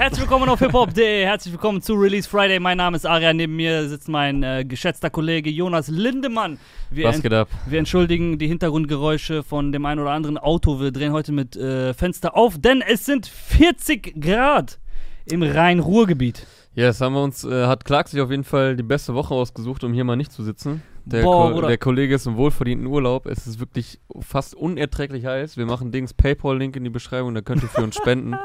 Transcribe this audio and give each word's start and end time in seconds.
Herzlich 0.00 0.22
willkommen 0.22 0.48
auf 0.48 0.60
hiphop.de. 0.60 1.26
Herzlich 1.26 1.52
willkommen 1.52 1.82
zu 1.82 1.92
Release 1.92 2.26
Friday. 2.26 2.58
Mein 2.58 2.78
Name 2.78 2.96
ist 2.96 3.04
Aria. 3.04 3.34
Neben 3.34 3.54
mir 3.54 3.86
sitzt 3.86 4.08
mein 4.08 4.42
äh, 4.42 4.64
geschätzter 4.64 5.10
Kollege 5.10 5.50
Jonas 5.50 5.88
Lindemann. 5.88 6.58
Wir, 6.90 7.04
Was 7.04 7.20
geht 7.20 7.34
ab? 7.34 7.50
wir 7.66 7.78
entschuldigen 7.78 8.38
die 8.38 8.46
Hintergrundgeräusche 8.46 9.42
von 9.42 9.72
dem 9.72 9.84
einen 9.84 10.00
oder 10.00 10.12
anderen 10.12 10.38
Auto. 10.38 10.80
Wir 10.80 10.90
drehen 10.90 11.12
heute 11.12 11.32
mit 11.32 11.54
äh, 11.54 11.92
Fenster 11.92 12.34
auf, 12.34 12.56
denn 12.58 12.80
es 12.80 13.04
sind 13.04 13.26
40 13.26 14.18
Grad 14.18 14.78
im 15.26 15.42
Rhein-Ruhr-Gebiet. 15.42 16.46
Ja, 16.74 16.86
yes, 16.86 17.02
haben 17.02 17.12
wir 17.12 17.22
uns, 17.22 17.44
äh, 17.44 17.66
hat 17.66 17.84
Clark 17.84 18.08
sich 18.08 18.22
auf 18.22 18.30
jeden 18.30 18.44
Fall 18.44 18.76
die 18.76 18.82
beste 18.82 19.12
Woche 19.12 19.34
ausgesucht, 19.34 19.84
um 19.84 19.92
hier 19.92 20.04
mal 20.04 20.16
nicht 20.16 20.32
zu 20.32 20.42
sitzen. 20.42 20.82
Der, 21.10 21.22
Boah, 21.22 21.52
Ko 21.52 21.60
der 21.62 21.78
Kollege 21.78 22.14
ist 22.14 22.26
im 22.26 22.36
wohlverdienten 22.36 22.86
Urlaub. 22.86 23.26
Es 23.26 23.46
ist 23.46 23.58
wirklich 23.58 23.98
fast 24.20 24.54
unerträglich 24.54 25.26
heiß. 25.26 25.56
Wir 25.56 25.66
machen 25.66 25.90
Dings 25.90 26.14
Paypal-Link 26.14 26.76
in 26.76 26.84
die 26.84 26.90
Beschreibung, 26.90 27.34
da 27.34 27.40
könnt 27.40 27.62
ihr 27.62 27.68
für 27.68 27.82
uns 27.82 27.96
spenden. 28.00 28.36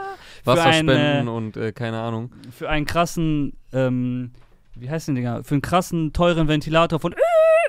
Wasser 0.43 0.65
ein, 0.65 0.85
spenden 0.85 1.27
äh, 1.27 1.31
und 1.31 1.57
äh, 1.57 1.71
keine 1.71 1.99
Ahnung. 1.99 2.31
Für 2.51 2.69
einen 2.69 2.85
krassen, 2.85 3.53
ähm, 3.71 4.31
wie 4.73 4.89
heißt 4.89 5.07
den 5.07 5.15
Dinger? 5.15 5.43
Für 5.43 5.55
einen 5.55 5.61
krassen, 5.61 6.11
teuren 6.11 6.47
Ventilator 6.47 6.99
von, 6.99 7.13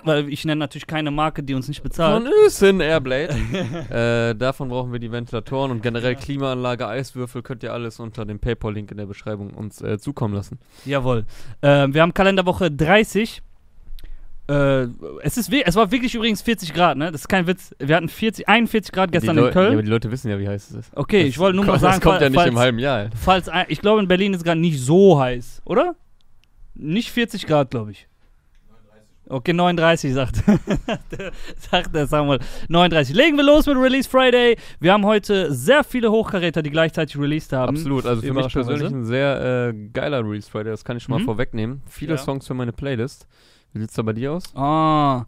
weil 0.04 0.28
ich 0.30 0.44
nenne 0.46 0.60
natürlich 0.60 0.86
keine 0.86 1.10
Marke, 1.10 1.42
die 1.42 1.54
uns 1.54 1.68
nicht 1.68 1.82
bezahlt. 1.82 2.22
Von 2.22 2.32
Ösin 2.44 2.80
Airblade. 2.80 3.34
äh, 3.90 4.34
davon 4.34 4.70
brauchen 4.70 4.92
wir 4.92 4.98
die 4.98 5.12
Ventilatoren 5.12 5.70
und 5.70 5.82
generell 5.82 6.16
Klimaanlage, 6.16 6.88
Eiswürfel 6.88 7.42
könnt 7.42 7.62
ihr 7.62 7.72
alles 7.72 8.00
unter 8.00 8.24
dem 8.24 8.38
Paypal-Link 8.38 8.90
in 8.90 8.96
der 8.96 9.06
Beschreibung 9.06 9.50
uns 9.50 9.82
äh, 9.82 9.98
zukommen 9.98 10.34
lassen. 10.34 10.58
Jawohl. 10.86 11.26
Ähm, 11.60 11.92
wir 11.92 12.00
haben 12.00 12.14
Kalenderwoche 12.14 12.70
30. 12.70 13.42
Äh, 14.48 14.86
es, 15.22 15.36
ist, 15.36 15.52
es 15.52 15.74
war 15.74 15.90
wirklich 15.90 16.14
übrigens 16.14 16.40
40 16.42 16.72
Grad, 16.72 16.96
ne? 16.96 17.10
Das 17.10 17.22
ist 17.22 17.28
kein 17.28 17.46
Witz. 17.46 17.74
Wir 17.78 17.96
hatten 17.96 18.08
40, 18.08 18.48
41 18.48 18.92
Grad 18.92 19.10
gestern 19.10 19.36
in 19.38 19.50
Köln. 19.50 19.66
Ja, 19.66 19.72
aber 19.72 19.82
die 19.82 19.88
Leute 19.90 20.10
wissen 20.12 20.30
ja, 20.30 20.38
wie 20.38 20.46
heiß 20.48 20.70
es 20.70 20.76
ist. 20.76 20.96
okay, 20.96 21.20
Das 21.22 21.28
ich 21.30 21.38
wollte 21.38 21.56
nur 21.56 21.64
mal 21.64 21.78
sagen, 21.80 21.94
Das 21.94 22.00
kommt 22.00 22.14
fall- 22.16 22.22
ja 22.22 22.28
nicht 22.30 22.38
falls, 22.38 22.50
im 22.50 22.58
halben 22.58 22.78
Jahr. 22.78 23.10
falls 23.20 23.50
ich 23.68 23.80
glaube, 23.80 24.00
in 24.00 24.08
Berlin 24.08 24.34
ist 24.34 24.44
gerade 24.44 24.60
nicht 24.60 24.78
so 24.80 25.18
heiß, 25.20 25.62
oder? 25.64 25.96
Nicht 26.74 27.10
40 27.10 27.46
Grad, 27.46 27.70
glaube 27.70 27.90
ich. 27.90 28.06
Okay, 29.28 29.52
39 29.52 30.14
sagt, 30.14 30.36
sagt 31.70 31.92
der 31.96 32.06
Samuel. 32.06 32.38
39. 32.68 33.16
Legen 33.16 33.36
wir 33.36 33.42
los 33.42 33.66
mit 33.66 33.76
Release 33.76 34.08
Friday. 34.08 34.56
Wir 34.78 34.92
haben 34.92 35.04
heute 35.04 35.52
sehr 35.52 35.82
viele 35.82 36.12
Hochkaräter, 36.12 36.62
die 36.62 36.70
gleichzeitig 36.70 37.18
released 37.18 37.52
haben. 37.52 37.70
Absolut, 37.76 38.06
also 38.06 38.22
für 38.22 38.32
mich 38.32 38.52
persönlich 38.52 38.88
ein 38.92 39.04
sehr 39.04 39.72
äh, 39.74 39.88
geiler 39.92 40.24
Release 40.24 40.48
Friday, 40.48 40.70
das 40.70 40.84
kann 40.84 40.96
ich 40.96 41.02
schon 41.02 41.12
mal 41.14 41.18
Mhm. 41.20 41.24
vorwegnehmen. 41.24 41.82
Viele 41.88 42.12
Ja. 42.14 42.18
Songs 42.18 42.46
für 42.46 42.54
meine 42.54 42.72
Playlist. 42.72 43.26
Wie 43.76 43.80
sieht's 43.82 43.94
da 43.94 44.02
bei 44.02 44.14
dir 44.14 44.32
aus? 44.32 44.44
Ah, 44.56 45.26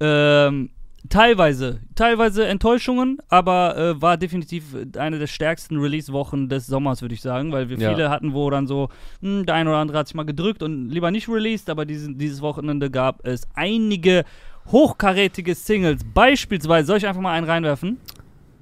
ähm, 0.00 0.70
teilweise, 1.08 1.78
teilweise 1.94 2.46
Enttäuschungen, 2.46 3.18
aber 3.28 3.76
äh, 3.76 4.02
war 4.02 4.16
definitiv 4.16 4.74
eine 4.98 5.18
der 5.20 5.26
stärksten 5.28 5.78
Release-Wochen 5.78 6.48
des 6.48 6.66
Sommers, 6.66 7.02
würde 7.02 7.14
ich 7.14 7.22
sagen, 7.22 7.52
weil 7.52 7.68
wir 7.68 7.78
Ja. 7.78 7.90
viele 7.90 8.10
hatten, 8.10 8.34
wo 8.34 8.50
dann 8.50 8.66
so, 8.66 8.88
hm, 9.20 9.46
der 9.46 9.54
eine 9.54 9.70
oder 9.70 9.78
andere 9.78 9.98
hat 9.98 10.08
sich 10.08 10.14
mal 10.16 10.24
gedrückt 10.24 10.62
und 10.62 10.88
lieber 10.90 11.10
nicht 11.12 11.28
released, 11.28 11.70
aber 11.70 11.84
diesen, 11.84 12.18
dieses 12.18 12.40
Wochenende 12.42 12.90
gab 12.90 13.24
es 13.26 13.46
einige 13.54 14.24
hochkarätige 14.72 15.54
Singles. 15.54 16.02
Beispielsweise, 16.14 16.86
soll 16.88 16.96
ich 16.96 17.06
einfach 17.06 17.20
mal 17.20 17.32
einen 17.34 17.46
reinwerfen? 17.46 17.98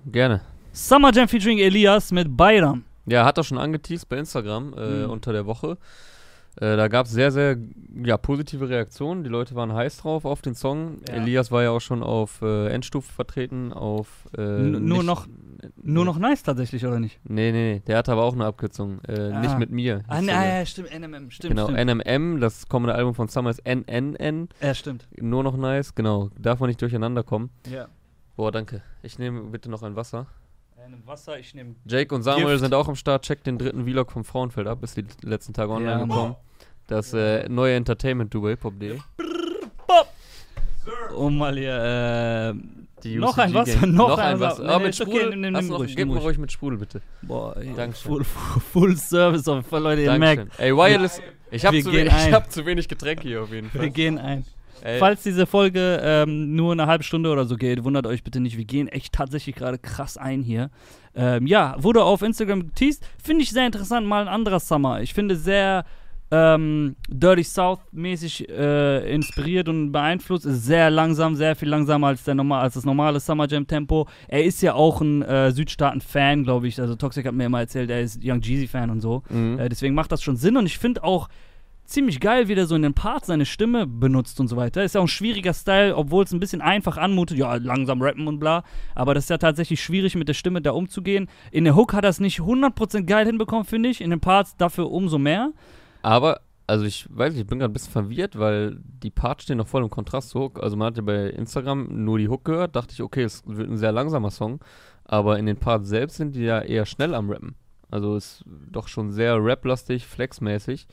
Gerne. 0.04 0.40
Summer 0.72 1.12
Jam 1.12 1.28
featuring 1.28 1.58
Elias 1.58 2.10
mit 2.12 2.36
Bayram. 2.36 2.84
Ja, 3.06 3.24
hat 3.24 3.38
er 3.38 3.44
schon 3.44 3.58
angeteased 3.58 4.08
bei 4.08 4.18
Instagram 4.18 4.74
äh, 4.76 5.04
Mhm. 5.06 5.10
unter 5.10 5.32
der 5.32 5.46
Woche. 5.46 5.78
Äh, 6.56 6.76
da 6.76 6.88
gab 6.88 7.06
es 7.06 7.12
sehr, 7.12 7.30
sehr 7.30 7.56
ja, 8.04 8.16
positive 8.18 8.68
Reaktionen. 8.68 9.24
Die 9.24 9.30
Leute 9.30 9.54
waren 9.54 9.72
heiß 9.72 9.98
drauf 9.98 10.24
auf 10.26 10.42
den 10.42 10.54
Song. 10.54 10.98
Ja. 11.08 11.14
Elias 11.14 11.50
war 11.50 11.62
ja 11.62 11.70
auch 11.70 11.80
schon 11.80 12.02
auf 12.02 12.42
äh, 12.42 12.68
Endstufe 12.68 13.10
vertreten, 13.10 13.72
auf 13.72 14.28
äh, 14.36 14.40
nur 14.42 14.80
nicht- 14.80 15.04
noch- 15.06 15.26
Nur 15.82 16.04
noch 16.04 16.18
nice 16.18 16.42
tatsächlich, 16.42 16.84
oder 16.84 16.98
nicht? 17.00 17.20
Nee, 17.24 17.52
nee, 17.52 17.74
nee. 17.74 17.82
Der 17.86 17.96
hatte 17.98 18.12
aber 18.12 18.24
auch 18.24 18.34
eine 18.34 18.44
Abkürzung. 18.46 19.00
Äh, 19.08 19.30
Ah. 19.32 19.40
Nicht 19.40 19.58
mit 19.58 19.70
mir. 19.70 20.02
Ah, 20.08 20.20
der. 20.20 20.36
ah, 20.38 20.58
ja, 20.58 20.66
stimmt, 20.66 20.90
NMM, 20.92 21.30
stimmt, 21.30 21.54
genau, 21.54 21.68
stimmt. 21.70 21.78
NMM, 22.06 22.40
das 22.40 22.68
kommende 22.68 22.94
Album 22.94 23.14
von 23.14 23.28
Summer 23.28 23.50
ist 23.50 23.62
NNN. 23.64 24.48
ja, 24.60 24.74
stimmt. 24.74 25.06
Nur 25.20 25.42
noch 25.44 25.56
nice, 25.56 25.94
genau. 25.94 26.30
Darf 26.38 26.60
man 26.60 26.68
nicht 26.68 26.82
durcheinander 26.82 27.22
kommen. 27.22 27.50
Ja. 27.70 27.88
Boah, 28.36 28.50
danke. 28.52 28.82
Ich 29.02 29.18
nehme 29.18 29.42
bitte 29.44 29.70
noch 29.70 29.82
ein 29.82 29.94
Wasser. 29.96 30.26
Ein 30.84 31.02
Wasser, 31.06 31.38
ich 31.38 31.54
nehme 31.54 31.74
Jake 31.86 32.14
und 32.14 32.22
Samuel 32.22 32.46
Gift. 32.52 32.60
sind 32.60 32.74
auch 32.74 32.88
am 32.88 32.96
Start. 32.96 33.24
Checkt 33.24 33.46
den 33.46 33.58
dritten 33.58 33.84
Vlog 33.84 34.10
vom 34.12 34.24
Frauenfeld 34.24 34.66
ab. 34.66 34.82
Ist 34.82 34.96
die 34.96 35.04
letzten 35.22 35.52
Tage 35.52 35.70
online 35.72 36.00
Ja, 36.00 36.04
gekommen. 36.04 36.36
Das 36.88 37.12
äh, 37.14 37.48
neue 37.48 37.74
Entertainment-Duo, 37.76 38.48
hip-hop.de. 38.48 38.98
Um 41.16 41.38
mal 41.38 41.56
hier, 41.56 42.54
äh, 42.54 42.54
Die 43.04 43.16
noch 43.16 43.38
ein 43.38 43.54
Wasser, 43.54 43.86
noch, 43.86 44.08
noch 44.08 44.18
ein 44.18 44.34
ein 44.34 44.40
Wasser. 44.40 44.64
Aber 44.64 44.78
nee, 44.78 44.84
mit 44.86 44.94
ist 44.94 45.00
okay, 45.02 45.10
Sprudel. 45.20 45.36
nimm- 45.36 45.52
nimm- 45.52 45.68
noch, 45.68 45.78
ruhig, 45.78 45.94
gib 45.96 46.08
mal 46.08 46.18
ruhig. 46.18 46.38
mit 46.38 46.50
Sprudel, 46.50 46.78
bitte. 46.78 47.00
Boah, 47.22 47.56
ey, 47.56 47.72
Dankeschön. 47.76 48.10
Full, 48.10 48.24
full 48.72 48.96
Service 48.96 49.46
auf 49.46 49.70
Leute, 49.70 50.02
ihr 50.02 50.06
Dankeschön. 50.08 50.36
merkt, 50.46 50.58
Ey, 50.60 50.74
Wireless. 50.74 51.20
Ich 51.50 51.64
hab, 51.64 51.72
Wir 51.74 51.84
zu 51.84 51.92
wenig, 51.92 52.12
ich 52.12 52.32
hab 52.32 52.50
zu 52.50 52.66
wenig 52.66 52.88
Getränke 52.88 53.28
hier 53.28 53.42
auf 53.42 53.52
jeden 53.52 53.72
wir 53.72 53.80
Fall. 53.80 53.90
gehen 53.90 54.18
ein. 54.18 54.44
Ey, 54.82 54.98
Falls 54.98 55.22
diese 55.22 55.46
Folge 55.46 56.00
ähm, 56.02 56.54
nur 56.56 56.72
eine 56.72 56.86
halbe 56.86 57.04
Stunde 57.04 57.30
oder 57.30 57.44
so 57.44 57.56
geht, 57.56 57.84
wundert 57.84 58.06
euch 58.06 58.24
bitte 58.24 58.40
nicht, 58.40 58.56
wir 58.56 58.64
gehen 58.64 58.88
echt 58.88 59.12
tatsächlich 59.12 59.54
gerade 59.54 59.78
krass 59.78 60.16
ein 60.16 60.42
hier. 60.42 60.70
Ähm, 61.14 61.46
ja, 61.46 61.76
wurde 61.78 62.02
auf 62.02 62.22
Instagram 62.22 62.66
geteased. 62.66 63.06
Finde 63.22 63.42
ich 63.42 63.50
sehr 63.50 63.66
interessant, 63.66 64.06
mal 64.06 64.22
ein 64.22 64.28
anderer 64.28 64.60
Summer. 64.60 65.00
Ich 65.00 65.14
finde 65.14 65.36
sehr 65.36 65.84
ähm, 66.32 66.96
Dirty 67.08 67.44
South-mäßig 67.44 68.48
äh, 68.48 69.14
inspiriert 69.14 69.68
und 69.68 69.92
beeinflusst. 69.92 70.46
Ist 70.46 70.64
sehr 70.64 70.90
langsam, 70.90 71.36
sehr 71.36 71.54
viel 71.54 71.68
langsamer 71.68 72.08
als, 72.08 72.24
der 72.24 72.34
normal, 72.34 72.62
als 72.62 72.74
das 72.74 72.86
normale 72.86 73.20
Summer 73.20 73.46
Jam-Tempo. 73.46 74.08
Er 74.28 74.42
ist 74.42 74.62
ja 74.62 74.72
auch 74.72 75.02
ein 75.02 75.22
äh, 75.22 75.52
Südstaaten-Fan, 75.52 76.44
glaube 76.44 76.68
ich. 76.68 76.80
Also 76.80 76.96
Toxic 76.96 77.26
hat 77.26 77.34
mir 77.34 77.44
immer 77.44 77.60
erzählt, 77.60 77.90
er 77.90 78.00
ist 78.00 78.20
Young 78.24 78.40
Jeezy-Fan 78.40 78.88
und 78.88 79.00
so. 79.02 79.22
mhm. 79.28 79.58
Äh, 79.58 79.68
deswegen 79.68 79.94
macht 79.94 80.10
das 80.10 80.22
schon 80.22 80.36
Sinn 80.36 80.56
und 80.56 80.64
ich 80.64 80.78
finde 80.78 81.04
auch 81.04 81.28
ziemlich 81.92 82.20
geil, 82.20 82.48
wie 82.48 82.54
der 82.54 82.66
so 82.66 82.74
in 82.74 82.82
den 82.82 82.94
Parts 82.94 83.26
seine 83.26 83.46
Stimme 83.46 83.86
benutzt 83.86 84.40
und 84.40 84.48
so 84.48 84.56
weiter. 84.56 84.82
Ist 84.82 84.94
ja 84.94 85.00
auch 85.00 85.04
ein 85.04 85.08
schwieriger 85.08 85.54
Style, 85.54 85.96
obwohl 85.96 86.24
es 86.24 86.32
ein 86.32 86.40
bisschen 86.40 86.60
einfach 86.60 86.96
anmutet. 86.96 87.38
Ja, 87.38 87.54
langsam 87.56 88.02
rappen 88.02 88.26
und 88.26 88.38
bla. 88.38 88.64
Aber 88.94 89.14
das 89.14 89.24
ist 89.24 89.30
ja 89.30 89.38
tatsächlich 89.38 89.82
schwierig, 89.82 90.14
mit 90.14 90.28
der 90.28 90.34
Stimme 90.34 90.62
da 90.62 90.72
umzugehen. 90.72 91.28
In 91.50 91.64
der 91.64 91.76
Hook 91.76 91.92
hat 91.92 92.04
er 92.04 92.10
es 92.10 92.20
nicht 92.20 92.40
100% 92.40 93.04
geil 93.04 93.26
hinbekommen, 93.26 93.64
finde 93.64 93.88
ich. 93.88 94.00
In 94.00 94.10
den 94.10 94.20
Parts 94.20 94.56
dafür 94.56 94.90
umso 94.90 95.18
mehr. 95.18 95.52
Aber, 96.02 96.40
also 96.66 96.84
ich 96.84 97.06
weiß 97.10 97.32
nicht, 97.32 97.42
ich 97.42 97.46
bin 97.46 97.58
gerade 97.58 97.70
ein 97.70 97.74
bisschen 97.74 97.92
verwirrt, 97.92 98.38
weil 98.38 98.78
die 98.82 99.10
Parts 99.10 99.44
stehen 99.44 99.58
noch 99.58 99.68
voll 99.68 99.82
im 99.82 99.90
Kontrast 99.90 100.30
zur 100.30 100.44
Hook. 100.44 100.62
Also 100.62 100.76
man 100.76 100.88
hat 100.88 100.96
ja 100.96 101.02
bei 101.02 101.28
Instagram 101.30 102.04
nur 102.04 102.18
die 102.18 102.28
Hook 102.28 102.44
gehört, 102.44 102.74
dachte 102.74 102.92
ich, 102.94 103.02
okay, 103.02 103.22
es 103.22 103.42
wird 103.46 103.70
ein 103.70 103.76
sehr 103.76 103.92
langsamer 103.92 104.30
Song. 104.30 104.60
Aber 105.04 105.38
in 105.38 105.46
den 105.46 105.56
Parts 105.56 105.88
selbst 105.88 106.16
sind 106.16 106.34
die 106.34 106.42
ja 106.42 106.60
eher 106.60 106.86
schnell 106.86 107.14
am 107.14 107.30
Rappen. 107.30 107.54
Also 107.90 108.16
ist 108.16 108.42
doch 108.46 108.88
schon 108.88 109.12
sehr 109.12 109.36
rap-lastig, 109.44 110.06
flexmäßig. 110.06 110.86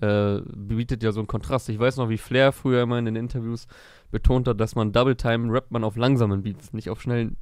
Äh, 0.00 0.40
bietet 0.54 1.02
ja 1.02 1.12
so 1.12 1.20
einen 1.20 1.26
Kontrast. 1.28 1.68
Ich 1.68 1.78
weiß 1.78 1.96
noch, 1.98 2.08
wie 2.08 2.18
Flair 2.18 2.52
früher 2.52 2.82
immer 2.82 2.98
in 2.98 3.04
den 3.04 3.16
Interviews 3.16 3.66
betont 4.10 4.48
hat, 4.48 4.60
dass 4.60 4.74
man 4.74 4.92
Double 4.92 5.14
Time 5.16 5.52
rappt 5.52 5.70
man 5.70 5.84
auf 5.84 5.96
langsamen 5.96 6.42
Beats, 6.42 6.72
nicht 6.72 6.90
auf 6.90 7.00
schnellen, 7.00 7.36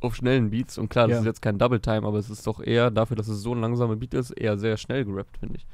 auf 0.00 0.14
schnellen 0.14 0.50
Beats. 0.50 0.76
Und 0.78 0.88
klar, 0.90 1.06
das 1.08 1.14
Ja. 1.16 1.20
ist 1.20 1.26
jetzt 1.26 1.42
kein 1.42 1.58
Double 1.58 1.80
Time, 1.80 2.06
aber 2.06 2.18
es 2.18 2.28
ist 2.28 2.46
doch 2.46 2.60
eher 2.62 2.90
dafür, 2.90 3.16
dass 3.16 3.28
es 3.28 3.40
so 3.42 3.54
ein 3.54 3.60
langsamer 3.60 3.96
Beat 3.96 4.14
ist, 4.14 4.30
eher 4.32 4.58
sehr 4.58 4.76
schnell 4.76 5.04
gerappt, 5.04 5.38
finde 5.38 5.56
ich. 5.56 5.66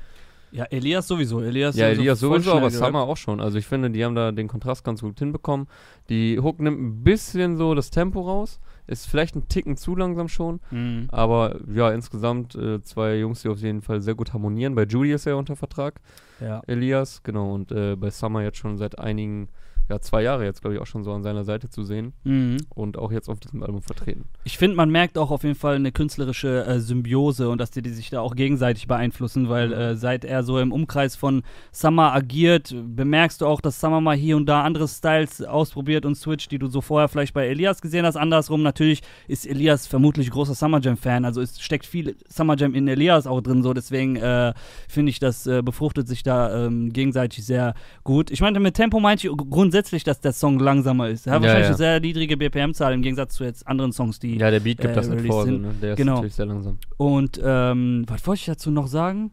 Ja, 0.53 0.65
Elias 0.65 1.07
sowieso. 1.07 1.41
Elias 1.41 1.77
Ja, 1.77 1.87
Elias 1.89 2.19
sowieso, 2.21 2.51
aber 2.53 2.69
gerappt. 2.71 2.75
Summer 2.85 3.03
auch 3.03 3.17
schon. 3.17 3.41
Also 3.41 3.59
ich 3.59 3.67
finde, 3.67 3.91
die 3.91 4.05
haben 4.05 4.17
da 4.17 4.33
den 4.33 4.49
Kontrast 4.49 4.83
ganz 4.85 5.01
gut 5.01 5.19
hinbekommen. 5.19 5.69
Die 6.09 6.41
Hook 6.41 6.59
nimmt 6.61 6.81
ein 6.81 7.05
bisschen 7.05 7.57
so 7.57 7.75
das 7.75 7.91
Tempo 7.91 8.21
raus. 8.21 8.59
Ist 8.91 9.07
vielleicht 9.09 9.37
ein 9.37 9.47
Ticken 9.49 9.77
zu 9.77 9.95
langsam 9.95 10.29
schon. 10.29 10.61
Mhm. 10.73 11.07
Aber 11.13 11.57
ja, 11.73 11.91
insgesamt 11.93 12.55
äh, 12.57 12.83
zwei 12.83 13.17
Jungs, 13.19 13.43
die 13.43 13.49
auf 13.49 13.59
jeden 13.59 13.83
Fall 13.83 14.01
sehr 14.01 14.15
gut 14.17 14.33
harmonieren. 14.33 14.75
Bei 14.75 14.83
Judy 14.85 15.13
ist 15.13 15.27
er 15.27 15.37
unter 15.37 15.55
Vertrag, 15.55 16.01
Ja. 16.41 16.61
Elias, 16.67 17.23
genau. 17.23 17.55
Und 17.55 17.71
äh, 17.71 17.95
bei 17.97 18.11
Summer 18.11 18.43
jetzt 18.43 18.59
schon 18.59 18.77
seit 18.79 18.99
einigen, 18.99 19.49
ja, 19.91 20.01
zwei 20.01 20.23
Jahre 20.23 20.45
jetzt, 20.45 20.61
glaube 20.61 20.77
ich, 20.77 20.81
auch 20.81 20.87
schon 20.87 21.03
so 21.03 21.13
an 21.13 21.25
seiner 21.25 21.45
Seite 21.45 21.69
zu 21.69 21.83
sehen. 21.83 22.13
Mhm. 22.23 22.59
Und 22.71 22.97
auch 22.97 23.11
jetzt 23.11 23.29
auf 23.29 23.41
diesem 23.41 23.63
Album 23.63 23.83
vertreten. 23.83 24.25
Ich 24.45 24.57
finde, 24.57 24.77
man 24.77 24.89
merkt 24.89 25.19
auch 25.19 25.33
auf 25.33 25.43
jeden 25.43 25.57
Fall 25.57 25.75
eine 25.75 25.91
künstlerische 25.91 26.65
äh, 26.65 26.79
Symbiose 26.79 27.49
und 27.49 27.61
dass 27.61 27.73
die, 27.73 27.83
die 27.83 27.91
sich 27.91 28.09
da 28.09 28.21
auch 28.21 28.37
gegenseitig 28.37 28.87
beeinflussen, 28.87 29.49
weil 29.49 29.73
äh, 29.73 29.97
seit 29.97 30.25
er 30.25 30.45
so 30.45 30.61
im 30.61 30.73
Umkreis 30.73 31.17
von 31.17 31.43
Summer 31.73 32.15
agiert, 32.15 32.75
bemerkst 32.87 33.41
du 33.41 33.47
auch, 33.47 33.61
dass 33.61 33.81
Summer 33.81 34.01
mal 34.01 34.17
hier 34.17 34.37
und 34.37 34.47
da 34.47 34.63
andere 34.63 34.87
Styles 34.87 35.43
ausprobiert 35.43 36.07
und 36.07 36.15
switcht, 36.15 36.53
die 36.53 36.59
du 36.59 36.69
so 36.69 36.81
vorher 36.81 37.09
vielleicht 37.09 37.35
bei 37.35 37.49
Elias 37.49 37.83
gesehen 37.83 38.07
hast. 38.07 38.17
Andersrum 38.17 38.63
natürlich 38.63 39.03
ist 39.27 39.47
Elias 39.47 39.89
vermutlich 39.89 40.31
großer 40.31 40.55
Summer 40.55 40.81
Jam-Fan, 40.81 41.25
also 41.25 41.41
es 41.41 41.61
steckt 41.61 41.85
viel 41.85 42.17
Summer 42.29 42.57
Jam 42.57 42.75
in 42.75 42.87
Elias 42.87 43.27
auch 43.27 43.41
drin, 43.41 43.65
so 43.65 43.75
deswegen 43.75 44.15
äh, 44.15 44.55
finde 44.89 45.11
ich, 45.11 45.19
das 45.19 45.49
äh, 45.49 45.63
befruchtet 45.63 46.07
sich 46.07 46.23
da 46.23 46.67
ähm, 46.67 46.93
gegenseitig 46.93 47.45
sehr 47.45 47.75
gut. 48.05 48.31
Ich 48.31 48.41
meinte, 48.41 48.61
mit 48.61 48.75
Tempo 48.75 49.01
meinte 49.01 49.27
ich 49.27 49.37
grundsätzlich, 49.37 49.80
dass 50.07 50.21
der 50.21 50.33
Song 50.33 50.59
langsamer 50.59 51.09
ist. 51.09 51.27
Er 51.27 51.35
hat 51.35 51.43
Ja, 51.43 51.49
wahrscheinlich 51.49 51.65
ja. 51.65 51.69
eine 51.69 51.77
sehr 51.77 52.01
niedrige 52.01 52.37
BPM-Zahl 52.37 52.93
im 52.95 53.03
Gegensatz 53.03 53.35
zu 53.35 53.45
jetzt 53.45 53.67
anderen 53.67 53.93
Songs, 53.93 54.19
die 54.19 54.37
Ja, 54.37 54.51
der 54.51 54.61
Beat 54.61 54.79
gibt 54.79 54.93
äh, 54.93 54.95
das 54.95 55.09
nicht 55.09 55.27
vor, 55.27 55.43
so, 55.43 55.47
sind. 55.47 55.63
ne? 55.63 55.75
Der 55.81 55.93
ist 55.93 55.97
Genau. 55.97 56.15
natürlich 56.17 56.35
sehr 56.35 56.47
langsam. 56.47 56.79
Und 56.97 57.41
ähm, 57.43 58.05
was 58.07 58.27
wollte 58.27 58.41
ich 58.41 58.47
dazu 58.47 58.71
noch 58.71 58.87
sagen? 58.87 59.33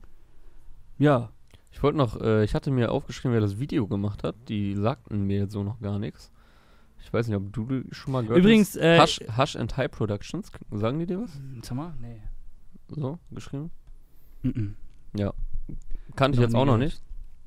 Ja. 0.98 1.30
Ich 1.72 1.84
wollte 1.84 1.98
noch, 1.98 2.20
äh, 2.22 2.44
ich 2.44 2.56
hatte 2.56 2.72
mir 2.72 2.92
aufgeschrieben, 2.92 3.34
wer 3.34 3.42
das 3.42 3.60
Video 3.60 3.86
gemacht 3.88 4.24
hat. 4.24 4.36
Die 4.50 4.74
sagten 4.76 5.24
mir 5.28 5.40
jetzt 5.42 5.54
so 5.54 5.64
noch 5.64 5.80
gar 5.80 6.00
nichts. 6.00 6.32
Ich 7.04 7.14
weiß 7.14 7.28
nicht, 7.28 7.38
ob 7.38 7.54
du 7.54 7.84
schon 7.92 8.14
mal 8.14 8.24
gehört 8.24 8.40
Übrigens, 8.40 8.70
hast. 8.76 8.78
äh, 8.78 9.00
Hush, 9.00 9.20
Hush 9.38 9.56
and 9.56 9.78
High 9.78 9.92
Productions, 9.92 10.52
sagen 10.72 10.98
die 11.00 11.06
dir 11.06 11.22
was? 11.22 11.40
Sag 11.62 11.78
mal, 11.78 11.94
nee. 12.02 12.22
So, 12.90 13.20
geschrieben? 13.32 13.70
Mm 14.42 14.50
-mm. 14.50 14.74
Ja. 15.14 15.34
Kannte 16.16 16.38
ich 16.38 16.42
jetzt 16.44 16.56
auch 16.56 16.66
noch 16.66 16.78
nicht. 16.78 17.02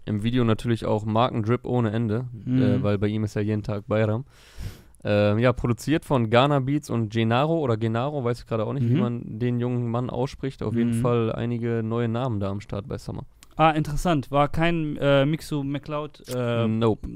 Im 0.05 0.23
Video 0.23 0.45
natürlich 0.45 0.85
auch 0.87 1.05
Markendrip 1.05 1.65
ohne 1.65 1.91
Ende, 1.93 2.27
Mhm. 2.45 2.59
äh, 2.63 2.83
weil 2.83 2.99
bei 2.99 3.09
ihm 3.09 3.25
ist 3.25 3.35
ja 3.35 3.43
jeden 3.43 3.63
Tag 3.63 3.87
Bayram. 3.87 4.25
Ähm, 5.03 5.39
ja, 5.39 5.53
produziert 5.55 6.05
von 6.05 6.29
Ghana 6.29 6.61
Beats 6.61 6.91
und 6.91 7.11
Genaro 7.11 7.59
oder 7.61 7.79
Genaro, 7.79 8.23
weiß 8.23 8.41
ich 8.41 8.47
gerade 8.47 8.67
auch 8.67 8.75
nicht, 8.75 8.87
wie 8.89 8.95
Mhm. 8.95 9.01
man 9.01 9.39
den 9.39 9.59
jungen 9.59 9.91
Mann 9.91 10.11
ausspricht. 10.11 10.63
Auf 10.63 10.75
jeden 10.75 10.91
Mhm. 10.91 11.01
Fall 11.01 11.33
einige 11.33 11.83
neue 11.83 12.09
Namen 12.09 12.39
da 12.39 12.51
am 12.51 12.61
Start 12.61 12.87
bei 12.87 12.99
Summer. 12.99 13.25
Ah, 13.61 13.73
interessant. 13.73 14.31
War 14.31 14.49
kein 14.49 14.97
äh, 14.97 15.27
Mixu 15.27 15.63
McCloud 15.63 16.23
äh, 16.35 16.67
Nope. 16.67 17.07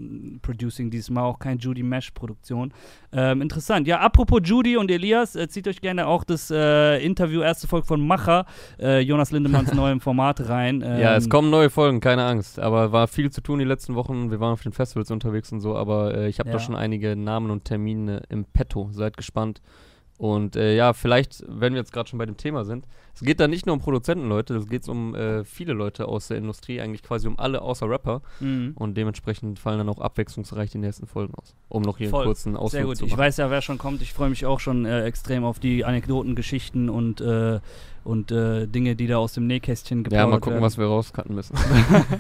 Producing 0.43 0.91
diesmal, 0.91 1.25
auch 1.25 1.39
kein 1.39 1.57
Judy 1.57 1.83
Mesh 1.83 2.11
Produktion. 2.11 2.71
Ähm, 3.15 3.41
interessant. 3.41 3.87
Ja, 3.87 4.01
apropos 4.01 4.41
Judy 4.45 4.77
und 4.77 4.91
Elias, 4.91 5.37
äh, 5.37 5.49
zieht 5.49 5.67
euch 5.67 5.81
gerne 5.81 6.07
auch 6.07 6.23
das 6.23 6.51
äh, 6.51 6.99
Interview, 7.03 7.41
erste 7.41 7.67
Folge 7.67 7.87
von 7.87 8.07
Macher, 8.07 8.45
äh, 8.79 9.01
Jonas 9.01 9.31
Lindemanns 9.31 9.73
neuem 9.75 10.03
Format 10.03 10.47
rein. 10.51 10.83
Ähm, 10.85 11.01
ja, 11.01 11.17
es 11.17 11.31
kommen 11.31 11.49
neue 11.49 11.71
Folgen, 11.71 12.01
keine 12.01 12.27
Angst. 12.27 12.59
Aber 12.59 12.93
war 12.93 13.09
viel 13.09 13.31
zu 13.31 13.41
tun 13.41 13.59
die 13.59 13.65
letzten 13.65 13.95
Wochen. 13.95 14.31
Wir 14.31 14.39
waren 14.39 14.53
auf 14.53 14.63
den 14.63 14.73
Festivals 14.73 15.11
unterwegs 15.11 15.51
und 15.51 15.61
so, 15.61 15.75
aber 15.75 16.15
äh, 16.15 16.29
ich 16.29 16.41
habe 16.41 16.51
Ja. 16.51 16.57
da 16.57 16.59
schon 16.61 16.77
einige 16.77 17.17
Namen 17.17 17.51
und 17.51 17.65
Termine 17.65 18.21
im 18.29 18.45
Petto. 18.45 18.91
Seid 18.93 19.17
gespannt. 19.17 19.63
Und 20.19 20.57
äh, 20.57 20.77
ja, 20.77 20.93
vielleicht, 20.93 21.43
wenn 21.49 21.73
wir 21.73 21.81
jetzt 21.81 21.93
gerade 21.93 22.09
schon 22.09 22.19
bei 22.19 22.27
dem 22.27 22.37
Thema 22.37 22.65
sind, 22.65 22.87
es 23.15 23.21
geht 23.21 23.39
da 23.41 23.47
nicht 23.49 23.67
nur 23.67 23.75
um 23.75 23.81
Produzenten, 23.81 24.29
Leute, 24.29 24.57
es 24.57 24.67
geht 24.69 24.89
um 24.89 25.15
äh, 25.15 25.45
viele 25.45 25.73
Leute 25.73 26.09
aus 26.09 26.29
der 26.29 26.37
Industrie, 26.39 26.81
eigentlich 26.81 27.03
quasi 27.03 27.29
um 27.29 27.39
alle 27.39 27.63
außer 27.63 27.89
Rapper. 27.89 28.23
Mhm. 28.41 28.73
Und 28.75 28.97
dementsprechend 28.97 29.59
fallen 29.59 29.79
dann 29.79 29.89
auch 29.89 30.01
abwechslungsreich 30.01 30.71
die 30.71 30.79
nächsten 30.79 31.07
Folgen 31.07 31.35
aus. 31.35 31.55
Um 31.69 31.83
noch 31.83 31.99
hier 31.99 32.11
Voll. 32.11 32.23
einen 32.23 32.27
kurzen 32.29 32.57
Ausflug 32.57 32.71
Sehr 32.71 32.85
gut. 32.85 32.97
zu 32.97 33.05
Ich 33.07 33.13
machen. 33.13 33.21
weiß 33.21 33.37
ja, 33.37 33.51
wer 33.51 33.63
schon 33.63 33.79
kommt. 33.79 34.03
Ich 34.03 34.13
freue 34.13 34.31
mich 34.31 34.45
auch 34.47 34.61
schon 34.61 34.85
äh, 34.85 35.05
extrem 35.05 35.45
auf 35.45 35.59
die 35.61 35.85
Anekdoten, 35.85 36.35
Geschichten 36.35 36.89
und, 36.89 37.21
äh, 37.21 37.61
und 38.05 38.31
äh, 38.33 38.67
Dinge, 38.67 38.97
die 38.97 39.07
da 39.07 39.17
aus 39.19 39.33
dem 39.33 39.47
Nähkästchen 39.47 40.05
geplaudert 40.05 40.27
ja, 40.27 40.31
mal 40.31 40.41
gucken, 40.41 40.55
werden. 40.55 40.65
was 40.65 40.77
wir 40.77 40.87
rauscutten 40.87 41.35
müssen. 41.35 41.57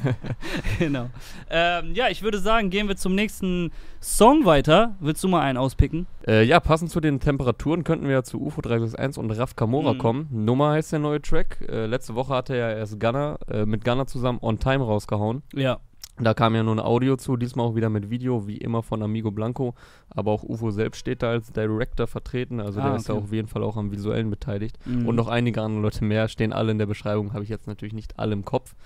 genau. 0.78 1.10
Ähm, 1.50 1.94
ja, 1.94 2.08
ich 2.08 2.22
würde 2.22 2.38
sagen, 2.38 2.70
gehen 2.70 2.88
wir 2.88 2.96
zum 2.96 3.14
nächsten 3.14 3.70
Song 4.00 4.44
weiter. 4.44 4.94
Willst 5.00 5.22
du 5.24 5.28
mal 5.28 5.40
einen 5.42 5.58
auspicken? 5.58 6.06
Äh, 6.26 6.44
ja, 6.44 6.60
passend 6.60 6.90
zu 6.90 7.00
den 7.00 7.20
Temperaturen 7.20 7.84
könnten 7.84 8.06
wir 8.06 8.12
ja 8.12 8.22
zu 8.22 8.40
UFO 8.40 8.60
361 8.62 9.22
und 9.22 9.30
Raf 9.32 9.56
Kamora 9.56 9.92
Mhm. 9.94 9.98
kommen. 9.98 10.28
Nummer 10.30 10.70
heißt 10.72 10.83
der 10.90 10.98
neue 10.98 11.20
Track. 11.22 11.64
Äh, 11.68 11.86
letzte 11.86 12.14
Woche 12.14 12.34
hatte 12.34 12.54
er 12.56 12.76
erst 12.76 12.98
Gunner, 13.00 13.38
äh, 13.50 13.64
mit 13.66 13.84
Gunner 13.84 14.06
zusammen 14.06 14.38
On 14.42 14.58
Time 14.58 14.84
rausgehauen. 14.84 15.42
Ja. 15.54 15.78
Da 16.20 16.32
kam 16.32 16.54
ja 16.54 16.62
nur 16.62 16.76
ein 16.76 16.80
Audio 16.80 17.16
zu, 17.16 17.36
diesmal 17.36 17.66
auch 17.66 17.74
wieder 17.74 17.90
mit 17.90 18.08
Video, 18.08 18.46
wie 18.46 18.58
immer 18.58 18.84
von 18.84 19.02
Amigo 19.02 19.32
Blanco. 19.32 19.74
Aber 20.10 20.30
auch 20.30 20.44
UFO 20.44 20.70
selbst 20.70 20.98
steht 21.00 21.22
da 21.24 21.30
als 21.30 21.50
Director 21.52 22.06
vertreten, 22.06 22.60
also 22.60 22.80
Ah, 22.80 22.84
der 22.88 22.96
ist 22.96 23.08
da 23.08 23.14
okay. 23.14 23.22
auf 23.24 23.32
jeden 23.32 23.48
Fall 23.48 23.64
auch 23.64 23.76
am 23.76 23.90
Visuellen 23.90 24.30
beteiligt. 24.30 24.78
Mhm. 24.86 25.08
Und 25.08 25.16
noch 25.16 25.26
einige 25.26 25.60
andere 25.60 25.82
Leute 25.82 26.04
mehr, 26.04 26.28
stehen 26.28 26.52
alle 26.52 26.70
in 26.70 26.78
der 26.78 26.86
Beschreibung, 26.86 27.32
habe 27.32 27.42
ich 27.42 27.50
jetzt 27.50 27.66
natürlich 27.66 27.94
nicht 27.94 28.16
alle 28.18 28.32
im 28.32 28.44
Kopf. 28.44 28.76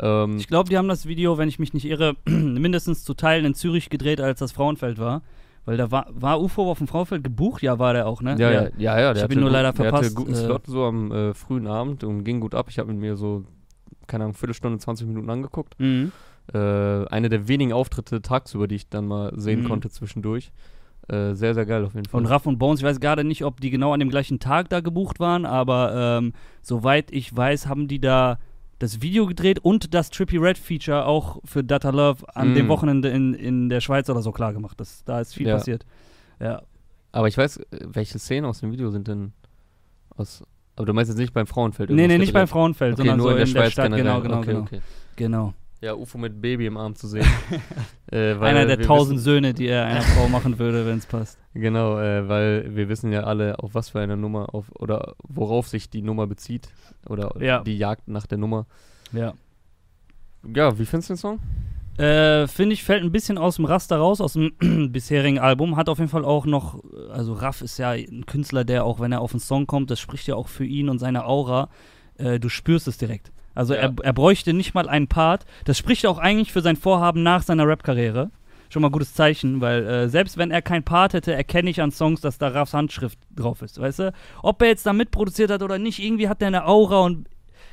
Ähm, 0.00 0.38
Ich 0.38 0.48
glaube, 0.48 0.70
die 0.70 0.78
haben 0.78 0.88
das 0.88 1.04
Video, 1.04 1.36
wenn 1.36 1.50
ich 1.50 1.58
mich 1.58 1.74
nicht 1.74 1.84
irre, 1.84 2.16
mindestens 2.24 3.04
zu 3.04 3.12
Teilen 3.12 3.44
in 3.44 3.54
Zürich 3.54 3.90
gedreht, 3.90 4.22
als 4.22 4.38
das 4.38 4.52
Frauenfeld 4.52 4.98
war. 4.98 5.20
Weil 5.64 5.76
da 5.76 5.90
war, 5.90 6.06
war 6.10 6.40
UFO 6.40 6.70
auf 6.70 6.78
dem 6.78 6.86
Frauenfeld 6.88 7.22
gebucht? 7.22 7.62
Ja, 7.62 7.78
war 7.78 7.92
der 7.92 8.06
auch, 8.06 8.22
ne? 8.22 8.36
Ja, 8.38 8.50
ja, 8.50 8.68
ja, 8.78 8.98
ja. 8.98 9.10
Ich 9.10 9.14
der 9.14 9.22
hab 9.24 9.32
ihn 9.32 9.40
nur 9.40 9.50
leider 9.50 9.72
Der 9.72 9.86
hatte 9.86 9.90
verpasst, 9.90 10.14
guten 10.16 10.32
äh, 10.32 10.36
Slot 10.36 10.66
so 10.66 10.84
am 10.84 11.12
äh, 11.12 11.34
frühen 11.34 11.66
Abend 11.66 12.02
und 12.04 12.24
ging 12.24 12.40
gut 12.40 12.54
ab. 12.54 12.66
Ich 12.70 12.78
habe 12.78 12.90
ihn 12.90 12.98
mir 12.98 13.16
so, 13.16 13.44
keine 14.06 14.24
Ahnung, 14.24 14.34
Viertelstunde, 14.34 14.78
20 14.78 15.06
Minuten 15.06 15.28
angeguckt. 15.30 15.78
Mhm. 15.78 16.12
Äh, 16.52 16.58
eine 17.06 17.28
der 17.28 17.46
wenigen 17.46 17.72
Auftritte 17.72 18.22
tagsüber, 18.22 18.66
die 18.66 18.76
ich 18.76 18.88
dann 18.88 19.06
mal 19.06 19.32
sehen 19.36 19.60
Mhm. 19.60 19.68
konnte 19.68 19.90
zwischendurch. 19.90 20.50
Äh, 21.08 21.34
sehr, 21.34 21.54
sehr 21.54 21.66
geil 21.66 21.84
auf 21.84 21.94
jeden 21.94 22.06
Fall. 22.08 22.20
Und 22.20 22.26
Raff 22.26 22.46
und 22.46 22.58
Bones, 22.58 22.80
ich 22.80 22.86
weiß 22.86 23.00
gerade 23.00 23.24
nicht, 23.24 23.44
ob 23.44 23.60
die 23.60 23.70
genau 23.70 23.92
an 23.92 24.00
dem 24.00 24.10
gleichen 24.10 24.38
Tag 24.38 24.68
da 24.68 24.80
gebucht 24.80 25.20
waren, 25.20 25.44
aber 25.44 26.18
ähm, 26.18 26.32
soweit 26.62 27.10
ich 27.10 27.36
weiß, 27.36 27.66
haben 27.66 27.88
die 27.88 28.00
da 28.00 28.38
das 28.80 29.00
Video 29.00 29.26
gedreht 29.26 29.60
und 29.60 29.94
das 29.94 30.10
Trippy 30.10 30.38
Red 30.38 30.58
Feature 30.58 31.06
auch 31.06 31.38
für 31.44 31.62
Data 31.62 31.90
Love 31.90 32.24
an 32.34 32.50
Mm. 32.52 32.54
dem 32.54 32.68
Wochenende 32.68 33.08
in, 33.10 33.34
in 33.34 33.68
der 33.68 33.80
Schweiz 33.80 34.10
oder 34.10 34.22
so 34.22 34.32
klar 34.32 34.52
gemacht. 34.52 34.80
Das, 34.80 35.04
da 35.04 35.20
ist 35.20 35.34
viel 35.34 35.46
Ja. 35.46 35.54
passiert. 35.56 35.86
Ja. 36.40 36.62
Aber 37.12 37.28
ich 37.28 37.36
weiß, 37.38 37.60
welche 37.70 38.18
Szenen 38.18 38.46
aus 38.46 38.60
dem 38.60 38.72
Video 38.72 38.90
sind 38.90 39.06
denn 39.06 39.32
aus. 40.16 40.42
Aber 40.76 40.86
du 40.86 40.94
meinst 40.94 41.10
jetzt 41.10 41.18
nicht 41.18 41.32
beim 41.34 41.46
Frauenfeld? 41.46 41.90
Nee, 41.90 42.06
nee, 42.08 42.18
nicht 42.18 42.32
beim? 42.32 42.48
Frauenfeld, 42.48 42.94
Okay, 42.94 43.02
sondern 43.02 43.18
nur 43.18 43.26
so 43.28 43.32
in 43.32 43.38
der 43.38 43.46
Schweiz 43.46 43.72
Stadt. 43.72 43.84
generell. 43.92 44.02
Genau, 44.02 44.20
genau, 44.22 44.38
okay, 44.38 44.46
genau. 44.46 44.60
Okay. 44.62 44.80
genau. 45.16 45.54
Ja, 45.82 45.94
UFO 45.94 46.18
mit 46.18 46.42
Baby 46.42 46.66
im 46.66 46.76
Arm 46.76 46.94
zu 46.94 47.08
sehen. 47.08 47.24
äh, 48.12 48.34
Einer 48.34 48.66
der 48.66 48.82
tausend 48.82 49.16
wissen- 49.16 49.24
Söhne, 49.24 49.54
die 49.54 49.66
er 49.66 49.86
einer 49.86 50.02
Frau 50.02 50.28
machen 50.28 50.58
würde, 50.58 50.84
wenn 50.86 50.98
es 50.98 51.06
passt. 51.06 51.38
Genau, 51.54 51.98
äh, 51.98 52.28
weil 52.28 52.76
wir 52.76 52.88
wissen 52.90 53.12
ja 53.12 53.22
alle, 53.22 53.58
auf 53.60 53.74
was 53.74 53.88
für 53.88 54.00
eine 54.00 54.16
Nummer, 54.16 54.54
auf 54.54 54.66
oder 54.78 55.14
worauf 55.26 55.68
sich 55.68 55.88
die 55.88 56.02
Nummer 56.02 56.26
bezieht. 56.26 56.68
Oder 57.08 57.32
Ja. 57.42 57.64
die 57.64 57.78
Jagd 57.78 58.08
nach 58.08 58.26
der 58.26 58.36
Nummer. 58.36 58.66
Ja. 59.12 59.32
Ja, 60.54 60.78
wie 60.78 60.84
findest 60.84 61.08
du 61.10 61.14
den 61.14 61.18
Song? 61.18 61.38
Äh, 61.98 62.46
Finde 62.46 62.74
ich, 62.74 62.84
fällt 62.84 63.02
ein 63.02 63.12
bisschen 63.12 63.36
aus 63.38 63.56
dem 63.56 63.64
Raster 63.64 63.96
raus, 63.96 64.20
aus 64.20 64.34
dem 64.34 64.52
bisherigen 64.92 65.38
Album. 65.38 65.76
Hat 65.76 65.88
auf 65.88 65.98
jeden 65.98 66.10
Fall 66.10 66.24
auch 66.24 66.44
noch, 66.46 66.82
also 67.10 67.32
Raff 67.32 67.62
ist 67.62 67.78
ja 67.78 67.90
ein 67.90 68.26
Künstler, 68.26 68.64
der 68.64 68.84
auch, 68.84 69.00
wenn 69.00 69.12
er 69.12 69.20
auf 69.22 69.32
einen 69.32 69.40
Song 69.40 69.66
kommt, 69.66 69.90
das 69.90 69.98
spricht 70.00 70.26
ja 70.26 70.34
auch 70.34 70.48
für 70.48 70.64
ihn 70.64 70.88
und 70.90 70.98
seine 70.98 71.24
Aura. 71.24 71.68
Äh, 72.16 72.38
du 72.38 72.48
spürst 72.50 72.86
es 72.88 72.96
direkt. 72.98 73.32
Also 73.54 73.74
Ja. 73.74 73.80
er, 73.80 73.94
er 74.02 74.12
bräuchte 74.12 74.52
nicht 74.52 74.74
mal 74.74 74.88
einen 74.88 75.08
Part. 75.08 75.44
Das 75.64 75.76
spricht 75.78 76.06
auch 76.06 76.18
eigentlich 76.18 76.52
für 76.52 76.60
sein 76.62 76.76
Vorhaben 76.76 77.22
nach 77.22 77.42
seiner 77.42 77.66
Rap-Karriere. 77.66 78.30
Schon 78.68 78.82
mal 78.82 78.90
gutes 78.90 79.14
Zeichen, 79.14 79.60
weil 79.60 79.84
äh, 79.84 80.08
selbst 80.08 80.38
wenn 80.38 80.52
er 80.52 80.62
keinen 80.62 80.84
Part 80.84 81.12
hätte, 81.14 81.34
erkenne 81.34 81.70
ich 81.70 81.82
an 81.82 81.90
Songs, 81.90 82.20
dass 82.20 82.38
da 82.38 82.48
Raffs 82.48 82.72
Handschrift 82.72 83.18
drauf 83.34 83.62
ist, 83.62 83.80
weißt 83.80 83.98
du? 83.98 84.12
Ob 84.42 84.62
er 84.62 84.68
jetzt 84.68 84.86
da 84.86 84.92
mitproduziert 84.92 85.50
hat 85.50 85.62
oder 85.62 85.78
nicht, 85.78 85.98
irgendwie 85.98 86.28
hat 86.28 86.40
er 86.40 86.46
eine 86.48 86.66
Aura 86.66 87.00
und 87.00 87.26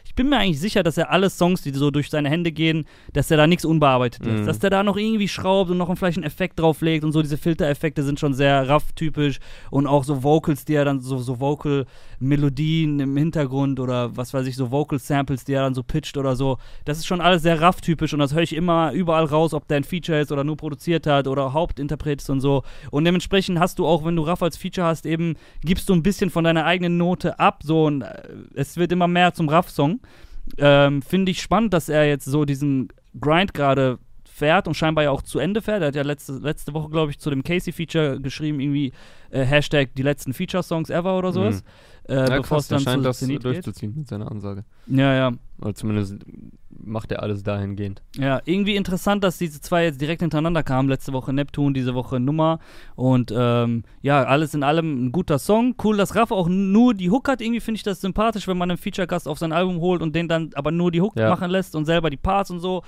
ich 0.08 0.16
bin 0.16 0.30
mir 0.30 0.38
eigentlich 0.38 0.60
sicher, 0.60 0.84
dass 0.84 0.98
er 0.98 1.12
alle 1.12 1.30
Songs, 1.30 1.62
die 1.62 1.72
so 1.72 1.92
durch 1.92 2.10
seine 2.10 2.30
Hände 2.30 2.54
gehen, 2.54 2.86
dass 3.12 3.30
er 3.30 3.36
da 3.36 3.46
nichts 3.46 3.66
unbearbeitet 3.66 4.26
lässt. 4.26 4.42
Mhm. 4.42 4.46
Dass 4.46 4.60
der 4.60 4.70
da 4.70 4.82
noch 4.82 4.96
irgendwie 4.96 5.28
schraubt 5.28 5.70
und 5.70 5.78
noch 5.78 5.94
vielleicht 5.98 6.18
einen 6.18 6.24
Effekt 6.24 6.60
drauflegt 6.60 7.04
und 7.04 7.12
so. 7.12 7.22
Diese 7.22 7.38
Filtereffekte 7.38 8.04
sind 8.04 8.18
schon 8.18 8.34
sehr 8.34 8.70
raff-typisch 8.70 9.40
und 9.70 9.86
auch 9.86 10.06
so 10.06 10.24
Vocals, 10.24 10.64
die 10.64 10.76
er 10.76 10.86
dann 10.86 11.02
so, 11.02 11.18
so 11.18 11.42
Vocal-Melodien 11.42 13.02
im 13.02 13.18
Hintergrund 13.18 13.82
oder 13.82 14.16
was 14.16 14.34
weiß 14.34 14.48
ich, 14.48 14.56
so 14.56 14.72
Vocal-Samples, 14.72 15.44
die 15.44 15.54
er 15.54 15.64
dann 15.64 15.74
so 15.74 15.84
pitcht 15.84 16.16
oder 16.16 16.38
so. 16.38 16.58
Das 16.86 16.98
ist 16.98 17.06
schon 17.06 17.20
alles 17.20 17.42
sehr 17.42 17.60
raff-typisch 17.60 18.14
und 18.14 18.20
das 18.20 18.34
höre 18.34 18.44
ich 18.44 18.56
immer 18.56 18.94
überall 18.94 19.26
raus, 19.26 19.54
ob 19.54 19.68
der 19.68 19.78
ein 19.78 19.84
Feature 19.84 20.22
ist 20.22 20.32
oder 20.32 20.46
nur 20.46 20.56
produziert 20.56 21.06
hat 21.06 21.28
oder 21.28 21.52
Hauptinterpret 21.52 22.22
ist 22.22 22.30
und 22.30 22.40
so. 22.40 22.64
Und 22.92 23.04
dementsprechend 23.04 23.60
hast 23.60 23.78
du 23.78 23.86
auch, 23.86 24.06
wenn 24.06 24.16
du 24.16 24.22
Raff 24.22 24.42
als 24.42 24.56
Feature 24.56 24.88
hast, 24.88 25.06
eben 25.06 25.36
gibst 25.64 25.90
du 25.90 25.94
ein 25.94 26.04
bisschen 26.04 26.30
von 26.30 26.46
deiner 26.46 26.66
eigenen 26.66 26.98
Note 26.98 27.40
ab, 27.40 27.60
so 27.64 27.86
und 27.86 28.04
äh, 28.04 28.22
es 28.56 28.78
wird 28.78 28.92
immer 28.94 29.08
mehr 29.08 29.34
zum 29.34 29.50
Raff-Song. 29.50 29.97
Ähm, 30.58 31.02
Finde 31.02 31.32
ich 31.32 31.42
spannend, 31.42 31.74
dass 31.74 31.90
er 31.90 32.08
jetzt 32.08 32.26
so 32.26 32.46
diesen 32.46 32.88
Grind 33.20 33.54
gerade 33.54 34.00
fährt 34.26 34.68
und 34.68 34.76
scheinbar 34.76 35.04
ja 35.04 35.12
auch 35.12 35.24
zu 35.24 35.40
Ende 35.40 35.62
fährt. 35.62 35.82
Er 35.82 35.88
hat 35.88 35.96
ja 35.96 36.04
letzte, 36.04 36.34
letzte 36.34 36.74
Woche, 36.74 36.90
glaube 36.90 37.12
ich, 37.12 37.20
zu 37.20 37.30
dem 37.32 37.44
Casey-Feature 37.44 38.22
geschrieben, 38.22 38.60
irgendwie 38.60 38.94
äh, 39.32 39.44
Hashtag 39.44 39.96
die 39.96 40.04
letzten 40.04 40.34
Feature-Songs 40.34 40.90
ever 40.92 41.18
oder 41.18 41.32
sowas. 41.32 41.64
Äh, 42.08 42.16
Ja, 42.16 42.26
bevor 42.26 42.44
krass, 42.44 42.64
es 42.64 42.68
dann 42.70 42.80
scheint 42.82 42.98
zu 43.00 43.04
das 43.04 43.20
Zenit 43.20 43.38
geht. 43.38 43.46
durchzuziehen 43.46 43.94
mit 43.98 44.08
seiner 44.08 44.32
Ansage. 44.32 44.64
Ja, 44.86 45.14
ja. 45.16 45.32
Oder 45.60 45.74
zumindest 45.74 46.18
macht 46.84 47.12
er 47.12 47.24
alles 47.24 47.44
dahingehend. 47.44 48.02
Ja, 48.18 48.42
irgendwie 48.46 48.76
interessant, 48.76 49.24
dass 49.24 49.38
diese 49.38 49.60
zwei 49.62 49.86
jetzt 49.86 50.00
direkt 50.02 50.22
hintereinander 50.22 50.64
kamen. 50.64 50.90
Letzte 50.90 51.14
Woche 51.14 51.34
Neptun, 51.34 51.74
diese 51.74 51.94
Woche 51.96 52.20
Nummer. 52.20 52.60
Und 52.96 53.34
ähm, 53.36 53.84
ja, 54.02 54.24
alles 54.24 54.54
in 54.54 54.64
allem 54.64 55.06
ein 55.08 55.12
guter 55.12 55.40
Song. 55.40 55.76
Cool, 55.84 55.98
dass 55.98 56.16
Raff 56.16 56.32
auch 56.32 56.48
nur 56.48 56.94
die 56.94 57.10
Hook 57.10 57.28
hat. 57.30 57.42
Irgendwie 57.42 57.60
finde 57.62 57.78
ich 57.78 57.84
das 57.84 58.02
sympathisch, 58.02 58.48
wenn 58.48 58.58
man 58.58 58.70
einen 58.72 58.78
Feature-Gast 58.78 59.28
auf 59.28 59.38
sein 59.40 59.52
Album 59.52 59.80
holt 59.80 60.02
und 60.02 60.16
den 60.16 60.28
dann 60.28 60.52
aber 60.56 60.72
nur 60.72 60.92
die 60.92 61.02
Hook 61.02 61.16
Ja. 61.18 61.30
machen 61.30 61.50
lässt 61.52 61.76
und 61.76 61.86
selber 61.86 62.10
die 62.10 62.18
Parts 62.18 62.52
und 62.52 62.60
so. 62.60 62.84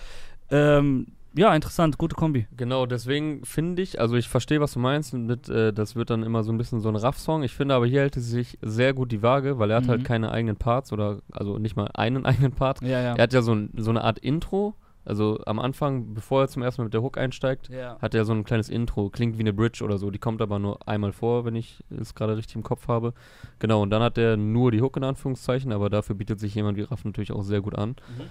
Ähm, 0.51 1.07
ja, 1.35 1.53
interessant, 1.55 1.97
gute 1.97 2.15
Kombi. 2.15 2.47
Genau, 2.57 2.85
deswegen 2.85 3.45
finde 3.45 3.81
ich, 3.81 3.99
also 3.99 4.15
ich 4.15 4.27
verstehe, 4.29 4.59
was 4.61 4.73
du 4.73 4.79
meinst, 4.79 5.13
mit, 5.13 5.47
äh, 5.49 5.71
das 5.71 5.95
wird 5.95 6.09
dann 6.09 6.23
immer 6.23 6.43
so 6.43 6.51
ein 6.51 6.57
bisschen 6.57 6.79
so 6.79 6.89
ein 6.89 6.95
Raff-Song. 6.95 7.43
Ich 7.43 7.53
finde 7.53 7.75
aber, 7.75 7.85
hier 7.85 8.01
hält 8.01 8.17
es 8.17 8.27
sich 8.29 8.57
sehr 8.61 8.93
gut 8.93 9.11
die 9.11 9.21
Waage, 9.21 9.59
weil 9.59 9.69
er 9.71 9.77
hat 9.77 9.85
Mhm. 9.85 9.89
halt 9.89 10.03
keine 10.05 10.31
eigenen 10.31 10.55
Parts 10.55 10.91
oder, 10.91 11.19
also 11.31 11.57
nicht 11.59 11.75
mal 11.75 11.89
einen 11.93 12.25
eigenen 12.25 12.51
Part. 12.51 12.81
Ja, 12.81 12.99
ja. 13.01 13.15
Er 13.15 13.23
hat 13.23 13.33
ja 13.33 13.41
so, 13.41 13.53
ein, 13.53 13.69
so 13.77 13.89
eine 13.91 14.03
Art 14.03 14.19
Intro, 14.19 14.73
also 15.05 15.39
am 15.45 15.59
Anfang, 15.59 16.13
bevor 16.13 16.41
er 16.41 16.47
zum 16.49 16.61
ersten 16.61 16.81
Mal 16.81 16.85
mit 16.85 16.93
der 16.93 17.01
Hook 17.01 17.17
einsteigt, 17.17 17.69
ja. 17.69 17.97
hat 18.01 18.13
er 18.13 18.25
so 18.25 18.33
ein 18.33 18.43
kleines 18.43 18.69
Intro, 18.69 19.09
klingt 19.09 19.37
wie 19.37 19.41
eine 19.41 19.53
Bridge 19.53 19.83
oder 19.83 19.97
so, 19.97 20.11
die 20.11 20.19
kommt 20.19 20.41
aber 20.41 20.59
nur 20.59 20.87
einmal 20.87 21.13
vor, 21.13 21.45
wenn 21.45 21.55
ich 21.55 21.83
es 21.99 22.13
gerade 22.15 22.37
richtig 22.37 22.55
im 22.55 22.63
Kopf 22.63 22.87
habe. 22.87 23.13
Genau, 23.59 23.81
und 23.81 23.89
dann 23.91 24.01
hat 24.03 24.17
er 24.17 24.35
nur 24.37 24.71
die 24.71 24.81
Hook 24.81 24.97
in 24.97 25.03
Anführungszeichen, 25.03 25.71
aber 25.71 25.89
dafür 25.89 26.15
bietet 26.15 26.39
sich 26.39 26.53
jemand 26.53 26.77
wie 26.77 26.81
Raff 26.83 27.05
natürlich 27.05 27.31
auch 27.31 27.43
sehr 27.43 27.61
gut 27.61 27.75
an. 27.75 27.89
Mhm. 27.89 28.23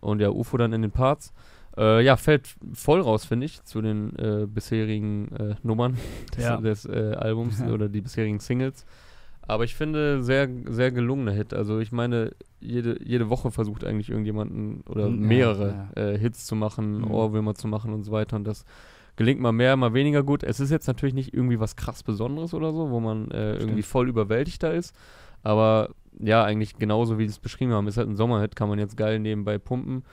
Und 0.00 0.20
ja, 0.20 0.30
UFO 0.30 0.56
dann 0.56 0.72
in 0.72 0.82
den 0.82 0.90
Parts. 0.92 1.32
Äh, 1.80 2.02
ja, 2.04 2.16
fällt 2.16 2.54
voll 2.74 3.00
raus, 3.00 3.24
finde 3.24 3.46
ich, 3.46 3.62
zu 3.64 3.80
den 3.80 4.14
äh, 4.18 4.46
bisherigen 4.46 5.28
äh, 5.32 5.54
Nummern 5.62 5.96
des, 6.36 6.44
Ja. 6.44 6.56
des 6.58 6.84
äh, 6.84 7.14
Albums 7.18 7.60
Ja. 7.60 7.68
oder 7.72 7.88
die 7.88 8.02
bisherigen 8.02 8.38
Singles. 8.38 8.84
Aber 9.42 9.64
ich 9.64 9.74
finde, 9.74 10.22
sehr, 10.22 10.48
sehr 10.66 10.92
gelungener 10.92 11.32
Hit. 11.32 11.54
Also 11.54 11.80
ich 11.80 11.90
meine, 11.90 12.32
jede, 12.60 13.02
jede 13.02 13.30
Woche 13.30 13.50
versucht 13.50 13.84
eigentlich 13.84 14.10
irgendjemanden 14.10 14.82
oder 14.88 15.04
Ja, 15.04 15.10
mehrere 15.10 15.88
Äh, 15.96 16.18
Hits 16.18 16.44
zu 16.46 16.54
machen, 16.54 16.98
Mhm. 16.98 17.10
Ohrwürmer 17.10 17.54
zu 17.54 17.66
machen 17.66 17.92
und 17.94 18.04
so 18.04 18.12
weiter. 18.12 18.36
Und 18.36 18.44
das 18.44 18.64
gelingt 19.16 19.40
mal 19.40 19.52
mehr, 19.52 19.76
mal 19.76 19.92
weniger 19.94 20.22
gut. 20.22 20.44
Es 20.44 20.60
ist 20.60 20.70
jetzt 20.70 20.86
natürlich 20.86 21.14
nicht 21.14 21.34
irgendwie 21.34 21.58
was 21.58 21.74
krass 21.76 22.02
Besonderes 22.02 22.54
oder 22.54 22.72
so, 22.72 22.90
wo 22.90 23.00
man 23.00 23.30
äh, 23.30 23.54
irgendwie 23.56 23.82
voll 23.82 24.08
überwältigt 24.08 24.62
da 24.62 24.70
ist. 24.70 24.94
Aber 25.42 25.90
ja, 26.20 26.44
eigentlich 26.44 26.76
genauso 26.76 27.18
wie 27.18 27.24
sie 27.24 27.30
es 27.32 27.38
beschrieben 27.38 27.72
haben. 27.72 27.88
Ist 27.88 27.96
halt 27.96 28.08
ein 28.08 28.16
Sommerhit, 28.16 28.54
kann 28.54 28.68
man 28.68 28.78
jetzt 28.78 28.96
geil 28.96 29.18
nebenbei 29.18 29.58
pumpen. 29.58 30.04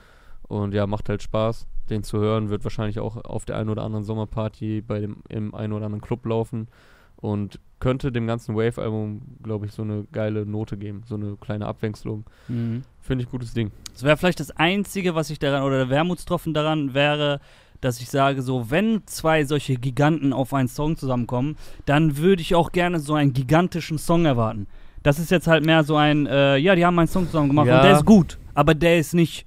Und 0.48 0.74
ja, 0.74 0.86
macht 0.86 1.08
halt 1.08 1.22
Spaß, 1.22 1.66
den 1.90 2.02
zu 2.02 2.18
hören. 2.18 2.48
Wird 2.50 2.64
wahrscheinlich 2.64 2.98
auch 3.00 3.16
auf 3.24 3.44
der 3.44 3.56
einen 3.56 3.68
oder 3.70 3.82
anderen 3.82 4.04
Sommerparty 4.04 4.80
bei 4.82 5.00
dem 5.00 5.18
im 5.28 5.54
einen 5.54 5.72
oder 5.72 5.86
anderen 5.86 6.02
Club 6.02 6.24
laufen. 6.26 6.68
Und 7.16 7.58
könnte 7.80 8.10
dem 8.12 8.26
ganzen 8.26 8.54
Wave-Album, 8.56 9.22
glaube 9.42 9.66
ich, 9.66 9.72
so 9.72 9.82
eine 9.82 10.04
geile 10.12 10.46
Note 10.46 10.76
geben. 10.76 11.02
So 11.06 11.16
eine 11.16 11.36
kleine 11.36 11.66
Abwechslung. 11.66 12.24
Mhm. 12.48 12.82
Finde 13.00 13.24
ich 13.24 13.30
gutes 13.30 13.54
Ding. 13.54 13.70
Das 13.92 14.02
wäre 14.04 14.16
vielleicht 14.16 14.40
das 14.40 14.50
Einzige, 14.52 15.14
was 15.14 15.30
ich 15.30 15.38
daran, 15.38 15.62
oder 15.62 15.78
der 15.78 15.88
Wermutstropfen 15.90 16.54
daran 16.54 16.94
wäre, 16.94 17.40
dass 17.80 18.00
ich 18.00 18.08
sage, 18.08 18.42
so, 18.42 18.70
wenn 18.70 19.02
zwei 19.06 19.44
solche 19.44 19.76
Giganten 19.76 20.32
auf 20.32 20.52
einen 20.54 20.68
Song 20.68 20.96
zusammenkommen, 20.96 21.56
dann 21.86 22.16
würde 22.16 22.42
ich 22.42 22.54
auch 22.54 22.72
gerne 22.72 22.98
so 23.00 23.14
einen 23.14 23.32
gigantischen 23.32 23.98
Song 23.98 24.24
erwarten. 24.24 24.66
Das 25.04 25.18
ist 25.18 25.30
jetzt 25.30 25.46
halt 25.46 25.64
mehr 25.64 25.84
so 25.84 25.96
ein, 25.96 26.26
äh, 26.26 26.56
ja, 26.56 26.74
die 26.74 26.84
haben 26.84 26.98
einen 26.98 27.06
Song 27.08 27.26
zusammen 27.26 27.48
gemacht 27.48 27.68
Ja. 27.68 27.76
und 27.78 27.84
der 27.84 27.96
ist 27.96 28.04
gut, 28.04 28.38
aber 28.54 28.74
der 28.74 28.98
ist 28.98 29.14
nicht 29.14 29.46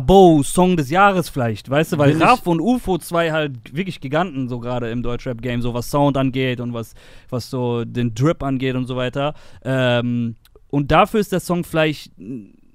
Abo, 0.00 0.42
Song 0.42 0.76
des 0.76 0.88
Jahres 0.90 1.28
vielleicht, 1.28 1.68
weißt 1.68 1.92
du, 1.92 1.98
weil 1.98 2.16
ich- 2.16 2.20
Raff 2.22 2.46
und 2.46 2.58
UFO 2.60 2.96
zwei 2.98 3.30
halt 3.32 3.74
wirklich 3.76 4.00
Giganten 4.00 4.48
so 4.48 4.58
gerade 4.58 4.90
im 4.90 5.02
Deutschrap-Game, 5.02 5.60
so 5.60 5.74
was 5.74 5.90
Sound 5.90 6.16
angeht 6.16 6.58
und 6.60 6.72
was, 6.72 6.94
was 7.28 7.50
so 7.50 7.84
den 7.84 8.14
Drip 8.14 8.42
angeht 8.42 8.76
und 8.76 8.86
so 8.86 8.96
weiter. 8.96 9.34
Ähm, 9.62 10.36
und 10.70 10.90
dafür 10.90 11.20
ist 11.20 11.32
der 11.32 11.40
Song 11.40 11.64
vielleicht 11.64 12.12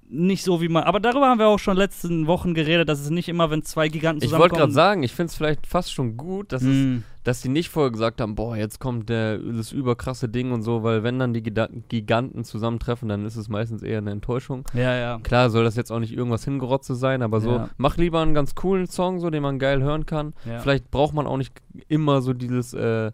nicht 0.08 0.44
so 0.44 0.62
wie 0.62 0.68
man. 0.70 0.84
Aber 0.84 1.00
darüber 1.00 1.28
haben 1.28 1.40
wir 1.40 1.48
auch 1.48 1.58
schon 1.60 1.78
letzten 1.78 2.28
Wochen 2.28 2.54
geredet, 2.54 2.88
dass 2.88 3.00
es 3.00 3.10
nicht 3.10 3.28
immer, 3.28 3.50
wenn 3.50 3.64
zwei 3.64 3.88
Giganten 3.90 4.22
Ich 4.24 4.30
zusammenkommen. 4.30 4.52
wollte 4.52 4.62
gerade 4.62 4.72
sagen, 4.74 5.04
ich 5.04 5.12
finde 5.14 5.32
es 5.32 5.36
vielleicht 5.36 5.66
fast 5.66 5.92
schon 5.92 6.16
gut, 6.16 6.52
dass, 6.52 6.62
es, 6.62 6.68
Mm, 6.68 6.98
dass 7.26 7.42
die 7.42 7.50
nicht 7.50 7.68
vorher 7.70 7.92
gesagt 7.92 8.22
haben, 8.22 8.36
boah, 8.36 8.56
jetzt 8.56 8.80
kommt 8.80 9.10
der, 9.10 9.38
das 9.40 9.74
überkrasse 9.74 10.30
Ding 10.30 10.54
und 10.54 10.62
so, 10.62 10.84
weil 10.84 11.04
wenn 11.04 11.20
dann 11.20 11.34
die 11.34 11.44
Giganten 11.44 12.46
zusammentreffen, 12.46 13.10
dann 13.10 13.26
ist 13.26 13.36
es 13.36 13.50
meistens 13.50 13.84
eher 13.84 13.98
eine 13.98 14.12
Enttäuschung. 14.12 14.64
ja, 14.74 14.96
ja. 14.96 15.20
Klar 15.24 15.50
soll 15.50 15.64
das 15.66 15.76
jetzt 15.76 15.92
auch 15.92 16.00
nicht 16.00 16.14
irgendwas 16.16 16.46
hingerotze 16.46 16.96
sein, 16.96 17.22
aber 17.22 17.42
so, 17.42 17.52
Ja. 17.52 17.70
mach 17.78 17.98
lieber 17.98 18.22
einen 18.22 18.34
ganz 18.34 18.56
coolen 18.56 18.88
Song, 18.88 19.20
so 19.20 19.30
den 19.30 19.44
man 19.44 19.60
geil 19.60 19.82
hören 19.84 20.06
kann. 20.06 20.34
ja. 20.46 20.60
Vielleicht 20.60 20.90
braucht 20.92 21.14
man 21.14 21.28
auch 21.28 21.38
nicht 21.38 21.52
immer 21.90 22.22
so 22.22 22.32
dieses, 22.34 22.74
äh, 22.74 23.12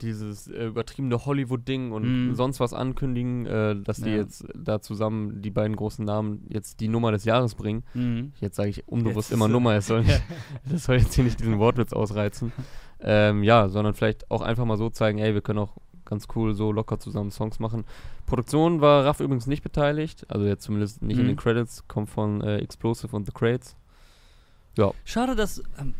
dieses 0.00 0.48
äh, 0.48 0.66
übertriebene 0.66 1.24
Hollywood-Ding 1.26 1.92
und 1.92 2.30
Mhm. 2.30 2.34
sonst 2.34 2.58
was 2.58 2.72
ankündigen, 2.72 3.46
äh, 3.46 3.76
dass 3.76 3.98
die 3.98 4.10
Ja. 4.10 4.16
jetzt 4.16 4.44
da 4.56 4.80
zusammen, 4.80 5.42
die 5.42 5.50
beiden 5.50 5.76
großen 5.76 6.04
Namen, 6.04 6.44
jetzt 6.48 6.80
die 6.80 6.88
Nummer 6.88 7.12
des 7.12 7.24
Jahres 7.24 7.54
bringen. 7.54 7.84
Mhm. 7.94 8.32
Jetzt 8.40 8.56
sage 8.56 8.70
ich 8.70 8.88
unbewusst 8.88 9.30
Jetzt 9.30 9.36
immer 9.36 9.46
Nummer, 9.46 9.74
es 9.74 9.86
soll, 9.86 10.00
nicht, 10.04 10.22
das 10.68 10.84
soll 10.84 10.96
jetzt 10.96 11.14
hier 11.14 11.22
nicht 11.24 11.38
diesen 11.38 11.58
Wortwitz 11.58 11.92
ausreizen. 11.92 12.50
Ähm, 13.04 13.42
ja, 13.42 13.68
sondern 13.68 13.94
vielleicht 13.94 14.30
auch 14.30 14.40
einfach 14.42 14.64
mal 14.64 14.76
so 14.76 14.90
zeigen, 14.90 15.18
ey, 15.18 15.34
wir 15.34 15.40
können 15.40 15.58
auch 15.58 15.76
ganz 16.04 16.26
cool 16.36 16.54
so 16.54 16.72
locker 16.72 16.98
zusammen 16.98 17.30
Songs 17.30 17.58
machen. 17.58 17.84
Produktion 18.26 18.80
war 18.80 19.04
Raff 19.04 19.20
übrigens 19.20 19.46
nicht 19.46 19.62
beteiligt, 19.62 20.24
also 20.28 20.46
jetzt 20.46 20.64
zumindest 20.64 21.02
nicht 21.02 21.18
in 21.18 21.24
Mhm. 21.24 21.28
den 21.30 21.36
Credits, 21.36 21.86
kommt 21.88 22.10
von 22.10 22.40
äh, 22.42 22.58
Explosive 22.58 23.14
und 23.16 23.26
The 23.26 23.32
Crates. 23.32 23.76
Schade, 25.04 25.34
dass. 25.36 25.62
Ähm, 25.78 25.94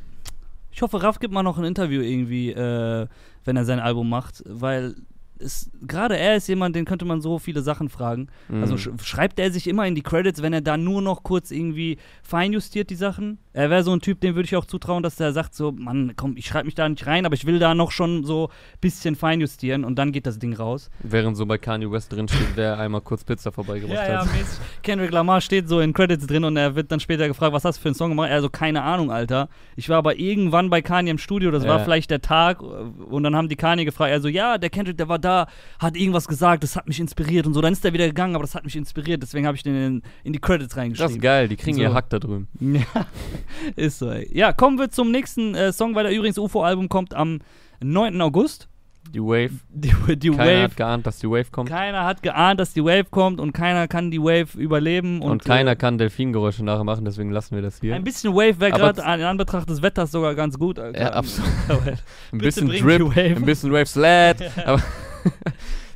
ich 0.71 0.81
hoffe, 0.81 1.03
Raff 1.03 1.19
gibt 1.19 1.35
mal 1.35 1.43
noch 1.43 1.59
ein 1.59 1.65
Interview 1.65 2.01
irgendwie, 2.01 2.51
äh, 2.51 3.07
wenn 3.45 3.57
er 3.57 3.65
sein 3.67 3.79
Album 3.79 4.09
macht, 4.09 4.43
weil 4.47 4.95
es 5.39 5.71
gerade 5.87 6.17
er 6.17 6.37
ist 6.37 6.47
jemand, 6.49 6.75
den 6.77 6.87
könnte 6.87 7.05
man 7.05 7.21
so 7.21 7.39
viele 7.39 7.61
Sachen 7.63 7.89
fragen. 7.91 8.29
Also 8.51 8.75
Mhm. 8.75 8.79
sch 8.79 8.89
schreibt 9.05 9.39
er 9.39 9.51
sich 9.51 9.67
immer 9.69 9.87
in 9.87 9.95
die 9.95 10.03
Credits, 10.03 10.41
wenn 10.41 10.53
er 10.55 10.63
da 10.63 10.77
nur 10.79 11.03
noch 11.03 11.23
kurz 11.25 11.51
irgendwie 11.51 11.99
feinjustiert 12.23 12.89
die 12.89 12.95
Sachen? 12.97 13.39
Er 13.55 13.69
wäre 13.69 13.83
so 13.83 13.93
ein 13.93 14.01
Typ, 14.01 14.21
dem 14.21 14.35
würde 14.35 14.47
ich 14.47 14.57
auch 14.57 14.65
zutrauen, 14.65 15.03
dass 15.03 15.17
der 15.17 15.33
sagt 15.33 15.55
so, 15.55 15.73
Mann, 15.73 16.13
komm, 16.17 16.37
ich 16.39 16.47
schreibe 16.47 16.65
mich 16.67 16.75
da 16.75 16.89
nicht 16.89 17.07
rein, 17.07 17.27
aber 17.27 17.35
ich 17.35 17.45
will 17.45 17.59
da 17.59 17.75
noch 17.75 17.91
schon 17.91 18.25
so 18.25 18.49
ein 18.49 18.79
bisschen 18.81 19.15
feinjustieren 19.15 19.85
und 19.85 19.97
dann 19.97 20.11
geht 20.13 20.25
das 20.27 20.39
Ding 20.39 20.55
raus. 20.55 20.89
Während 21.03 21.37
so 21.37 21.45
bei 21.45 21.59
Kanye 21.59 21.91
West 21.91 22.13
drin 22.13 22.29
steht, 22.29 22.49
wer 22.55 22.79
einmal 22.79 23.03
kurz 23.03 23.25
Pizza 23.25 23.53
vorbeigebracht 23.53 23.99
Ja, 23.99 24.11
ja, 24.13 24.19
hat. 24.21 24.33
mäßig. 24.33 24.59
Kendrick 24.83 25.11
Lamar 25.11 25.41
steht 25.43 25.69
so 25.69 25.81
in 25.81 25.93
Credits 25.93 26.27
drin 26.27 26.45
und 26.45 26.57
er 26.57 26.75
wird 26.77 26.91
dann 26.91 27.01
später 27.01 27.29
gefragt, 27.29 27.53
was 27.53 27.65
hast 27.65 27.77
du 27.79 27.83
für 27.83 27.89
einen 27.89 27.95
Song 27.95 28.09
gemacht? 28.11 28.31
Er 28.31 28.41
so, 28.41 28.49
keine 28.49 28.83
Ahnung, 28.83 29.11
Alter. 29.13 29.49
Ich 29.77 29.89
war 29.91 29.99
aber 29.99 30.19
irgendwann 30.19 30.71
bei 30.71 30.81
Kanye 30.81 31.11
im 31.11 31.19
Studio, 31.19 31.51
das 31.51 31.65
war 31.67 31.79
Ja. 31.79 31.85
vielleicht 31.85 32.11
der 32.11 32.23
Tag 32.23 32.63
und 32.63 33.23
dann 33.23 33.37
haben 33.37 33.49
die 33.51 33.57
Kanye 33.57 33.85
gefragt, 33.85 34.11
er 34.13 34.21
so, 34.23 34.29
ja, 34.29 34.57
der 34.57 34.71
Kendrick, 34.71 34.97
der 34.97 35.09
war 35.09 35.19
da, 35.19 35.47
hat 35.79 35.97
irgendwas 35.97 36.27
gesagt, 36.27 36.63
das 36.63 36.75
hat 36.77 36.89
mich 36.89 36.99
inspiriert 37.01 37.47
und 37.47 37.53
so. 37.55 37.61
Dann 37.61 37.75
ist 37.75 37.85
er 37.85 37.93
wieder 37.93 38.07
gegangen, 38.07 38.35
aber 38.35 38.45
das 38.45 38.55
hat 38.55 38.65
mich 38.65 38.77
inspiriert, 38.77 39.23
deswegen 39.23 39.47
habe 39.47 39.57
ich 39.59 39.63
den 39.63 39.75
in, 39.77 40.03
in 40.25 40.33
die 40.33 40.39
Credits 40.41 40.71
Das 40.71 40.79
reingeschrieben. 40.79 41.17
ist 41.17 41.21
geil, 41.23 41.49
die 41.49 41.57
kriegen 41.57 41.77
So. 41.77 41.83
ihr 41.83 41.93
Hack 41.93 42.09
da 42.09 42.19
drüben. 42.19 42.49
Ja, 42.61 43.07
ist 43.77 43.99
so, 43.99 44.11
ey. 44.11 44.29
Ja, 44.33 44.53
kommen 44.53 44.79
wir 44.79 44.91
zum 44.91 45.11
nächsten 45.11 45.55
äh, 45.55 45.73
Song, 45.73 45.95
weil 45.95 46.05
der 46.05 46.13
übrigens 46.13 46.39
UFO-Album 46.39 46.89
kommt 46.89 47.15
am 47.15 47.41
9. 47.83 48.21
August. 48.21 48.69
Die 49.11 49.21
Wave, 49.21 49.51
Die, 49.69 49.93
die 50.17 50.31
keiner 50.31 50.39
Wave. 50.39 50.63
hat 50.63 50.77
geahnt, 50.77 51.07
dass 51.07 51.19
die 51.19 51.29
Wave 51.29 51.51
kommt. 51.51 51.69
Keiner 51.69 52.05
hat 52.05 52.23
geahnt, 52.23 52.61
dass 52.61 52.73
die 52.73 52.85
Wave 52.85 53.07
kommt 53.11 53.41
und 53.41 53.53
keiner 53.53 53.89
kann 53.89 54.11
die 54.11 54.21
Wave 54.21 54.57
überleben. 54.57 55.21
Und, 55.21 55.31
Und, 55.33 55.45
keiner 55.45 55.73
äh, 55.73 55.77
kann 55.77 55.99
Delfingeräusche 55.99 56.65
nachher 56.65 56.85
machen, 56.85 57.05
deswegen 57.05 57.31
lassen 57.31 57.55
wir 57.57 57.63
das 57.63 57.81
hier. 57.81 57.95
Ein 57.95 58.05
bisschen 58.05 58.33
Wave 58.33 58.61
wäre 58.61 58.71
gerade 58.71 59.01
in 59.01 59.25
Anbetracht 59.25 59.69
des 59.69 59.83
Wetters 59.83 60.13
sogar 60.13 60.35
ganz 60.35 60.59
gut, 60.59 60.79
Alter. 60.79 61.01
Ja, 61.01 61.13
absolut. 61.13 61.51
Ein 62.33 62.39
bisschen 62.39 62.69
Drip, 62.69 63.17
ein 63.17 63.45
bisschen 63.45 63.73
Wave 63.73 63.87
Slad. 63.87 64.37
aber 64.67 64.81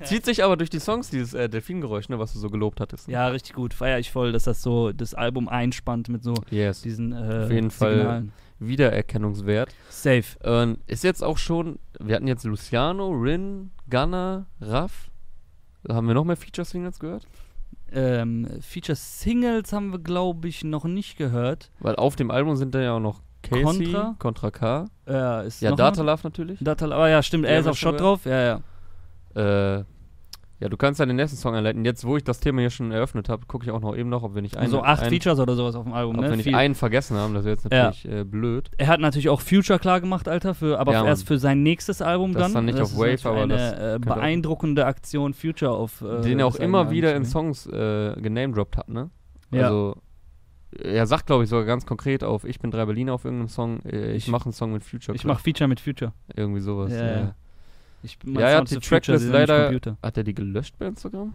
Zieht 0.07 0.25
sich 0.25 0.43
aber 0.45 0.57
durch 0.57 0.71
die 0.71 0.79
Songs, 0.81 1.11
dieses 1.11 1.35
äh, 1.35 1.49
Delfingeräusch, 1.49 2.09
ne, 2.09 2.19
was 2.19 2.33
du 2.33 2.39
so 2.39 2.49
gelobt 2.49 2.81
hattest. 2.81 3.09
ja, 3.09 3.29
richtig 3.29 3.55
gut. 3.55 3.75
Feier 3.75 3.99
ich 3.99 4.11
voll, 4.11 4.33
dass 4.33 4.45
das 4.45 4.63
so 4.63 4.93
das 4.93 5.15
Album 5.15 5.49
einspannt 5.49 6.09
mit 6.09 6.23
so 6.23 6.35
Yes. 6.51 6.83
diesen 6.83 7.13
äh, 7.13 7.45
Auf 7.45 7.51
jeden 7.51 7.71
Fall. 7.71 7.97
Signalen. 7.99 8.33
Wiedererkennungswert. 8.59 9.75
Safe. 9.91 10.25
Und 10.43 10.79
ist 10.87 11.05
jetzt 11.05 11.23
auch 11.23 11.37
schon, 11.39 11.79
wir 12.01 12.15
hatten 12.17 12.27
jetzt 12.29 12.45
Luciano, 12.45 13.11
Rin, 13.11 13.71
Gunner, 13.91 14.47
Raff. 14.61 15.11
Haben 15.89 16.07
wir 16.09 16.15
noch 16.15 16.25
mehr 16.25 16.37
Feature-Singles 16.37 16.99
gehört? 16.99 17.27
Ähm, 17.93 18.49
Feature-Singles 18.61 19.73
haben 19.73 19.93
wir, 19.93 19.99
glaube 19.99 20.49
ich, 20.49 20.65
noch 20.65 20.85
nicht 20.85 21.17
gehört. 21.19 21.71
Weil 21.81 21.97
auf 21.97 22.17
dem 22.17 22.31
Album 22.31 22.57
sind 22.57 22.75
da 22.75 22.81
ja 22.81 22.93
auch 22.95 23.01
noch 23.01 23.21
Casey, 23.43 23.63
Contra? 23.93 24.17
Contra 24.19 24.51
K. 24.51 24.85
Äh, 25.07 25.47
ist 25.47 25.61
Ja, 25.63 25.73
Data? 25.77 26.03
Love 26.03 26.21
natürlich. 26.25 26.59
Data, 26.61 26.87
oh 26.87 27.07
ja, 27.07 27.23
stimmt, 27.23 27.45
er 27.45 27.61
ist 27.61 27.67
auf 27.67 27.77
Shot 27.77 28.01
drauf. 28.01 28.25
Ja, 28.25 28.61
ja. 29.37 29.79
Äh, 29.81 29.85
ja, 30.59 30.69
du 30.71 30.77
kannst 30.77 31.01
ja 31.01 31.07
den 31.07 31.17
nächsten 31.17 31.37
Song 31.37 31.55
einleiten. 31.55 31.85
Jetzt, 31.85 32.05
wo 32.07 32.17
ich 32.17 32.25
das 32.25 32.41
Thema 32.41 32.61
hier 32.63 32.71
schon 32.71 32.91
eröffnet 32.91 33.29
habe, 33.29 33.45
gucke 33.47 33.65
ich 33.67 33.71
auch 33.71 33.81
noch 33.81 33.95
eben 33.97 34.09
noch, 34.09 34.23
ob 34.23 34.35
wir 34.35 34.41
nicht 34.43 34.57
einen, 34.57 34.71
so 34.71 34.83
acht 34.83 35.03
einen, 35.03 35.11
Features 35.11 35.39
oder 35.39 35.55
sowas 35.55 35.75
auf 35.75 35.85
dem 35.85 35.93
Album, 35.93 36.17
ob 36.17 36.23
ne? 36.23 36.31
wir 36.31 36.37
nicht 36.37 36.45
Viel- 36.45 36.55
einen 36.55 36.75
vergessen 36.75 37.17
haben. 37.17 37.35
Das 37.35 37.45
wäre 37.45 37.55
jetzt 37.57 37.65
Ja. 37.73 37.85
natürlich 37.85 38.09
äh, 38.09 38.25
blöd. 38.25 38.71
Er 38.79 38.87
hat 38.87 39.01
natürlich 39.01 39.29
auch 39.29 39.41
Future 39.41 39.79
klar 39.79 40.01
gemacht, 40.01 40.29
Alter, 40.29 40.55
für, 40.55 40.79
aber 40.81 40.93
Ja, 40.93 41.05
erst 41.05 41.27
für 41.27 41.39
sein 41.39 41.63
nächstes 41.63 42.01
Album 42.01 42.33
Das 42.33 42.41
dann. 42.41 42.49
ist 42.51 42.55
dann 42.55 42.65
nicht 42.65 42.81
auf 42.81 42.93
ist 42.93 42.99
Wave, 42.99 43.29
aber 43.29 43.43
eine 43.43 43.55
das 43.55 43.73
äh, 43.97 43.99
beeindruckende 43.99 44.87
Aktion, 44.87 45.35
Future 45.35 45.73
auf. 45.73 46.01
Äh, 46.01 46.23
den 46.23 46.39
er 46.41 46.47
auch 46.47 46.53
das 46.53 46.61
immer 46.61 46.91
wieder 46.91 47.15
in. 47.15 47.25
Songs 47.27 47.67
äh, 47.67 48.15
genamedroppt 48.21 48.77
hat, 48.79 48.89
ne? 48.89 49.11
Ja. 49.51 49.65
Also, 49.65 49.97
er 50.79 51.07
sagt, 51.07 51.27
glaube 51.27 51.45
ich, 51.45 51.49
sogar 51.51 51.65
ganz 51.65 51.87
konkret 51.87 52.23
auf 52.25 52.45
Ich 52.45 52.59
bin 52.59 52.71
drei 52.71 52.85
Berliner 52.85 53.15
auf 53.15 53.25
irgendeinem 53.25 53.49
Song, 53.49 53.81
äh, 53.85 54.13
ich, 54.13 54.25
Ich- 54.27 54.29
mache 54.29 54.47
einen 54.47 54.53
Song 54.53 54.73
mit 54.73 54.83
Future. 54.85 55.15
Ich 55.15 55.23
Club. 55.23 55.35
mach 55.35 55.41
Feature 55.41 55.69
mit 55.69 55.81
Future. 55.81 56.13
irgendwie 56.35 56.61
sowas. 56.61 56.93
Ja, 56.93 56.99
Ja, 56.99 57.13
ja. 57.21 57.35
Ich, 58.03 58.19
Ja, 58.25 58.41
er 58.49 58.57
hat 58.59 58.71
die 58.71 58.79
Tracklist 58.79 59.29
leider-. 59.29 59.73
Hat 60.03 60.17
er 60.17 60.25
die 60.25 60.35
gelöscht 60.35 60.75
bei 60.79 60.87
Instagram? 60.87 61.33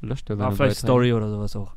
Löscht 0.00 0.28
er 0.30 0.38
War 0.38 0.46
seine 0.46 0.56
vielleicht 0.56 0.82
Beiträge? 0.82 0.86
Story 0.92 1.12
oder 1.12 1.30
sowas 1.30 1.54
auch. 1.56 1.72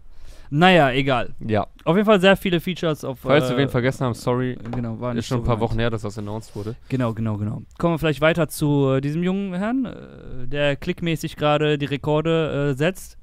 Naja, 0.50 0.92
egal. 0.92 1.34
Ja, 1.46 1.68
Auf 1.84 1.98
jeden 1.98 2.06
Fall 2.06 2.22
sehr 2.22 2.38
viele 2.38 2.62
Features 2.62 3.04
auf. 3.04 3.20
falls 3.20 3.48
äh, 3.48 3.50
wir 3.50 3.58
wen 3.58 3.70
vergessen 3.70 4.06
haben, 4.06 4.14
sorry. 4.14 4.58
Genau, 4.74 4.98
war 5.00 5.14
nicht 5.14 5.20
Ist 5.20 5.28
schon 5.28 5.40
so 5.40 5.44
ein 5.44 5.46
paar 5.46 5.56
gemeint. 5.58 5.72
Wochen 5.72 5.80
her, 5.80 5.90
dass 5.90 6.04
das 6.04 6.18
announced 6.18 6.56
wurde. 6.56 6.76
Genau, 6.88 7.14
genau, 7.14 7.36
genau. 7.38 7.64
Kommen 7.78 7.96
wir 7.96 8.00
vielleicht 8.00 8.22
weiter 8.22 8.48
zu 8.48 8.92
äh, 8.94 9.02
diesem 9.02 9.24
jungen 9.24 9.54
Herrn, 9.54 9.84
äh, 9.86 10.48
der 10.48 10.78
klickmäßig 10.78 11.36
gerade 11.36 11.78
die 11.78 11.86
Rekorde 11.86 12.70
äh, 12.72 12.78
setzt. 12.78 13.18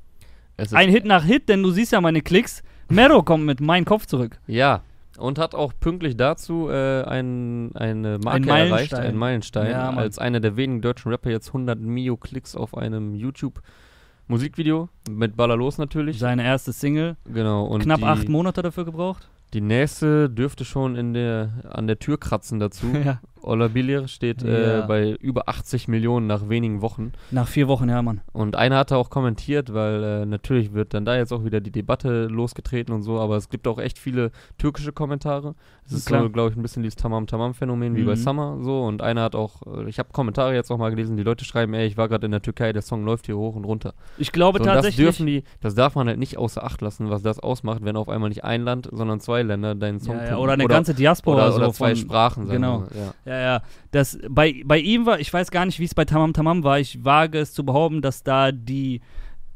Ein 0.73 0.91
Hit 0.91 1.07
nach 1.07 1.25
Hit, 1.25 1.49
denn 1.49 1.63
du 1.63 1.71
siehst 1.71 1.93
ja 1.93 2.01
meine 2.03 2.21
Klicks. 2.21 2.63
Mero 2.91 3.23
kommt 3.23 3.45
mit 3.45 3.59
Mein 3.61 3.87
Kopf 3.87 4.05
zurück. 4.07 4.39
Ja, 4.47 4.83
und 5.19 5.39
hat 5.39 5.55
auch 5.55 5.73
pünktlich 5.79 6.17
dazu 6.17 6.69
äh, 6.69 7.03
ein, 7.03 7.75
eine 7.75 8.19
Marke 8.19 8.53
Ein 8.53 8.69
erreicht, 8.69 8.95
einen 8.95 9.17
Meilenstein, 9.17 9.71
Ja, 9.71 9.91
als 9.91 10.19
einer 10.19 10.41
der 10.41 10.57
wenigen 10.57 10.81
deutschen 10.81 11.11
Rapper 11.11 11.31
jetzt 11.31 11.49
100 11.49 11.79
Mio-Klicks 11.79 12.57
auf 12.57 12.77
einem 12.77 13.15
YouTube-Musikvideo, 13.15 14.89
mit 15.11 15.37
Ballerlos 15.37 15.79
natürlich. 15.79 16.19
Seine 16.19 16.45
erste 16.45 16.73
Single. 16.73 17.17
genau, 17.25 17.65
und 17.65 17.83
Knapp 17.83 18.01
die, 18.01 18.05
acht 18.05 18.29
Monate 18.29 18.63
dafür 18.63 18.85
gebraucht. 18.85 19.29
die 19.53 19.61
nächste 19.61 20.29
dürfte 20.31 20.65
schon 20.65 20.97
in 20.97 21.15
der, 21.15 21.51
an 21.71 21.87
der 21.87 21.99
Tür 21.99 22.19
kratzen 22.19 22.59
dazu. 22.59 22.87
ja. 23.05 23.21
Ola 23.47 23.69
Billier 23.69 24.09
steht 24.09 24.43
äh, 24.43 24.79
Ja. 24.81 24.87
bei 24.87 25.13
über 25.21 25.49
80 25.49 25.89
Millionen 25.89 26.27
nach 26.27 26.49
wenigen 26.49 26.81
Wochen. 26.83 27.13
Nach 27.31 27.47
vier 27.49 27.69
Wochen, 27.69 27.89
ja, 27.89 28.03
Mann. 28.03 28.21
Und 28.33 28.57
einer 28.57 28.77
hatte 28.79 28.97
auch 28.97 29.11
kommentiert, 29.11 29.73
weil 29.75 30.03
äh, 30.03 30.27
natürlich 30.27 30.73
wird 30.75 30.95
dann 30.95 31.05
da 31.05 31.17
jetzt 31.17 31.33
auch 31.33 31.45
wieder 31.45 31.61
die 31.61 31.71
Debatte 31.71 32.27
losgetreten 32.27 32.93
und 32.95 33.03
so, 33.03 33.19
aber 33.21 33.37
es 33.37 33.49
gibt 33.49 33.67
auch 33.69 33.79
echt 33.79 33.99
viele 33.99 34.31
türkische 34.59 34.93
Kommentare. 34.93 35.55
Es 35.87 35.93
ist 35.93 36.09
so, 36.09 36.31
glaube 36.31 36.51
ich, 36.51 36.57
ein 36.57 36.63
bisschen 36.63 36.83
dieses 36.83 36.97
Tamam-Tamam-Phänomen 36.97 37.95
wie 37.97 38.05
bei 38.05 38.13
Mhm. 38.13 38.17
Summer 38.17 38.59
so. 38.63 38.83
Und 38.85 39.03
einer 39.03 39.23
hat 39.23 39.35
auch, 39.35 39.63
äh, 39.67 39.89
ich 39.89 39.99
habe 39.99 40.09
Kommentare 40.13 40.55
jetzt 40.55 40.71
auch 40.71 40.79
mal 40.79 40.91
gelesen, 40.91 41.17
die 41.17 41.23
Leute 41.23 41.45
schreiben, 41.45 41.75
ey, 41.75 41.87
ich 41.87 41.97
war 41.97 42.09
gerade 42.09 42.25
in 42.27 42.33
der 42.33 42.41
Türkei, 42.43 42.73
der 42.73 42.83
Song 42.83 43.05
läuft 43.05 43.27
hier 43.27 43.37
hoch 43.37 43.55
und 43.57 43.65
runter. 43.65 43.95
Ich 44.19 44.33
glaube 44.33 44.59
So, 44.59 44.63
und 44.63 44.67
das 44.69 44.77
tatsächlich. 44.77 45.05
dürfen 45.05 45.27
die, 45.27 45.45
das 45.61 45.75
darf 45.75 45.95
man 45.95 46.09
halt 46.09 46.19
nicht 46.19 46.39
außer 46.39 46.65
Acht 46.65 46.81
lassen, 46.81 47.11
was 47.11 47.23
das 47.23 47.39
ausmacht, 47.41 47.85
wenn 47.85 47.97
auf 47.97 48.09
einmal 48.09 48.29
nicht 48.31 48.45
ein 48.45 48.63
Land, 48.63 48.89
sondern 48.93 49.21
zwei 49.21 49.43
Länder 49.43 49.75
deinen 49.75 50.01
Song 50.01 50.17
ja, 50.17 50.25
ja, 50.29 50.37
oder 50.39 50.53
eine 50.55 50.67
ganze 50.67 50.95
Diaspora 50.95 51.49
oder, 51.49 51.57
oder 51.57 51.67
so 51.67 51.73
zwei 51.73 51.89
von, 51.89 51.97
Sprachen, 51.97 52.49
genau. 52.49 52.85
wir 52.91 52.97
mal, 53.01 53.15
Ja. 53.27 53.34
Ja, 53.35 53.41
ja. 53.41 53.63
Das, 53.91 54.19
bei, 54.29 54.63
bei 54.65 54.79
ihm 54.79 55.07
war, 55.07 55.19
ich 55.19 55.33
weiß 55.33 55.51
gar 55.51 55.67
nicht, 55.67 55.81
wie 55.81 55.85
es 55.85 55.95
bei 55.95 56.05
Tamam 56.05 56.33
Tamam 56.33 56.63
war. 56.63 56.79
Ich 56.79 57.05
wage 57.05 57.39
es 57.39 57.53
zu 57.53 57.65
behaupten, 57.65 58.03
dass 58.03 58.23
da 58.23 58.53
die 58.53 59.01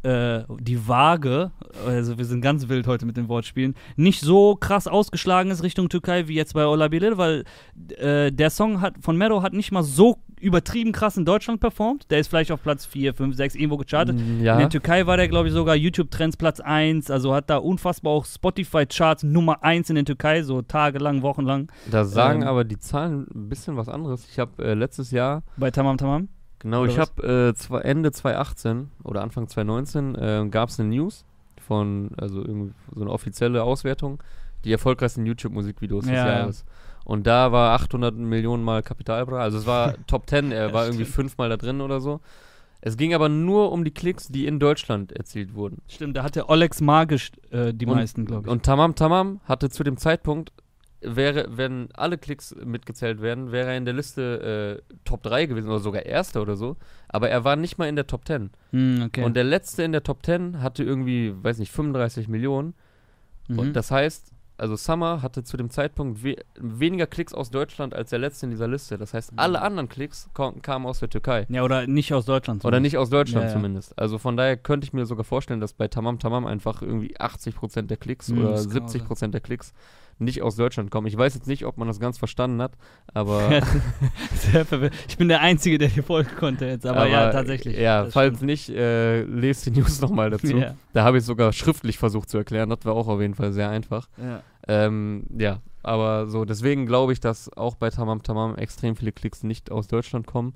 äh, 0.03 0.45
die 0.61 0.87
Waage, 0.87 1.51
also 1.85 2.19
wir 2.19 2.25
sind 2.25 2.41
ganz 2.41 2.69
wild 2.69 2.87
heute 2.87 3.05
mit 3.05 3.17
den 3.17 3.29
Wortspielen, 3.29 3.75
nicht 3.97 4.21
so 4.21 4.55
krass 4.55 4.87
ausgeschlagen 4.87 5.51
ist 5.51 5.65
Richtung 5.65 5.89
Türkei 5.89 6.29
wie 6.29 6.35
jetzt 6.35 6.55
bei 6.55 6.67
Olabilir, 6.67 7.19
weil 7.19 7.45
äh, 7.97 8.31
der 8.31 8.51
Song 8.51 8.81
hat, 8.81 8.95
von 9.01 9.17
Mero 9.17 9.43
hat 9.43 9.55
nicht 9.55 9.73
mal 9.73 9.83
so 9.83 10.19
übertrieben 10.41 10.93
krass 10.93 11.17
in 11.17 11.25
Deutschland 11.25 11.61
performt. 11.61 12.11
Der 12.11 12.19
ist 12.19 12.29
vielleicht 12.29 12.51
auf 12.53 12.63
Platz 12.63 12.87
4, 12.87 13.15
5, 13.15 13.37
6 13.37 13.55
irgendwo 13.55 13.77
gechartet. 13.77 14.17
Mm, 14.17 14.43
Ja. 14.43 14.55
In 14.55 14.61
der 14.61 14.69
Türkei 14.71 15.07
war 15.07 15.17
der, 15.17 15.29
glaube 15.29 15.49
ich, 15.49 15.55
sogar 15.55 15.75
YouTube-Trends 15.77 16.37
Platz 16.37 16.61
1, 16.61 17.11
also 17.11 17.35
hat 17.35 17.51
da 17.51 17.57
unfassbar 17.59 18.13
auch 18.13 18.25
Spotify-Charts 18.25 19.23
Nummer 19.25 19.63
1 19.65 19.91
in 19.91 19.97
der 19.97 20.05
Türkei, 20.05 20.43
so 20.43 20.63
tagelang, 20.63 21.23
wochenlang 21.23 21.71
Da 21.91 22.05
sagen 22.05 22.43
Ähm, 22.43 22.49
aber 22.49 22.65
die 22.65 22.79
Zahlen 22.79 23.27
ein 23.35 23.49
bisschen 23.49 23.77
was 23.77 23.89
anderes. 23.89 24.27
Ich 24.31 24.39
habe 24.39 24.65
äh, 24.65 24.75
letztes 24.75 25.11
Jahr, 25.11 25.43
bei 25.57 25.71
Tamam 25.71 25.97
Tamam. 25.97 26.29
genau, 26.59 26.85
ich 26.85 26.99
habe 26.99 27.55
äh, 27.71 27.77
Ende 27.83 28.13
2018 28.13 28.91
oder 29.05 29.23
Anfang 29.23 29.49
2019 29.49 30.15
äh, 30.15 30.47
gab 30.51 30.69
es 30.69 30.79
eine 30.81 30.89
News 30.89 31.25
von, 31.61 32.11
also 32.17 32.41
irgendwie 32.41 32.73
so 32.95 33.03
eine 33.03 33.11
offizielle 33.11 33.63
Auswertung, 33.63 34.23
die 34.65 34.73
erfolgreichsten 34.73 35.27
YouTube-Musikvideos 35.27 36.05
des 36.05 36.13
Ja, 36.13 36.27
ja. 36.41 36.51
Und 37.09 37.27
da 37.27 37.53
war 37.53 37.73
800 37.73 38.15
Millionen 38.15 38.63
Mal 38.63 38.83
Kapitalbra, 38.83 39.41
also 39.41 39.57
es 39.57 39.65
war 39.67 39.95
Top 40.07 40.29
10, 40.29 40.53
er 40.53 40.75
war 40.75 40.85
irgendwie 40.85 41.07
fünfmal 41.07 41.49
da 41.49 41.57
drin 41.57 41.81
oder 41.81 42.01
so. 42.03 42.21
Es 42.83 42.99
ging 42.99 43.15
aber 43.15 43.29
nur 43.31 43.73
um 43.73 43.83
die 43.83 43.91
Klicks, 43.93 44.29
die 44.29 44.47
in 44.47 44.61
Deutschland 44.61 45.11
erzielt 45.13 45.55
wurden. 45.55 45.81
Stimmt, 45.89 46.17
da 46.19 46.23
hatte 46.23 46.49
Olex 46.51 46.81
Magisch 46.83 47.33
äh, 47.51 47.73
die 47.73 47.87
Und- 47.87 47.95
meisten, 47.97 48.27
glaube 48.27 48.47
ich. 48.47 48.53
Und 48.53 48.63
Tamam 48.63 48.95
Tamam 48.95 49.41
hatte 49.45 49.71
zu 49.71 49.83
dem 49.85 49.97
Zeitpunkt, 49.97 50.53
wäre, 51.01 51.47
wenn 51.57 51.89
alle 51.95 52.19
Klicks 52.19 52.55
mitgezählt 52.63 53.23
werden, 53.23 53.53
wäre 53.53 53.71
er 53.71 53.77
in 53.79 53.85
der 53.87 53.95
Liste 53.95 54.81
äh, 54.87 54.95
Top 55.07 55.23
3 55.23 55.47
gewesen 55.47 55.69
oder 55.71 55.79
sogar 55.79 56.05
Erster 56.05 56.43
oder 56.43 56.57
so. 56.57 56.77
Aber 57.09 57.31
er 57.31 57.43
war 57.43 57.57
nicht 57.57 57.79
mal 57.79 57.89
in 57.89 57.97
der 57.97 58.07
Top 58.07 58.27
10. 58.27 58.51
Hm, 58.73 59.03
okay. 59.07 59.25
Und 59.25 59.35
der 59.35 59.45
Letzte 59.45 59.83
in 59.83 59.93
der 59.93 60.03
Top 60.03 60.25
10 60.27 60.61
hatte 60.61 60.85
irgendwie, 60.85 61.33
weiß 61.43 61.59
nicht, 61.59 61.73
35 61.73 62.29
Millionen. 62.29 62.75
Mhm. 63.49 63.59
Und 63.61 63.73
das 63.75 63.91
heißt, 63.91 64.33
also 64.59 64.77
Summer 64.77 65.23
hatte 65.23 65.45
zu 65.45 65.57
dem 65.57 65.71
Zeitpunkt 65.71 66.23
we 66.23 66.37
weniger 66.59 67.07
Klicks 67.07 67.33
aus 67.33 67.51
Deutschland 67.51 67.95
als 67.95 68.11
der 68.11 68.19
Letzte 68.19 68.47
in 68.47 68.51
dieser 68.51 68.69
Liste. 68.69 68.99
Das 68.99 69.15
heißt, 69.15 69.33
alle 69.37 69.63
anderen 69.63 69.89
Klicks 69.89 70.29
kamen 70.35 70.87
aus 70.87 70.99
der 70.99 71.09
Türkei. 71.09 71.47
ja, 71.49 71.63
oder 71.63 71.87
nicht 71.87 72.13
aus 72.13 72.27
Deutschland. 72.27 72.65
Oder 72.65 72.81
nicht 72.81 72.99
aus 72.99 73.09
Deutschland 73.09 73.45
Ja, 73.45 73.49
ja. 73.49 73.55
zumindest. 73.55 73.99
Also 73.99 74.19
von 74.19 74.37
daher 74.37 74.57
könnte 74.57 74.85
ich 74.85 74.93
mir 74.93 75.07
sogar 75.07 75.25
vorstellen, 75.25 75.61
dass 75.61 75.73
bei 75.73 75.89
Tamam 75.89 76.19
Tamam 76.19 76.45
einfach 76.47 76.83
irgendwie 76.83 77.17
80% 77.17 77.83
der 77.83 77.97
Klicks 77.97 78.29
Hm, 78.29 78.39
oder 78.39 78.53
das 78.53 78.69
kann 78.69 78.83
auch 78.83 78.89
70% 78.89 79.29
der 79.29 79.41
Klicks 79.41 79.73
nicht 80.21 80.43
aus 80.43 80.57
Deutschland 80.57 80.91
kommen. 80.91 81.07
Ich 81.07 81.17
weiß 81.17 81.35
jetzt 81.35 81.47
nicht, 81.47 81.65
ob 81.65 81.77
man 81.77 81.89
das 81.89 82.01
ganz 82.01 82.19
verstanden 82.19 82.61
hat, 82.63 82.73
aber. 83.15 83.63
Ich 85.09 85.17
bin 85.19 85.29
der 85.29 85.41
Einzige, 85.41 85.79
der 85.79 85.89
dir 85.89 86.03
folgen 86.03 86.31
konnte 86.39 86.67
jetzt, 86.67 86.87
aber, 86.87 87.07
ja, 87.07 87.31
tatsächlich. 87.31 87.79
Ja, 87.79 88.07
falls 88.11 88.37
stimmt. 88.37 88.47
nicht, 88.51 88.69
äh, 88.71 89.23
lest 89.23 89.67
die 89.67 89.71
News 89.71 90.01
nochmal 90.01 90.31
dazu. 90.31 90.47
Ja, 90.59 90.75
Da 90.93 91.05
habe 91.05 91.19
ich 91.19 91.23
es 91.23 91.27
sogar 91.27 91.53
schriftlich 91.53 91.99
versucht 91.99 92.29
zu 92.31 92.39
erklären. 92.39 92.71
Das 92.71 92.85
war 92.85 92.95
auch 92.95 93.09
auf 93.09 93.21
jeden 93.21 93.35
Fall 93.35 93.53
sehr 93.53 93.69
einfach. 93.71 94.09
ja. 94.21 94.43
Ähm, 94.67 95.25
ja, 95.39 95.61
aber 95.83 96.27
so, 96.27 96.45
deswegen 96.45 96.85
glaube 96.85 97.15
ich, 97.15 97.21
dass 97.21 97.51
auch 97.57 97.75
bei 97.75 97.89
Tamam 97.89 98.23
Tamam 98.23 98.55
extrem 98.57 98.97
viele 98.97 99.13
Klicks 99.13 99.43
nicht 99.43 99.71
aus 99.71 99.89
Deutschland 99.89 100.27
kommen. 100.27 100.55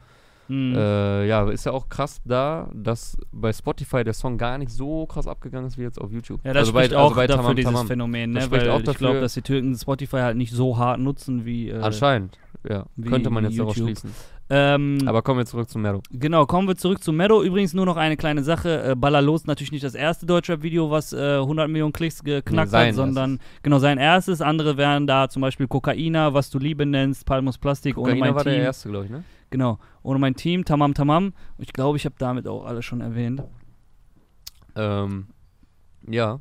Hm. 0.52 0.75
Äh, 0.76 1.26
ja, 1.28 1.49
ist 1.49 1.64
ja 1.64 1.73
auch 1.73 1.88
krass 1.88 2.21
da, 2.26 2.68
dass 2.75 3.16
bei 3.32 3.52
Spotify 3.52 4.04
der 4.04 4.12
Song 4.12 4.37
gar 4.37 4.59
nicht 4.59 4.71
so 4.71 5.06
krass 5.06 5.26
abgegangen 5.26 5.66
ist 5.68 5.78
wie 5.78 5.82
jetzt 5.82 5.99
auf 6.00 6.12
YouTube. 6.12 6.40
ja, 6.44 6.52
das 6.52 6.61
also 6.62 6.73
bei, 6.75 6.80
spricht 6.85 6.94
also 6.97 7.11
auch 7.12 7.16
bei 7.16 7.26
dafür 7.26 7.42
Tamam 7.42 7.56
dieses 7.56 7.73
Tamam. 7.73 7.87
Phänomen, 7.87 8.35
Das 8.35 8.42
ne? 8.42 8.47
spricht 8.49 8.66
weil 8.71 8.80
ich 8.90 8.99
glaube, 8.99 9.21
dass 9.21 9.32
die 9.35 9.42
Türken 9.42 9.75
Spotify 9.76 10.16
halt 10.18 10.37
nicht 10.37 10.52
so 10.52 10.76
hart 10.76 11.00
nutzen 11.00 11.47
wie. 11.47 11.71
Äh, 11.71 11.80
Anscheinend, 11.80 12.38
ja. 12.68 12.85
wie- 12.97 13.09
Könnte 13.09 13.30
man 13.30 13.44
jetzt 13.44 13.59
daraus 13.59 13.76
YouTube. 13.76 13.97
schließen. 13.99 14.11
Ähm, 14.50 14.99
Aber 15.06 15.23
kommen 15.23 15.38
wir 15.38 15.47
zurück 15.47 15.71
zu 15.71 15.78
Mero. 15.78 16.02
Genau, 16.11 16.44
kommen 16.44 16.68
wir 16.68 16.76
zurück 16.76 17.02
zu 17.02 17.11
Meadow. 17.11 17.42
Übrigens 17.42 17.73
nur 17.73 17.87
noch 17.87 17.97
eine 17.97 18.18
kleine 18.18 18.42
Sache. 18.42 18.82
Äh, 18.90 18.94
Ballerlos 18.94 19.47
natürlich 19.47 19.73
nicht 19.73 19.85
das 19.85 19.94
erste 19.94 20.26
Deutschrap-Video, 20.26 20.90
was 20.90 21.14
äh, 21.14 21.37
100 21.38 21.71
Millionen 21.71 21.94
Klicks 21.94 22.23
geknackt 22.23 22.71
sein 22.71 22.88
hat, 22.88 22.94
sondern 22.97 23.38
genau 23.62 23.78
sein 23.78 23.97
erstes. 23.97 24.42
Andere 24.42 24.76
wären 24.76 25.06
da 25.06 25.30
zum 25.30 25.40
Beispiel 25.40 25.68
Kokaina, 25.68 26.35
was 26.35 26.50
du 26.50 26.59
Liebe 26.59 26.84
nennst, 26.84 27.25
Palmos 27.25 27.56
Plastik, 27.56 27.97
ohne 27.97 28.08
Kokaina 28.10 28.26
mein 28.26 28.34
war 28.34 28.43
Team. 28.43 28.52
der 28.52 28.62
erste, 28.65 28.91
glaube 28.91 29.06
ich, 29.06 29.10
ne? 29.10 29.25
Genau, 29.52 29.78
ohne 30.02 30.19
mein 30.19 30.34
Team, 30.34 30.65
Tamam 30.65 30.95
Tamam. 30.95 31.34
Ich 31.58 31.73
glaube, 31.73 31.97
ich 31.97 32.04
habe 32.04 32.17
damit 32.19 32.49
auch 32.49 32.65
alle 32.65 32.82
schon 32.82 33.00
erwähnt. 33.00 33.45
Ähm, 34.75 35.28
ja. 36.08 36.41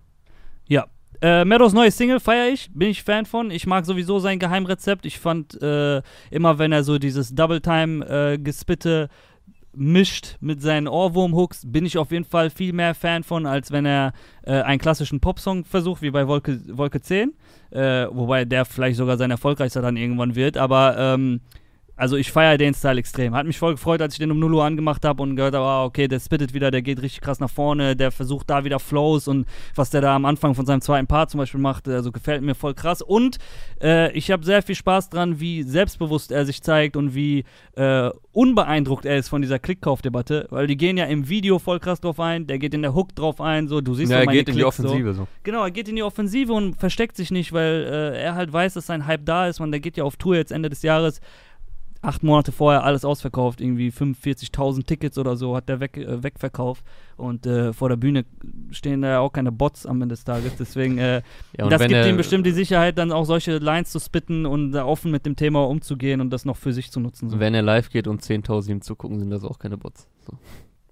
Äh, 1.21 1.45
Meadows 1.45 1.74
neue 1.74 1.91
Single 1.91 2.19
feiere 2.19 2.52
ich, 2.52 2.71
bin 2.74 2.89
ich 2.89 3.04
Fan 3.04 3.28
von. 3.28 3.52
Ich 3.52 3.67
mag 3.67 3.86
sowieso 3.86 4.17
sein 4.17 4.39
Geheimrezept. 4.39 5.06
Ich 5.06 5.19
fand 5.19 5.62
äh, 5.62 6.02
immer, 6.32 6.58
wenn 6.58 6.71
er 6.71 6.84
so 6.84 6.97
dieses 6.97 7.36
Double 7.36 7.62
Time 7.62 8.04
äh, 8.06 8.38
gespitte 8.39 9.08
mischt 9.74 10.38
mit 10.41 10.62
seinen 10.62 10.88
Ohrwurm-Hooks, 10.88 11.71
bin 11.71 11.86
ich 11.86 11.97
auf 11.97 12.12
jeden 12.12 12.26
Fall 12.26 12.50
viel 12.50 12.74
mehr 12.74 12.95
Fan 12.95 13.24
von, 13.24 13.45
als 13.45 13.71
wenn 13.71 13.86
er 13.86 14.13
äh, 14.43 14.62
einen 14.62 14.80
klassischen 14.80 15.19
Popsong 15.19 15.63
versucht, 15.63 16.02
wie 16.02 16.10
bei 16.10 16.28
Wolke, 16.28 16.60
Wolke 16.76 17.00
10. 17.00 17.34
Äh, 17.69 18.08
wobei 18.12 18.43
der 18.43 18.65
vielleicht 18.65 18.97
sogar 18.97 19.17
sein 19.17 19.32
erfolgreichster 19.32 19.82
dann 19.82 19.97
irgendwann 19.97 20.36
wird. 20.36 20.58
Aber 20.58 20.97
ähm, 20.97 21.41
also 22.02 22.18
ich 22.18 22.32
feiere 22.32 22.58
den 22.58 22.74
Style 22.74 22.98
extrem. 22.98 23.36
Hat 23.36 23.46
mich 23.46 23.60
voll 23.60 23.74
gefreut, 23.74 24.02
als 24.02 24.16
ich 24.16 24.20
den 24.20 24.32
um 24.32 24.40
0 24.40 24.56
Uhr 24.56 24.64
angemacht 24.64 25.06
habe 25.06 25.22
und 25.22 25.36
gehört 25.36 25.54
habe, 25.54 25.64
ah, 25.64 25.86
okay, 25.86 26.08
der 26.08 26.20
spittet 26.20 26.52
wieder, 26.52 26.72
der 26.72 26.82
geht 26.82 27.00
richtig 27.00 27.22
krass 27.22 27.40
nach 27.40 27.50
vorne, 27.50 27.96
der 27.96 28.10
versucht 28.10 28.50
da 28.50 28.66
wieder 28.66 28.80
Flows 28.80 29.28
und 29.28 29.46
was 29.76 29.92
der 29.92 30.02
da 30.02 30.16
am 30.16 30.26
Anfang 30.26 30.56
von 30.56 30.66
seinem 30.66 30.82
zweiten 30.82 31.06
Part 31.06 31.30
zum 31.30 31.38
Beispiel 31.38 31.60
macht, 31.60 31.88
also 31.88 32.12
gefällt 32.12 32.42
mir 32.42 32.56
voll 32.56 32.74
krass. 32.74 33.04
Und 33.04 33.38
äh, 33.84 34.12
ich 34.14 34.32
habe 34.32 34.44
sehr 34.44 34.64
viel 34.64 34.74
Spaß 34.74 35.12
dran, 35.12 35.40
wie 35.40 35.62
selbstbewusst 35.62 36.32
er 36.32 36.48
sich 36.48 36.64
zeigt 36.64 36.98
und 36.98 37.14
wie 37.14 37.44
äh, 37.76 38.10
unbeeindruckt 38.32 39.06
er 39.06 39.18
ist 39.18 39.30
von 39.30 39.44
dieser 39.44 39.60
Klickkaufdebatte, 39.60 40.48
weil 40.50 40.66
die 40.66 40.78
gehen 40.78 40.98
ja 40.98 41.06
im 41.06 41.30
Video 41.30 41.60
voll 41.60 41.80
krass 41.80 42.02
drauf 42.02 42.20
ein, 42.20 42.48
der 42.48 42.58
geht 42.58 42.74
in 42.74 42.82
der 42.82 42.96
Hook 42.96 43.14
drauf 43.14 43.40
ein, 43.40 43.68
so, 43.68 43.80
du 43.80 43.94
siehst 43.94 44.12
ja, 44.12 44.18
doch 44.18 44.22
er 44.24 44.26
meine 44.26 44.40
geht 44.40 44.50
in 44.50 44.56
die 44.56 44.62
Klicks, 44.64 44.78
so. 44.78 44.86
Offensive 44.86 45.14
so. 45.14 45.28
Genau, 45.44 45.64
er 45.64 45.72
geht 45.72 45.88
in 45.88 45.96
die 45.96 46.04
Offensive 46.04 46.52
und 46.52 46.80
versteckt 46.80 47.16
sich 47.16 47.30
nicht, 47.30 47.54
weil 47.54 47.84
äh, 47.84 48.24
er 48.24 48.34
halt 48.34 48.52
weiß, 48.52 48.74
dass 48.74 48.88
sein 48.88 49.06
Hype 49.06 49.24
da 49.24 49.48
ist. 49.48 49.60
Man, 49.60 49.70
der 49.70 49.82
geht 49.82 49.98
ja 49.98 50.04
auf 50.04 50.16
Tour 50.16 50.36
jetzt 50.36 50.52
Ende 50.52 50.70
des 50.70 50.82
Jahres. 50.82 51.22
Acht 52.04 52.24
Monate 52.24 52.52
vorher 52.52 52.84
alles 52.84 53.06
ausverkauft, 53.06 53.62
irgendwie 53.62 53.90
45.000 53.90 54.86
Tickets 54.86 55.18
oder 55.20 55.36
so 55.36 55.56
hat 55.56 55.70
der 55.70 55.80
weg, 55.80 55.98
äh, 55.98 56.24
wegverkauft. 56.24 56.84
Und 57.16 57.46
äh, 57.46 57.74
vor 57.74 57.90
der 57.90 57.96
Bühne 57.96 58.26
stehen 58.72 59.04
da 59.04 59.10
ja 59.10 59.20
auch 59.20 59.32
keine 59.32 59.52
Bots 59.52 59.86
am 59.86 60.02
Ende 60.02 60.14
des 60.14 60.24
Tages. 60.24 60.56
Deswegen, 60.58 60.98
äh, 60.98 61.22
Ja, 61.58 61.68
das 61.68 61.82
gibt 61.88 62.06
ihm 62.06 62.18
bestimmt 62.18 62.46
die 62.46 62.52
Sicherheit, 62.52 62.98
dann 62.98 63.12
auch 63.12 63.26
solche 63.26 63.58
Lines 63.58 63.92
zu 63.92 64.00
spitten 64.00 64.46
und 64.46 64.72
da 64.72 64.86
offen 64.86 65.12
mit 65.12 65.26
dem 65.26 65.36
Thema 65.36 65.68
umzugehen 65.68 66.22
und 66.22 66.32
das 66.32 66.46
noch 66.46 66.58
für 66.58 66.74
sich 66.74 66.92
zu 66.92 67.00
nutzen. 67.00 67.30
So. 67.30 67.40
Wenn 67.40 67.54
er 67.54 67.62
live 67.62 67.90
geht 67.90 68.08
und 68.08 68.22
10.000 68.22 68.72
ihm 68.72 68.82
zugucken, 68.82 69.20
sind 69.20 69.30
das 69.30 69.44
auch 69.44 69.60
keine 69.60 69.78
Bots. 69.78 70.08
So. 70.26 70.34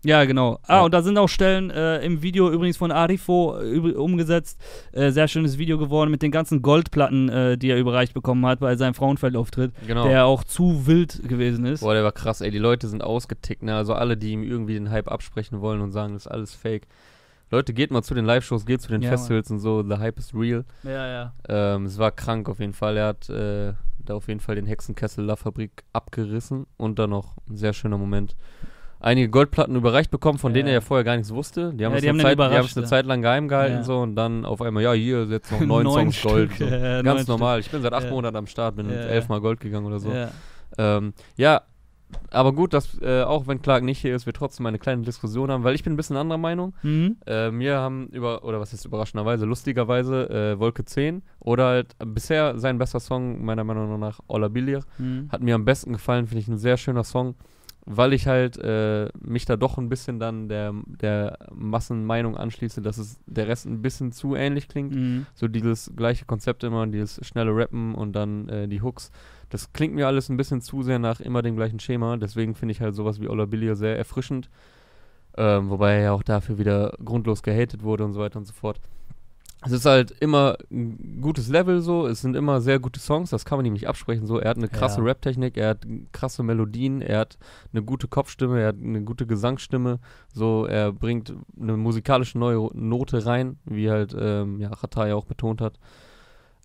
Ja, 0.05 0.23
genau. 0.23 0.59
Ah, 0.65 0.77
Ja. 0.77 0.81
und 0.85 0.93
da 0.93 1.01
sind 1.01 1.17
auch 1.17 1.27
Stellen 1.27 1.71
äh, 1.71 1.99
im 2.05 2.21
Video 2.21 2.49
übrigens 2.49 2.77
von 2.77 2.89
Arifo 2.91 3.59
äh, 3.59 3.77
umgesetzt. 3.93 4.57
Äh, 4.93 5.12
sehr 5.12 5.27
schönes 5.27 5.57
Video 5.57 5.77
geworden 5.77 6.09
mit 6.09 6.21
den 6.21 6.31
ganzen 6.31 6.62
Goldplatten, 6.62 7.27
äh, 7.27 7.57
die 7.57 7.69
er 7.69 7.77
überreicht 7.77 8.13
bekommen 8.13 8.45
hat 8.45 8.59
bei 8.62 8.75
seinem 8.77 8.93
Frauenfeldauftritt, 8.93 9.73
Genau. 9.88 10.07
der 10.07 10.25
auch 10.25 10.45
zu 10.45 10.88
wild 10.88 11.27
gewesen 11.27 11.65
ist. 11.65 11.81
Boah, 11.81 11.93
der 11.93 12.03
war 12.05 12.13
krass, 12.13 12.39
ey. 12.39 12.49
Die 12.49 12.59
Leute 12.59 12.88
sind 12.88 13.03
ausgetickt, 13.03 13.62
ne? 13.63 13.75
Also 13.75 13.93
alle, 13.93 14.15
die 14.15 14.31
ihm 14.31 14.43
irgendwie 14.43 14.75
den 14.75 14.89
Hype 14.89 15.12
absprechen 15.12 15.59
wollen 15.59 15.81
und 15.81 15.91
sagen, 15.91 16.13
das 16.13 16.25
ist 16.27 16.31
alles 16.31 16.53
fake. 16.55 16.88
Leute, 17.51 17.73
geht 17.73 17.91
mal 17.91 18.03
zu 18.03 18.13
den 18.13 18.25
Live-Shows, 18.25 18.65
geht 18.65 18.79
zu 18.81 18.89
den 18.89 19.01
Ja, 19.01 19.09
Festivals 19.09 19.49
und 19.51 19.59
so. 19.59 19.83
The 19.83 19.97
Hype 19.97 20.17
is 20.19 20.33
real. 20.33 20.63
Ja, 20.83 21.07
ja. 21.07 21.33
Ähm, 21.49 21.85
es 21.88 21.97
war 21.97 22.12
krank 22.12 22.47
auf 22.47 22.59
jeden 22.59 22.73
Fall. 22.73 22.95
Er 22.95 23.07
hat 23.07 23.27
äh, 23.29 23.73
da 24.05 24.13
auf 24.13 24.27
jeden 24.27 24.39
Fall 24.39 24.55
den 24.55 24.65
Hexenkessel 24.67 25.25
La 25.25 25.35
Fabrik 25.35 25.83
abgerissen 25.91 26.67
und 26.77 26.99
dann 26.99 27.09
noch 27.09 27.35
ein 27.49 27.57
sehr 27.57 27.73
schöner 27.73 27.97
Moment. 27.97 28.35
Einige 29.01 29.29
Goldplatten 29.29 29.75
überreicht 29.75 30.12
bekommen, 30.12 30.38
von 30.39 30.51
Ja, 30.51 30.55
denen 30.55 30.67
er 30.67 30.73
ja. 30.73 30.77
ja 30.79 30.81
vorher 30.81 31.03
gar 31.05 31.15
nichts 31.15 31.33
wusste. 31.33 31.73
Die 31.73 31.85
haben 31.85 31.93
Ja, 31.93 31.99
es 31.99 32.03
haben 32.05 32.15
eine, 32.19 32.23
Zeit, 32.23 32.38
die 32.38 32.43
eine 32.43 32.55
ja. 32.83 32.83
Zeit 32.85 33.05
lang 33.05 33.21
geheim 33.21 33.47
gehalten 33.47 33.75
Ja. 33.77 33.83
so 33.83 33.99
und 33.99 34.15
dann 34.15 34.43
auf 34.45 34.62
einmal, 34.62 34.83
ja, 34.83 34.91
hier 34.93 35.23
ist 35.23 35.31
jetzt 35.31 35.51
noch 35.51 35.59
neun, 35.65 35.83
Neun 35.83 36.12
Songs 36.12 36.21
Gold. 36.21 36.51
Stück, 36.53 36.67
So. 36.67 36.75
ja, 36.75 36.79
neun 36.95 37.03
Ganz 37.05 37.19
Stück. 37.21 37.27
normal. 37.29 37.59
Ich 37.62 37.71
bin 37.71 37.81
seit 37.81 37.93
acht 37.93 38.05
Ja. 38.05 38.12
Monaten 38.12 38.35
am 38.35 38.47
Start, 38.47 38.75
bin 38.75 38.89
Ja, 38.89 38.95
ja. 38.95 39.01
elfmal 39.03 39.39
Gold 39.39 39.62
gegangen 39.62 39.85
oder 39.85 39.99
so. 39.99 40.12
Ja. 40.12 40.31
Ähm, 40.77 41.13
ja, 41.38 41.62
aber 42.31 42.53
gut, 42.53 42.73
dass 42.73 42.99
äh, 43.01 43.21
auch 43.21 43.47
wenn 43.47 43.62
Clark 43.62 43.83
nicht 43.83 43.99
hier 43.99 44.15
ist, 44.15 44.25
wir 44.25 44.33
trotzdem 44.33 44.65
eine 44.65 44.79
kleine 44.79 45.03
Diskussion 45.03 45.49
haben, 45.51 45.63
weil 45.63 45.75
ich 45.75 45.83
bin 45.83 45.93
ein 45.93 45.95
bisschen 45.97 46.17
anderer 46.17 46.39
Meinung. 46.39 46.73
Mhm. 46.81 47.17
Äh, 47.27 47.51
mir 47.51 47.77
haben 47.77 48.07
über, 48.07 48.43
oder 48.43 48.59
was 48.59 48.73
ist 48.73 48.83
überraschenderweise, 48.83 49.45
lustigerweise, 49.45 50.27
äh, 50.29 50.59
Wolke 50.59 50.83
10 50.85 51.21
oder 51.39 51.65
halt 51.67 51.95
bisher 52.03 52.57
sein 52.59 52.79
bester 52.79 52.99
Song, 52.99 53.45
meiner 53.45 53.63
Meinung 53.63 53.99
nach, 53.99 54.19
Olabilir, 54.27 54.81
Mhm. 54.97 55.29
hat 55.31 55.41
mir 55.41 55.55
am 55.55 55.65
besten 55.65 55.93
gefallen, 55.93 56.25
finde 56.27 56.41
ich 56.41 56.47
ein 56.47 56.57
sehr 56.57 56.77
schöner 56.77 57.03
Song, 57.03 57.35
weil 57.91 58.13
ich 58.13 58.28
halt 58.28 58.56
äh, 58.58 59.10
mich 59.19 59.45
da 59.45 59.56
doch 59.56 59.80
ein 59.80 59.89
bisschen 59.89 60.19
dann 60.19 60.47
der, 60.47 60.75
der 60.86 61.39
Massenmeinung 61.52 62.38
anschließe, 62.38 62.84
dass 62.84 62.99
es 62.99 63.19
der 63.25 63.47
Rest 63.47 63.65
ein 63.65 63.82
bisschen 63.82 64.12
zu 64.12 64.36
ähnlich 64.36 64.67
klingt. 64.67 64.93
Mhm. 64.93 65.25
So 65.34 65.47
dieses 65.47 65.91
gleiche 65.95 66.25
Konzept 66.25 66.63
immer, 66.63 66.86
dieses 66.86 67.19
schnelle 67.25 67.49
Rappen 67.56 67.95
und 67.95 68.13
dann 68.13 68.47
äh, 68.47 68.67
die 68.67 68.84
Hooks. 68.84 69.12
Das 69.49 69.73
klingt 69.73 69.95
mir 69.95 70.06
alles 70.06 70.30
ein 70.30 70.38
bisschen 70.38 70.62
zu 70.62 70.84
sehr 70.84 70.99
nach 70.99 71.19
immer 71.19 71.41
dem 71.41 71.56
gleichen 71.56 71.80
Schema. 71.80 72.15
Deswegen 72.17 72.54
finde 72.54 72.73
ich 72.73 72.82
halt 72.82 72.93
sowas 72.93 73.19
wie 73.19 73.28
Olabilia 73.28 73.73
sehr 73.73 73.97
erfrischend. 73.97 74.52
Ähm, 75.36 75.71
wobei 75.71 75.93
er 75.93 76.02
ja 76.02 76.12
auch 76.12 76.23
dafür 76.23 76.60
wieder 76.60 76.95
grundlos 77.04 77.41
gehatet 77.41 77.82
wurde 77.82 78.06
und 78.06 78.13
so 78.13 78.19
weiter 78.19 78.38
und 78.38 78.45
so 78.45 78.54
fort. 78.54 78.80
Es 79.65 79.72
ist 79.74 79.86
halt 79.86 80.12
immer 80.12 80.58
ein 80.72 81.19
gutes 81.22 81.50
Level 81.50 81.82
so, 81.82 82.08
es 82.08 82.22
sind 82.22 82.36
immer 82.36 82.62
sehr 82.62 82.80
gute 82.80 83.00
Songs, 83.00 83.30
das 83.30 83.43
kann 83.43 83.58
man 83.58 83.65
ihm 83.65 83.74
nicht 83.74 83.89
absprechen 83.89 84.26
so. 84.26 84.39
Er 84.39 84.52
hat 84.52 84.58
eine 84.58 84.69
krasse 84.69 85.00
Ja. 85.00 85.04
Rap-Technik, 85.06 85.58
er 85.58 85.69
hat 85.69 85.86
krasse 86.13 86.43
Melodien, 86.43 87.02
er 87.02 87.19
hat 87.19 87.38
eine 87.74 87.84
gute 87.84 88.08
Kopfstimme, 88.08 88.62
er 88.62 88.69
hat 88.69 88.78
eine 88.82 89.02
gute 89.04 89.28
Gesangsstimme, 89.28 90.00
so, 90.34 90.65
er 90.65 90.93
bringt 90.93 91.34
eine 91.60 91.76
musikalische 91.76 92.38
neue 92.38 92.69
Note 92.74 93.26
rein, 93.26 93.58
wie 93.65 93.89
halt, 93.89 94.15
ähm, 94.17 94.60
ja, 94.62 94.72
ja 95.06 95.15
auch 95.15 95.26
betont 95.26 95.60
hat. 95.60 95.78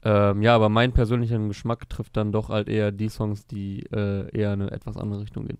Ähm, 0.04 0.42
ja, 0.42 0.54
aber 0.54 0.68
mein 0.68 0.92
persönlicher 0.92 1.38
Geschmack 1.38 1.88
trifft 1.88 2.16
dann 2.16 2.30
doch 2.30 2.50
halt 2.50 2.68
eher 2.68 2.92
die 2.92 3.08
Songs, 3.08 3.46
die 3.46 3.84
äh, 3.90 4.28
eher 4.36 4.52
in 4.52 4.62
eine 4.62 4.70
etwas 4.70 4.96
andere 4.96 5.22
Richtung 5.22 5.46
gehen. 5.46 5.58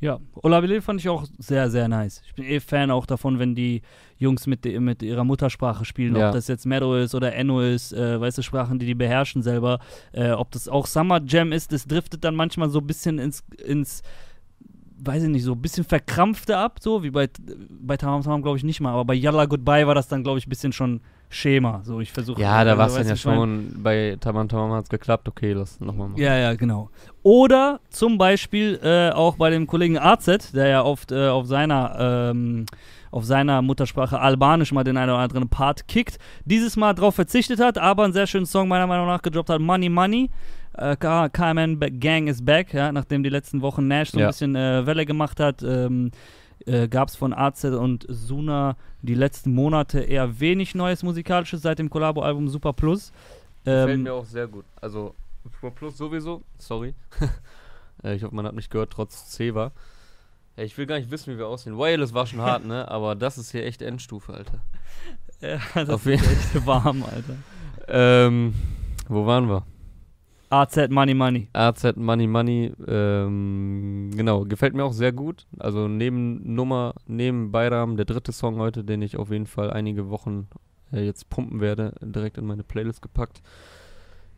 Ja, 0.00 0.20
Olabile 0.42 0.82
fand 0.82 1.00
ich 1.00 1.08
auch 1.08 1.24
sehr, 1.38 1.70
sehr 1.70 1.88
nice. 1.88 2.22
Ich 2.26 2.34
bin 2.34 2.44
eh 2.44 2.60
Fan 2.60 2.90
auch 2.90 3.06
davon, 3.06 3.38
wenn 3.38 3.54
die 3.54 3.80
Jungs 4.18 4.46
mit, 4.46 4.64
de- 4.66 4.78
mit 4.78 5.02
ihrer 5.02 5.24
Muttersprache 5.24 5.86
spielen, 5.86 6.16
Ja. 6.16 6.28
ob 6.28 6.34
das 6.34 6.48
jetzt 6.48 6.66
Meadow 6.66 6.96
ist 6.96 7.14
oder 7.14 7.34
Enno 7.34 7.62
ist, 7.62 7.92
äh, 7.94 8.20
weißt 8.20 8.36
du, 8.38 8.42
Sprachen, 8.42 8.78
die 8.78 8.84
die 8.86 8.94
beherrschen 8.94 9.42
selber. 9.42 9.78
Äh, 10.12 10.32
ob 10.32 10.50
das 10.50 10.68
auch 10.68 10.86
Summer 10.86 11.20
Jam 11.26 11.50
ist, 11.50 11.72
das 11.72 11.86
driftet 11.86 12.24
dann 12.24 12.34
manchmal 12.34 12.68
so 12.68 12.80
ein 12.80 12.86
bisschen 12.86 13.18
ins, 13.18 13.42
ins 13.64 14.02
weiß 14.98 15.24
ich 15.24 15.28
nicht, 15.28 15.44
so 15.44 15.52
ein 15.52 15.60
bisschen 15.60 15.84
verkrampfte 15.84 16.56
ab, 16.56 16.78
so 16.80 17.02
wie 17.02 17.10
bei, 17.10 17.28
bei 17.68 17.96
Tamam 17.96 18.22
Tamam 18.22 18.42
glaube 18.42 18.58
ich 18.58 18.64
nicht 18.64 18.80
mal, 18.80 18.92
aber 18.92 19.04
bei 19.04 19.14
Yalla 19.14 19.44
Goodbye 19.46 19.86
war 19.86 19.94
das 19.94 20.08
dann, 20.08 20.22
glaube 20.22 20.38
ich, 20.38 20.46
ein 20.46 20.50
bisschen 20.50 20.72
schon 20.72 21.00
Schema. 21.28 21.80
So, 21.84 22.00
ich 22.00 22.12
versuche. 22.12 22.40
Ja, 22.40 22.64
da 22.64 22.78
war 22.78 22.86
es 22.86 22.94
dann 22.94 23.06
ja 23.06 23.14
ich 23.14 23.24
mein? 23.24 23.34
schon, 23.34 23.82
bei 23.82 24.16
Tamam 24.20 24.48
Tamam 24.48 24.72
hat 24.72 24.84
es 24.84 24.90
geklappt, 24.90 25.28
okay, 25.28 25.52
lass 25.52 25.80
nochmal 25.80 26.08
machen. 26.08 26.20
Ja, 26.20 26.36
ja, 26.36 26.54
genau. 26.54 26.90
Oder 27.22 27.80
zum 27.90 28.16
Beispiel 28.16 28.78
äh, 28.82 29.10
auch 29.10 29.36
bei 29.36 29.50
dem 29.50 29.66
Kollegen 29.66 29.98
AZ, 29.98 30.52
der 30.52 30.68
ja 30.68 30.82
oft 30.82 31.10
äh, 31.12 31.28
auf 31.28 31.46
seiner 31.46 32.30
ähm, 32.30 32.66
auf 33.10 33.24
seiner 33.24 33.62
Muttersprache 33.62 34.20
Albanisch 34.20 34.72
mal 34.72 34.84
den 34.84 34.96
einen 34.96 35.10
oder 35.10 35.20
anderen 35.20 35.48
Part 35.48 35.88
kickt. 35.88 36.18
Dieses 36.44 36.76
Mal 36.76 36.94
darauf 36.94 37.14
verzichtet 37.14 37.60
hat, 37.60 37.78
aber 37.78 38.04
einen 38.04 38.12
sehr 38.12 38.26
schönen 38.26 38.46
Song 38.46 38.68
meiner 38.68 38.86
Meinung 38.86 39.06
nach 39.06 39.22
gedroppt 39.22 39.50
hat, 39.50 39.60
Money 39.60 39.88
Money. 39.88 40.30
Äh, 40.76 40.96
Ba- 40.98 41.88
Gang 41.88 42.28
is 42.28 42.44
back, 42.44 42.74
ja, 42.74 42.92
nachdem 42.92 43.22
die 43.22 43.28
letzten 43.30 43.62
Wochen 43.62 43.86
Nash 43.88 44.10
so 44.10 44.18
ein 44.18 44.22
Ja. 44.22 44.26
bisschen 44.28 44.54
äh, 44.56 44.84
Welle 44.86 45.06
gemacht 45.06 45.40
hat. 45.40 45.62
Ähm, 45.62 46.10
äh, 46.66 46.88
gab 46.88 47.08
es 47.08 47.16
von 47.16 47.32
AZ 47.32 47.64
und 47.64 48.06
Suna 48.08 48.76
die 49.02 49.14
letzten 49.14 49.54
Monate 49.54 50.00
eher 50.00 50.40
wenig 50.40 50.74
Neues 50.74 51.02
Musikalisches 51.02 51.62
seit 51.62 51.78
dem 51.78 51.88
Collabo-Album 51.90 52.48
Super 52.48 52.72
Plus. 52.72 53.12
Ähm, 53.64 54.02
mir 54.02 54.14
auch 54.14 54.24
sehr 54.24 54.46
gut. 54.48 54.64
Also, 54.80 55.14
Pro 55.60 55.70
Plus 55.70 55.96
sowieso, 55.96 56.42
sorry. 56.58 56.94
Äh, 58.04 58.14
ich 58.14 58.22
hoffe, 58.24 58.34
man 58.34 58.44
hat 58.46 58.54
mich 58.54 58.68
gehört, 58.68 58.90
trotz 58.92 59.30
C 59.30 59.54
war. 59.54 59.72
Ja, 60.56 60.64
ich 60.64 60.76
will 60.76 60.84
gar 60.84 60.98
nicht 60.98 61.10
wissen, 61.10 61.32
wie 61.32 61.38
wir 61.38 61.46
aussehen. 61.48 61.78
Wireless 61.78 62.12
war 62.12 62.26
schon 62.26 62.42
hart, 62.42 62.66
ne? 62.66 62.86
Aber 62.88 63.14
das 63.14 63.38
ist 63.38 63.52
hier 63.52 63.64
echt 63.64 63.80
Endstufe, 63.80 64.34
Alter. 64.34 64.60
Ja, 65.40 65.58
das 65.74 65.88
Auf 65.88 66.06
ist 66.06 66.20
jeden- 66.20 66.30
echt 66.32 66.66
warm, 66.66 67.02
Alter. 67.02 67.36
Ähm, 67.88 68.54
wo 69.08 69.24
waren 69.26 69.48
wir? 69.48 69.64
AZ 70.60 70.88
Money 70.90 71.14
Money. 71.14 71.48
AZ 71.52 71.96
Money 71.96 72.26
Money, 72.26 72.72
ähm, 72.86 74.10
genau, 74.16 74.44
gefällt 74.44 74.74
mir 74.74 74.84
auch 74.84 74.92
sehr 74.92 75.12
gut. 75.12 75.46
Also 75.58 75.88
neben 75.88 76.54
Nummer, 76.54 76.94
neben 77.06 77.50
Bayram, 77.52 77.96
der 77.96 78.06
dritte 78.06 78.32
Song 78.32 78.56
heute, 78.58 78.84
den 78.84 79.02
ich 79.02 79.16
auf 79.16 79.30
jeden 79.30 79.46
Fall 79.46 79.70
einige 79.70 80.08
Wochen 80.10 80.48
äh, 80.92 81.04
jetzt 81.04 81.28
pumpen 81.28 81.60
werde, 81.60 81.92
direkt 82.00 82.38
in 82.38 82.46
meine 82.46 82.62
Playlist 82.62 83.02
gepackt. 83.02 83.42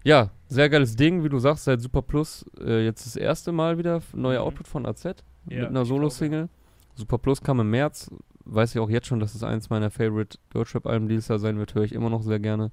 Ja, 0.04 0.30
sehr 0.46 0.68
geiles 0.70 0.96
Ding, 0.96 1.24
wie 1.24 1.28
du 1.28 1.38
sagst, 1.38 1.64
seit 1.64 1.80
Super 1.80 2.02
Plus 2.02 2.44
äh, 2.60 2.84
jetzt 2.84 3.04
das 3.04 3.16
erste 3.16 3.52
Mal 3.52 3.78
wieder 3.78 4.00
neuer 4.14 4.40
Mhm. 4.40 4.46
Output 4.46 4.68
von 4.68 4.86
AZ 4.86 5.04
Ja, 5.04 5.14
mit 5.48 5.68
einer 5.68 5.84
Solo-Single. 5.84 6.48
Super 6.94 7.18
Plus 7.18 7.42
kam 7.42 7.60
im 7.60 7.70
März, 7.70 8.10
weiß 8.44 8.74
ich 8.74 8.80
auch 8.80 8.90
jetzt 8.90 9.06
schon, 9.06 9.20
dass 9.20 9.34
es 9.34 9.42
eins 9.42 9.70
meiner 9.70 9.90
Favorite 9.90 10.38
Deutschrap-Alben 10.50 11.08
dieses 11.08 11.28
Jahr 11.28 11.38
sein 11.38 11.58
wird, 11.58 11.74
höre 11.74 11.84
ich 11.84 11.92
immer 11.92 12.10
noch 12.10 12.22
sehr 12.22 12.38
gerne. 12.40 12.70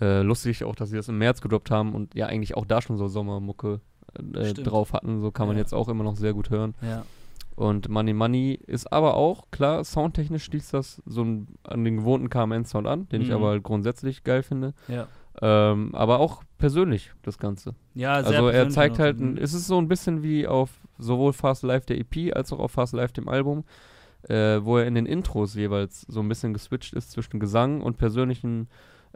Äh, 0.00 0.22
lustig 0.22 0.64
auch, 0.64 0.74
dass 0.74 0.90
sie 0.90 0.96
das 0.96 1.08
im 1.08 1.18
März 1.18 1.40
gedroppt 1.40 1.70
haben 1.70 1.94
und 1.94 2.14
ja 2.14 2.26
eigentlich 2.26 2.56
auch 2.56 2.64
da 2.64 2.80
schon 2.80 2.96
so 2.96 3.08
Sommermucke 3.08 3.80
äh, 4.34 4.52
drauf 4.54 4.92
hatten, 4.92 5.20
so 5.20 5.30
kann 5.30 5.46
man 5.46 5.56
Ja. 5.56 5.62
jetzt 5.62 5.74
auch 5.74 5.88
immer 5.88 6.04
noch 6.04 6.16
sehr 6.16 6.32
gut 6.32 6.50
hören. 6.50 6.74
Ja. 6.82 7.04
Und 7.54 7.88
Money 7.90 8.14
Money 8.14 8.58
ist 8.66 8.90
aber 8.92 9.14
auch, 9.14 9.50
klar, 9.50 9.84
soundtechnisch 9.84 10.44
schließt 10.44 10.72
das 10.72 11.02
so 11.04 11.22
ein, 11.22 11.48
an 11.64 11.84
den 11.84 11.98
gewohnten 11.98 12.30
KMN-Sound 12.30 12.86
an, 12.86 13.08
den 13.10 13.20
ich 13.20 13.28
Mhm. 13.28 13.34
aber 13.34 13.48
halt 13.48 13.62
grundsätzlich 13.62 14.24
geil 14.24 14.42
finde. 14.42 14.72
Ja. 14.88 15.06
Ähm, 15.40 15.94
aber 15.94 16.18
auch 16.20 16.42
persönlich, 16.58 17.12
das 17.22 17.38
Ganze. 17.38 17.74
Ja, 17.94 18.22
sehr 18.22 18.36
also 18.38 18.48
er 18.48 18.68
zeigt 18.70 18.98
halt, 18.98 19.18
ein, 19.20 19.36
es 19.36 19.52
ist 19.54 19.66
so 19.66 19.78
ein 19.78 19.88
bisschen 19.88 20.22
wie 20.22 20.46
auf 20.46 20.70
sowohl 20.98 21.32
Fast 21.34 21.62
Life 21.62 21.84
der 21.86 21.98
EP 21.98 22.34
als 22.34 22.52
auch 22.52 22.58
auf 22.60 22.72
Fast 22.72 22.94
Life 22.94 23.12
dem 23.12 23.28
Album, 23.28 23.64
äh, 24.28 24.60
wo 24.62 24.78
er 24.78 24.86
in 24.86 24.94
den 24.94 25.06
Intros 25.06 25.54
jeweils 25.54 26.02
so 26.02 26.20
ein 26.20 26.28
bisschen 26.28 26.54
geswitcht 26.54 26.94
ist 26.94 27.10
zwischen 27.12 27.40
Gesang 27.40 27.80
und 27.82 27.98
persönlichen 27.98 28.68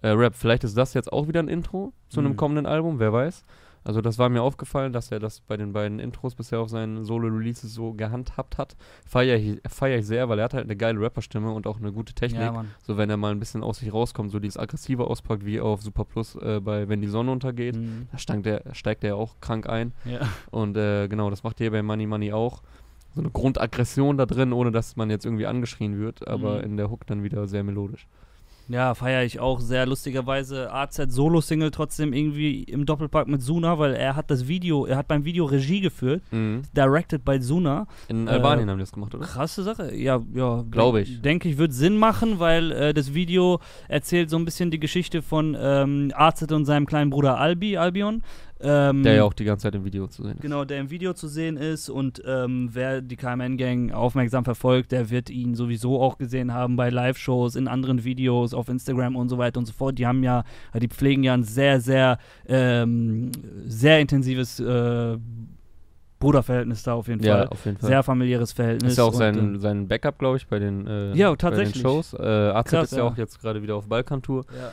äh, 0.03 0.09
Rap. 0.09 0.35
Vielleicht 0.35 0.65
ist 0.65 0.77
das 0.77 0.95
jetzt 0.95 1.13
auch 1.13 1.29
wieder 1.29 1.41
ein 1.41 1.49
Intro 1.49 1.93
zu 2.09 2.21
einem 2.21 2.33
Mhm. 2.33 2.37
kommenden 2.37 2.67
Album, 2.67 2.99
wer 2.99 3.13
weiß. 3.13 3.45
Also 3.85 4.01
das 4.01 4.19
war 4.19 4.29
mir 4.29 4.43
aufgefallen, 4.43 4.93
dass 4.93 5.13
er 5.13 5.21
das 5.21 5.39
bei 5.39 5.57
den 5.57 5.73
beiden 5.73 6.01
Intros 6.01 6.35
bisher 6.35 6.59
auf 6.59 6.69
seinen 6.69 7.05
Solo-Releases 7.05 7.73
so 7.73 7.93
gehandhabt 7.93 8.59
hat. 8.59 8.75
Feiere 9.07 9.37
ich, 9.37 9.61
feier 9.69 9.99
ich 9.99 10.07
sehr, 10.07 10.29
weil 10.29 10.41
er 10.41 10.47
hat 10.47 10.55
halt 10.55 10.65
eine 10.65 10.75
geile 10.75 11.01
Rapperstimme 11.01 11.53
und 11.53 11.69
auch 11.69 11.79
eine 11.79 11.93
gute 11.93 12.13
Technik. 12.13 12.41
Ja. 12.41 12.65
So 12.83 12.97
wenn 12.97 13.11
er 13.11 13.17
mal 13.17 13.31
ein 13.31 13.39
bisschen 13.39 13.63
aus 13.63 13.79
sich 13.79 13.93
rauskommt, 13.93 14.33
so 14.33 14.41
dieses 14.41 14.59
aggressive 14.59 15.07
auspackt 15.07 15.47
wie 15.47 15.61
auf 15.61 15.83
Super 15.83 16.05
Plus 16.05 16.35
äh, 16.35 16.59
bei 16.61 16.89
Wenn 16.89 17.01
die 17.01 17.07
Sonne 17.07 17.31
untergeht. 17.31 17.77
Mhm. 17.77 18.09
Da 18.11 18.19
steigt 18.19 18.47
er, 18.47 18.63
steigt 18.75 19.05
er 19.05 19.15
auch 19.17 19.37
krank 19.41 19.69
ein. 19.69 19.93
Ja. 20.05 20.19
Und 20.51 20.77
äh, 20.77 21.07
genau, 21.07 21.31
das 21.31 21.45
macht 21.45 21.61
er 21.61 21.71
bei 21.71 21.81
Money 21.85 22.07
Money 22.09 22.33
auch. 22.33 22.63
So 23.15 23.21
eine 23.21 23.31
Grundaggression 23.31 24.19
da 24.19 24.27
drin, 24.27 24.53
ohne 24.53 24.73
dass 24.73 24.97
man 24.97 25.11
jetzt 25.11 25.25
irgendwie 25.25 25.47
angeschrien 25.47 25.97
wird, 25.97 26.27
aber 26.27 26.59
Mhm. 26.59 26.65
in 26.65 26.77
der 26.77 26.91
Hook 26.91 27.07
dann 27.07 27.23
wieder 27.23 27.47
sehr 27.47 27.63
melodisch. 27.63 28.09
Ja, 28.69 28.95
feiere 28.95 29.25
ich 29.25 29.39
auch 29.39 29.61
sehr 29.61 29.87
lustigerweise. 29.87 30.73
AZ 30.73 30.97
Solo-Single 31.09 31.71
trotzdem 31.71 32.13
irgendwie 32.13 32.65
im 32.65 32.85
Doppelpack 32.85 33.29
mit 33.29 33.41
Suna, 33.41 33.79
weil 33.79 33.95
er 33.95 34.17
hat 34.17 34.31
das 34.31 34.49
Video, 34.49 34.87
er 34.87 34.97
hat 34.97 35.07
beim 35.09 35.25
Video 35.25 35.45
Regie 35.45 35.81
geführt, 35.81 36.23
directed 36.33 37.25
by 37.25 37.41
Suna. 37.41 37.87
In 38.09 38.27
Äh, 38.27 38.31
Albanien 38.31 38.69
haben 38.69 38.79
die 38.79 38.83
das 38.83 38.93
gemacht, 38.93 39.15
oder? 39.15 39.25
Krasse 39.25 39.63
Sache. 39.63 39.95
Ja, 39.95 40.21
ja. 40.35 40.65
Glaube 40.71 41.03
ich. 41.03 41.23
Denke 41.23 41.49
ich, 41.49 41.59
wird 41.59 41.73
Sinn 41.73 41.97
machen, 41.97 42.41
weil 42.41 42.73
äh, 42.73 42.93
das 42.95 43.15
Video 43.15 43.61
erzählt 43.89 44.31
so 44.31 44.37
ein 44.37 44.45
bisschen 44.45 44.71
die 44.71 44.81
Geschichte 44.81 45.23
von 45.23 45.57
ähm, 45.59 46.13
AZ 46.15 46.43
und 46.51 46.65
seinem 46.65 46.87
kleinen 46.87 47.11
Bruder 47.11 47.39
Albi, 47.39 47.77
Albion. 47.77 48.23
Ähm, 48.59 49.03
Der 49.03 49.15
ja 49.17 49.25
auch 49.25 49.35
die 49.35 49.45
ganze 49.45 49.65
Zeit 49.65 49.75
im 49.75 49.85
Video 49.85 50.07
zu 50.07 50.23
sehen 50.23 50.33
ist. 50.37 50.41
Genau, 50.41 50.65
der 50.65 50.81
im 50.81 50.89
Video 50.91 51.13
zu 51.13 51.29
sehen 51.29 51.59
ist 51.59 51.91
und 51.91 52.23
ähm, 52.27 52.71
wer 52.73 53.03
die 53.03 53.17
KMN-Gang 53.17 53.93
aufmerksam 53.93 54.45
verfolgt, 54.45 54.93
der 54.93 55.11
wird 55.11 55.29
ihn 55.29 55.55
sowieso 55.55 56.01
auch 56.01 56.17
gesehen 56.17 56.55
haben 56.55 56.77
bei 56.77 56.89
Live-Shows, 56.89 57.55
in 57.57 57.69
anderen 57.69 58.03
Videos, 58.05 58.55
auf 58.55 58.69
Instagram 58.71 59.15
und 59.17 59.29
so 59.29 59.37
weiter 59.37 59.59
und 59.59 59.67
so 59.67 59.75
fort. 59.75 59.99
Die 59.99 60.07
haben 60.07 60.23
ja, 60.23 60.43
die 60.75 60.89
pflegen 60.89 61.23
ja 61.23 61.35
ein 61.35 61.43
sehr, 61.43 61.81
sehr, 61.83 62.19
ähm, 62.49 63.31
sehr 63.67 64.01
intensives 64.01 64.59
äh, 64.59 65.19
Bruderverhältnis 66.19 66.83
da 66.83 66.95
auf 66.95 67.09
jeden 67.09 67.23
Ja, 67.23 67.37
Fall. 67.41 67.49
auf 67.49 67.65
jeden 67.67 67.77
Fall. 67.77 67.89
Sehr 67.89 68.03
familiäres 68.03 68.53
Verhältnis. 68.53 68.93
ist 68.93 68.99
ja 68.99 69.05
auch 69.05 69.09
und, 69.13 69.19
sein, 69.19 69.57
äh, 69.57 69.59
sein 69.59 69.87
Backup, 69.87 70.19
glaube 70.19 70.39
ich, 70.39 70.47
bei 70.47 70.59
den, 70.59 70.87
äh, 70.87 71.15
Ja, 71.15 71.29
bei 71.29 71.37
tatsächlich. 71.37 71.75
den 71.75 71.83
Shows. 71.83 72.15
Äh, 72.15 72.23
AZ 72.23 72.71
Krass, 72.71 72.85
ist 72.85 72.93
ja 72.93 72.99
ja. 72.99 73.05
auch 73.05 73.19
jetzt 73.19 73.39
gerade 73.41 73.63
wieder 73.63 73.77
auf 73.77 73.87
Balkantour. 73.87 74.47
ja. 74.59 74.71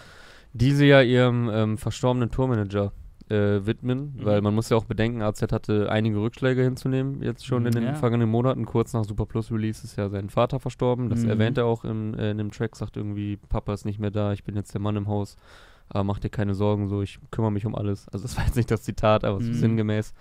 Diese 0.54 0.86
ja 0.86 1.02
ihrem 1.02 1.50
ähm, 1.52 1.78
verstorbenen 1.80 2.30
Tourmanager 2.32 2.94
äh, 3.30 3.66
widmen, 3.66 4.14
Mhm. 4.18 4.26
weil 4.26 4.42
man 4.42 4.54
muss 4.54 4.70
ja 4.70 4.78
auch 4.78 4.86
bedenken, 4.86 5.22
AZ 5.22 5.42
hatte 5.52 5.90
einige 5.90 6.20
Rückschläge 6.22 6.62
hinzunehmen, 6.64 7.22
jetzt 7.24 7.46
schon 7.46 7.66
in 7.66 7.72
den 7.74 7.84
ja. 7.84 7.94
vergangenen 7.96 8.30
Monaten. 8.30 8.66
Kurz 8.66 8.94
nach 8.94 9.06
Super 9.06 9.26
Plus 9.26 9.52
Release 9.52 9.84
ist 9.84 9.96
ja 9.98 10.10
sein 10.10 10.30
Vater 10.30 10.60
verstorben. 10.60 11.10
Das 11.10 11.24
Mhm. 11.24 11.30
erwähnt 11.30 11.58
er 11.58 11.66
auch 11.66 11.84
im, 11.86 12.14
äh, 12.16 12.32
in 12.32 12.38
dem 12.38 12.52
Track, 12.52 12.76
sagt 12.76 12.98
irgendwie, 12.98 13.38
Papa 13.38 13.74
ist 13.74 13.86
nicht 13.86 14.00
mehr 14.00 14.12
da, 14.12 14.34
ich 14.34 14.44
bin 14.44 14.56
jetzt 14.56 14.74
der 14.74 14.82
Mann 14.82 14.96
im 14.96 15.08
Haus. 15.08 15.36
Aber 15.90 16.04
mach 16.04 16.20
dir 16.20 16.30
keine 16.30 16.56
Sorgen, 16.56 16.88
so 16.88 17.02
ich 17.02 17.20
kümmere 17.32 17.52
mich 17.52 17.66
um 17.66 17.76
alles. 17.76 18.08
Also 18.10 18.24
das 18.24 18.38
war 18.38 18.46
jetzt 18.46 18.56
nicht 18.56 18.72
das 18.72 18.84
Zitat, 18.84 19.24
aber 19.24 19.40
so 19.42 19.50
Mhm. 19.50 19.54
sinngemäß. 19.56 20.14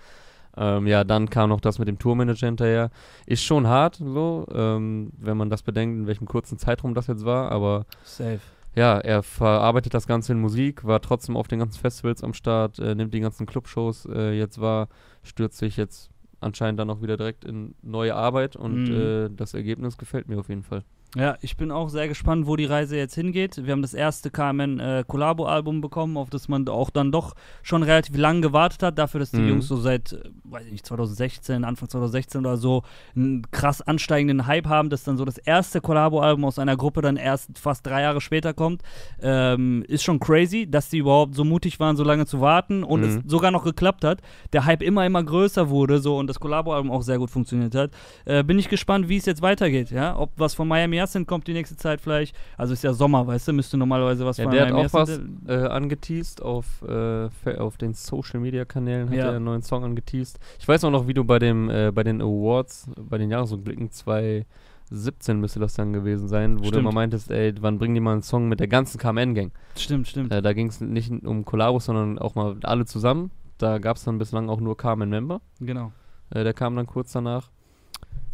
Ähm, 0.55 0.85
ja, 0.85 1.03
dann 1.03 1.29
kam 1.31 1.49
noch 1.49 1.61
das 1.61 1.79
mit 1.79 1.87
dem 1.87 1.97
Tourmanager 1.97 2.45
hinterher. 2.45 2.91
Ist 3.25 3.43
schon 3.43 3.65
hart, 3.67 3.95
so, 3.95 4.45
ähm, 4.53 5.11
wenn 5.17 5.35
man 5.35 5.49
das 5.49 5.63
bedenkt, 5.63 5.97
in 5.97 6.05
welchem 6.07 6.27
kurzen 6.27 6.59
Zeitraum 6.59 6.93
das 6.93 7.07
jetzt 7.07 7.25
war, 7.25 7.51
aber 7.51 7.85
Safe. 8.03 8.39
Ja, 8.75 8.97
er 8.99 9.23
verarbeitet 9.23 9.93
das 9.93 10.07
Ganze 10.07 10.33
in 10.33 10.39
Musik, 10.39 10.83
war 10.85 11.01
trotzdem 11.01 11.37
auf 11.37 11.47
den 11.47 11.59
ganzen 11.59 11.79
Festivals 11.79 12.23
am 12.23 12.33
Start, 12.33 12.79
äh, 12.79 12.95
nimmt 12.95 13.13
die 13.13 13.19
ganzen 13.19 13.45
Clubshows 13.45 14.05
äh, 14.05 14.31
jetzt 14.37 14.59
wahr, 14.59 14.87
stürzt 15.23 15.57
sich 15.57 15.77
jetzt 15.77 16.09
anscheinend 16.39 16.79
dann 16.79 16.89
auch 16.89 17.01
wieder 17.01 17.15
direkt 17.17 17.45
in 17.45 17.75
neue 17.81 18.15
Arbeit 18.15 18.55
und 18.55 18.89
Mhm. 18.89 18.95
äh, 18.95 19.29
das 19.29 19.53
Ergebnis 19.53 19.97
gefällt 19.97 20.27
mir 20.27 20.39
auf 20.39 20.49
jeden 20.49 20.63
Fall. 20.63 20.83
Ja, 21.15 21.37
ich 21.41 21.57
bin 21.57 21.69
auch 21.69 21.89
sehr 21.89 22.07
gespannt, 22.07 22.47
wo 22.47 22.55
die 22.55 22.65
Reise 22.65 22.97
jetzt 22.97 23.13
hingeht. 23.13 23.63
Wir 23.63 23.73
haben 23.73 23.83
das 23.83 23.93
erste 23.93 24.31
KMN 24.31 24.79
äh, 24.79 25.03
Collabo-Album 25.07 25.79
bekommen, 25.79 26.17
auf 26.17 26.31
das 26.31 26.47
man 26.47 26.67
auch 26.67 26.89
dann 26.89 27.11
doch 27.11 27.35
schon 27.61 27.83
relativ 27.83 28.17
lang 28.17 28.41
gewartet 28.41 28.81
hat, 28.81 28.97
dafür, 28.97 29.19
dass 29.19 29.29
die 29.29 29.37
Mhm. 29.41 29.47
Jungs 29.49 29.67
so 29.67 29.75
seit, 29.77 30.13
äh, 30.13 30.29
weiß 30.43 30.65
ich 30.65 30.71
nicht, 30.71 30.85
2016, 30.87 31.65
Anfang 31.65 31.87
2016 31.87 32.41
oder 32.41 32.57
so, 32.57 32.81
einen 33.15 33.43
krass 33.51 33.83
ansteigenden 33.83 34.47
Hype 34.47 34.65
haben, 34.65 34.89
dass 34.89 35.03
dann 35.03 35.17
so 35.17 35.23
das 35.23 35.37
erste 35.37 35.81
Collabo-Album 35.81 36.45
aus 36.45 36.57
einer 36.57 36.75
Gruppe 36.75 37.03
dann 37.03 37.17
erst 37.17 37.59
fast 37.59 37.85
drei 37.85 38.01
Jahre 38.01 38.19
später 38.19 38.55
kommt. 38.55 38.81
Ähm, 39.21 39.83
ist 39.87 40.03
schon 40.03 40.19
crazy, 40.19 40.65
dass 40.67 40.89
die 40.89 40.97
überhaupt 40.97 41.35
so 41.35 41.43
mutig 41.43 41.79
waren, 41.79 41.95
so 41.95 42.03
lange 42.03 42.25
zu 42.25 42.41
warten 42.41 42.83
und 42.83 43.01
Mhm. 43.01 43.05
es 43.05 43.19
sogar 43.27 43.51
noch 43.51 43.63
geklappt 43.65 44.03
hat. 44.03 44.21
Der 44.51 44.65
Hype 44.65 44.81
immer, 44.81 45.05
immer 45.05 45.23
größer 45.23 45.69
wurde 45.69 45.99
so 45.99 46.17
und 46.17 46.25
das 46.25 46.39
Collabo-Album 46.39 46.89
auch 46.89 47.03
sehr 47.03 47.19
gut 47.19 47.29
funktioniert 47.29 47.75
hat. 47.75 47.91
Äh, 48.25 48.43
bin 48.43 48.57
ich 48.57 48.67
gespannt, 48.67 49.09
wie 49.09 49.17
es 49.17 49.27
jetzt 49.27 49.43
weitergeht, 49.43 49.91
ja. 49.91 50.17
Ob 50.17 50.31
was 50.37 50.55
von 50.55 50.67
Miami 50.67 51.02
Yassin 51.03 51.25
kommt 51.25 51.47
die 51.47 51.53
nächste 51.53 51.75
Zeit 51.77 52.01
vielleicht. 52.01 52.35
Also 52.57 52.73
ist 52.73 52.83
ja 52.83 52.93
Sommer, 52.93 53.27
weißt 53.27 53.47
du, 53.49 53.53
müsste 53.53 53.77
normalerweise 53.77 54.25
was 54.25 54.37
Ja, 54.37 54.45
von 54.45 54.53
der 54.53 54.65
hat 54.67 54.73
auch 54.73 54.93
was 54.93 55.19
äh, 55.47 55.53
angeteased 55.53 56.41
auf, 56.41 56.81
äh, 56.87 57.29
auf 57.57 57.77
den 57.77 57.93
Social 57.93 58.39
Media 58.39 58.65
Kanälen 58.65 59.09
hat 59.09 59.15
Ja. 59.17 59.25
er 59.27 59.35
einen 59.35 59.45
neuen 59.45 59.61
Song 59.61 59.83
angeteased. 59.83 60.39
Ich 60.59 60.67
weiß 60.67 60.83
auch 60.85 60.91
noch, 60.91 61.07
wie 61.07 61.13
du 61.13 61.23
bei 61.23 61.39
dem 61.39 61.69
äh, 61.69 61.91
bei 61.91 62.03
den 62.03 62.21
Awards, 62.21 62.87
bei 62.97 63.17
den 63.17 63.29
Jahresrückblicken 63.31 63.91
2017 64.89 65.39
müsste 65.39 65.59
das 65.59 65.73
dann 65.73 65.93
gewesen 65.93 66.27
sein, 66.27 66.57
wo 66.57 66.61
du 66.63 66.67
Stimmt. 66.67 66.79
immer 66.83 66.91
meintest, 66.93 67.31
ey, 67.31 67.53
wann 67.61 67.77
bringen 67.79 67.95
die 67.95 68.01
mal 68.01 68.13
einen 68.13 68.21
Song 68.23 68.47
mit 68.49 68.59
der 68.59 68.67
ganzen 68.67 68.97
KMN-Gang? 68.99 69.51
Stimmt, 69.77 70.07
stimmt. 70.07 70.31
Äh, 70.31 70.41
da 70.41 70.53
ging 70.53 70.67
es 70.67 70.81
nicht 70.81 71.11
um 71.25 71.45
Kollabos, 71.45 71.85
sondern 71.85 72.19
auch 72.19 72.35
mal 72.35 72.57
alle 72.63 72.85
zusammen. 72.85 73.31
Da 73.57 73.77
gab 73.77 73.97
es 73.97 74.03
dann 74.03 74.17
bislang 74.17 74.49
auch 74.49 74.59
nur 74.59 74.77
KMN-Member. 74.77 75.41
Genau. 75.59 75.91
Äh, 76.31 76.43
der 76.43 76.53
kam 76.53 76.75
dann 76.75 76.87
kurz 76.87 77.11
danach. 77.11 77.49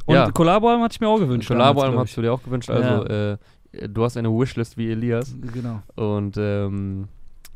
Und 0.09 0.15
Ja. 0.15 0.31
Collabo-Album 0.31 0.83
hatte 0.83 0.93
ich 0.93 1.01
mir 1.01 1.07
auch 1.07 1.19
gewünscht. 1.19 1.47
Kollabo-Album 1.49 1.93
damals, 1.95 2.09
hast 2.09 2.17
du 2.17 2.21
dir 2.21 2.33
auch 2.33 2.41
gewünscht. 2.43 2.69
Also 2.69 3.05
äh, 3.05 3.37
du 3.87 4.03
hast 4.03 4.17
eine 4.17 4.29
Wishlist 4.29 4.77
wie 4.77 4.91
Elias. 4.91 5.35
Genau. 5.53 5.81
Und 5.95 6.35
ähm, 6.37 7.07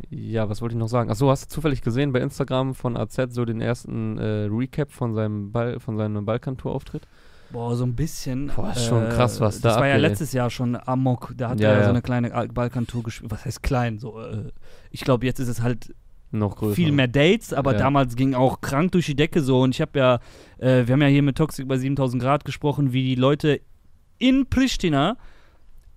ja, 0.09 0.47
was 0.49 0.61
wollte 0.61 0.75
ich 0.75 0.79
noch 0.79 0.87
sagen? 0.87 1.09
Achso, 1.09 1.29
hast 1.29 1.45
du 1.45 1.55
zufällig 1.55 1.81
gesehen 1.81 2.11
bei 2.13 2.19
Instagram 2.19 2.75
von 2.75 2.95
AZ 2.97 3.17
so 3.29 3.45
den 3.45 3.61
ersten 3.61 4.17
äh, 4.17 4.47
Recap 4.51 4.91
von 4.91 5.13
seinem 5.13 5.51
Ball, 5.51 5.79
von 5.79 5.97
seinem 5.97 6.25
Balkantour-Auftritt? 6.25 7.07
Boah, 7.51 7.75
so 7.75 7.83
ein 7.85 7.95
bisschen. 7.95 8.51
Boah, 8.55 8.71
ist 8.71 8.85
schon 8.85 9.07
krass, 9.09 9.39
was 9.39 9.61
da 9.61 9.69
Das 9.69 9.77
war 9.79 9.87
ja 9.87 9.97
letztes 9.97 10.33
Jahr 10.33 10.49
schon 10.49 10.75
Amok. 10.75 11.33
Da 11.37 11.49
hat 11.49 11.59
Ja, 11.59 11.69
er 11.69 11.73
ja 11.75 11.79
ja. 11.81 11.85
so 11.85 11.89
eine 11.91 12.01
kleine 12.01 12.33
Al- 12.33 12.47
Balkantour 12.47 13.03
gespielt. 13.03 13.31
Was 13.31 13.45
heißt 13.45 13.61
klein? 13.63 13.99
So, 13.99 14.19
äh, 14.19 14.51
ich 14.91 15.01
glaube, 15.01 15.25
jetzt 15.25 15.39
ist 15.39 15.47
es 15.49 15.61
halt 15.61 15.93
Noch 16.33 16.55
größer. 16.57 16.75
viel 16.75 16.91
mehr 16.91 17.07
Dates, 17.07 17.53
aber 17.53 17.73
Ja. 17.73 17.77
damals 17.77 18.15
ging 18.15 18.33
auch 18.33 18.59
krank 18.59 18.91
durch 18.91 19.05
die 19.05 19.15
Decke 19.15 19.41
so. 19.41 19.61
Und 19.61 19.75
ich 19.75 19.81
habe 19.81 19.97
ja, 19.99 20.15
äh, 20.57 20.87
wir 20.87 20.93
haben 20.93 21.01
ja 21.01 21.07
hier 21.07 21.21
mit 21.23 21.37
Toxic 21.37 21.67
bei 21.67 21.77
7000 21.77 22.21
Grad 22.21 22.43
gesprochen, 22.43 22.91
wie 22.91 23.03
die 23.03 23.15
Leute 23.15 23.61
in 24.17 24.47
Pristina 24.47 25.17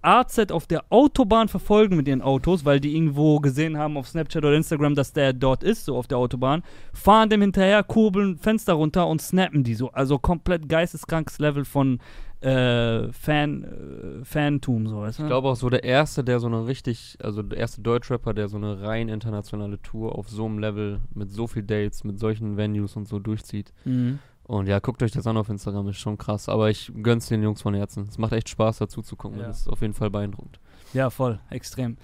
AZ 0.06 0.50
auf 0.52 0.66
der 0.66 0.84
Autobahn 0.90 1.48
verfolgen 1.48 1.96
mit 1.96 2.06
ihren 2.06 2.22
Autos, 2.22 2.64
weil 2.64 2.80
die 2.80 2.94
irgendwo 2.94 3.40
gesehen 3.40 3.76
haben 3.76 3.96
auf 3.96 4.08
Snapchat 4.08 4.44
oder 4.44 4.54
Instagram, 4.54 4.94
dass 4.94 5.12
der 5.12 5.32
dort 5.32 5.64
ist, 5.64 5.84
so 5.84 5.96
auf 5.96 6.06
der 6.06 6.18
Autobahn, 6.18 6.62
fahren 6.92 7.28
dem 7.28 7.40
hinterher, 7.40 7.82
kurbeln 7.82 8.38
Fenster 8.38 8.74
runter 8.74 9.08
und 9.08 9.20
snappen 9.20 9.64
die 9.64 9.74
so. 9.74 9.90
Also 9.90 10.18
komplett 10.18 10.68
geisteskrankes 10.68 11.38
Level 11.38 11.64
von 11.64 11.98
äh, 12.40 13.12
Fan, 13.12 13.64
äh, 13.64 14.24
Fantum, 14.24 14.86
so, 14.86 15.00
weißt 15.00 15.18
du? 15.18 15.22
Ich 15.24 15.28
glaube 15.28 15.48
auch 15.48 15.56
so 15.56 15.70
der 15.70 15.82
erste, 15.82 16.22
der 16.22 16.38
so 16.38 16.46
eine 16.46 16.66
richtig, 16.66 17.16
also 17.20 17.42
der 17.42 17.58
erste 17.58 17.80
Deutschrapper, 17.80 18.34
der 18.34 18.48
so 18.48 18.58
eine 18.58 18.82
rein 18.82 19.08
internationale 19.08 19.80
Tour 19.82 20.16
auf 20.16 20.28
so 20.28 20.44
einem 20.44 20.58
Level 20.58 21.00
mit 21.14 21.30
so 21.30 21.46
viel 21.46 21.62
Dates, 21.62 22.04
mit 22.04 22.18
solchen 22.18 22.56
Venues 22.56 22.94
und 22.94 23.08
so 23.08 23.18
durchzieht. 23.18 23.72
Mhm. 23.84 24.20
Und 24.46 24.68
ja, 24.68 24.78
guckt 24.78 25.02
euch 25.02 25.10
das 25.10 25.26
an 25.26 25.36
auf 25.36 25.48
Instagram, 25.48 25.88
ist 25.88 25.98
schon 25.98 26.18
krass. 26.18 26.48
Aber 26.48 26.70
ich 26.70 26.92
gönn's 27.02 27.26
den 27.26 27.42
Jungs 27.42 27.62
von 27.62 27.74
Herzen. 27.74 28.06
Es 28.08 28.16
macht 28.16 28.32
echt 28.32 28.48
Spaß, 28.48 28.78
dazu 28.78 29.02
zu 29.02 29.16
gucken. 29.16 29.40
Ja. 29.40 29.48
Das 29.48 29.60
ist 29.60 29.68
auf 29.68 29.80
jeden 29.80 29.94
Fall 29.94 30.10
beeindruckend. 30.10 30.60
Ja, 30.92 31.10
voll, 31.10 31.40
extrem. 31.50 31.96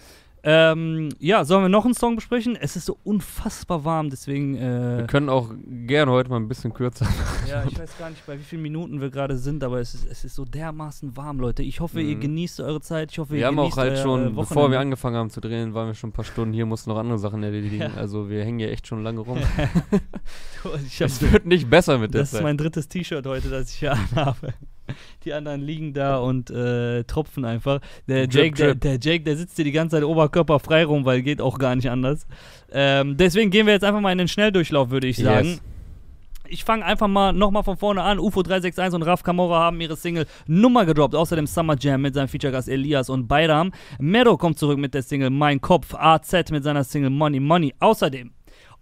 Ähm, 0.44 1.11
ja, 1.20 1.44
sollen 1.44 1.62
wir 1.62 1.68
noch 1.68 1.85
einen 1.85 1.94
Song 1.94 2.16
besprechen? 2.16 2.57
Es 2.61 2.74
ist 2.74 2.87
so 2.87 2.98
unfassbar 3.05 3.85
warm, 3.85 4.11
deswegen. 4.11 4.59
Wir 4.59 5.05
Äh, 5.05 5.07
können 5.07 5.28
auch 5.28 5.50
gerne 5.87 6.11
heute 6.11 6.31
mal 6.31 6.37
ein 6.38 6.48
bisschen 6.48 6.72
kürzer. 6.74 7.07
ja, 7.48 7.62
ich 7.64 7.78
weiß 7.78 7.96
gar 7.96 8.11
nicht, 8.11 8.26
bei 8.26 8.37
wie 8.38 8.42
vielen 8.42 8.62
Minuten 8.62 9.00
wir 9.00 9.11
gerade 9.11 9.37
sind, 9.37 9.62
aber 9.62 9.78
es 9.78 9.94
ist, 9.94 10.07
es 10.11 10.24
ist 10.24 10.35
so 10.35 10.44
dermaßen 10.44 11.16
warm, 11.16 11.38
Leute. 11.38 11.62
Ich 11.62 11.78
hoffe, 11.78 12.00
ihr 12.00 12.16
Mhm. 12.16 12.20
genießt 12.22 12.61
eure 12.61 12.81
Zeit. 12.81 13.12
Ich 13.12 13.18
hoffe, 13.20 13.35
Wir 13.35 13.40
ihr 13.40 13.46
haben 13.46 13.59
auch 13.61 13.76
halt 13.76 13.98
schon, 13.98 14.35
bevor 14.35 14.70
wir 14.72 14.81
angefangen 14.81 15.14
haben 15.16 15.31
zu 15.31 15.40
drehen, 15.40 15.74
waren 15.74 15.87
wir 15.87 15.94
schon 15.94 16.11
ein 16.11 16.12
paar 16.12 16.24
Stunden 16.24 16.52
hier, 16.52 16.66
mussten 16.66 16.90
noch 16.90 16.98
andere 16.98 17.18
Sachen 17.18 17.42
erledigen. 17.44 17.81
Ja. 17.81 17.90
Also 17.96 18.28
wir 18.28 18.42
hängen 18.44 18.59
hier 18.59 18.72
echt 18.72 18.88
schon 18.88 19.05
lange 19.05 19.20
rum. 19.20 19.38
es 20.98 21.33
wird 21.33 21.46
nicht 21.46 21.70
besser 21.70 21.98
mit 21.98 22.14
der 22.14 22.22
das 22.22 22.33
ist 22.33 22.42
mein 22.42 22.57
drittes 22.57 22.88
T-Shirt 22.88 23.26
heute, 23.26 23.48
das 23.48 23.70
ich 23.70 23.76
hier 23.78 23.92
anhabe. 23.92 24.55
Die 25.25 25.33
anderen 25.33 25.61
liegen 25.61 25.92
da 25.92 26.18
und 26.18 26.51
äh, 26.51 27.05
tropfen 27.05 27.45
einfach. 27.45 27.81
Der 28.09 28.29
Jake, 28.29 28.55
der, 28.57 28.75
der 28.75 28.99
Jake, 29.01 29.25
der 29.25 29.37
sitzt 29.37 29.57
hier 29.57 29.64
die 29.64 29.73
ganze 29.73 29.97
Zeit 29.97 30.05
oberkörper 30.05 30.59
frei 30.59 30.85
rum, 30.85 31.05
weil 31.05 31.23
geht 31.23 31.40
auch 31.40 31.59
gar 31.59 31.77
nicht 31.77 31.90
anders. 31.90 32.27
Ähm, 32.73 33.16
deswegen 33.16 33.51
gehen 33.51 33.66
wir 33.66 33.73
jetzt 33.73 33.85
einfach 33.85 34.01
mal 34.01 34.12
in 34.12 34.18
den 34.18 34.29
Schnelldurchlauf, 34.29 34.90
würde 34.90 35.07
ich 35.07 35.18
sagen. 35.18 35.49
Yes. 35.49 35.62
Ich 36.49 36.64
fange 36.64 36.85
einfach 36.85 37.09
mal 37.09 37.33
nochmal 37.33 37.62
von 37.62 37.79
vorne 37.79 38.03
an. 38.03 38.18
UFO 38.18 38.42
361 38.42 38.95
und 38.95 39.03
Raf 39.05 39.23
Kamora 39.23 39.61
haben 39.61 39.81
ihre 39.81 39.97
Single 39.97 40.27
Nummer 40.47 40.85
gedroppt. 40.85 41.14
Außerdem 41.14 41.47
Summer 41.47 41.77
Jam 41.79 42.03
mit 42.03 42.14
seinem 42.14 42.29
Feature-Gast 42.29 42.68
Elias 42.68 43.09
und 43.09 43.27
Bayram. 43.27 43.73
Mero 43.99 44.37
kommt 44.37 44.59
zurück 44.59 44.79
mit 44.79 44.92
der 44.92 45.03
Single 45.03 45.31
Mein 45.31 45.62
Kopf. 45.62 45.95
AZ 45.95 46.51
mit 46.51 46.62
seiner 46.62 46.85
Single 46.85 47.09
Money 47.09 47.40
Money. 47.40 47.73
Außerdem 47.81 48.33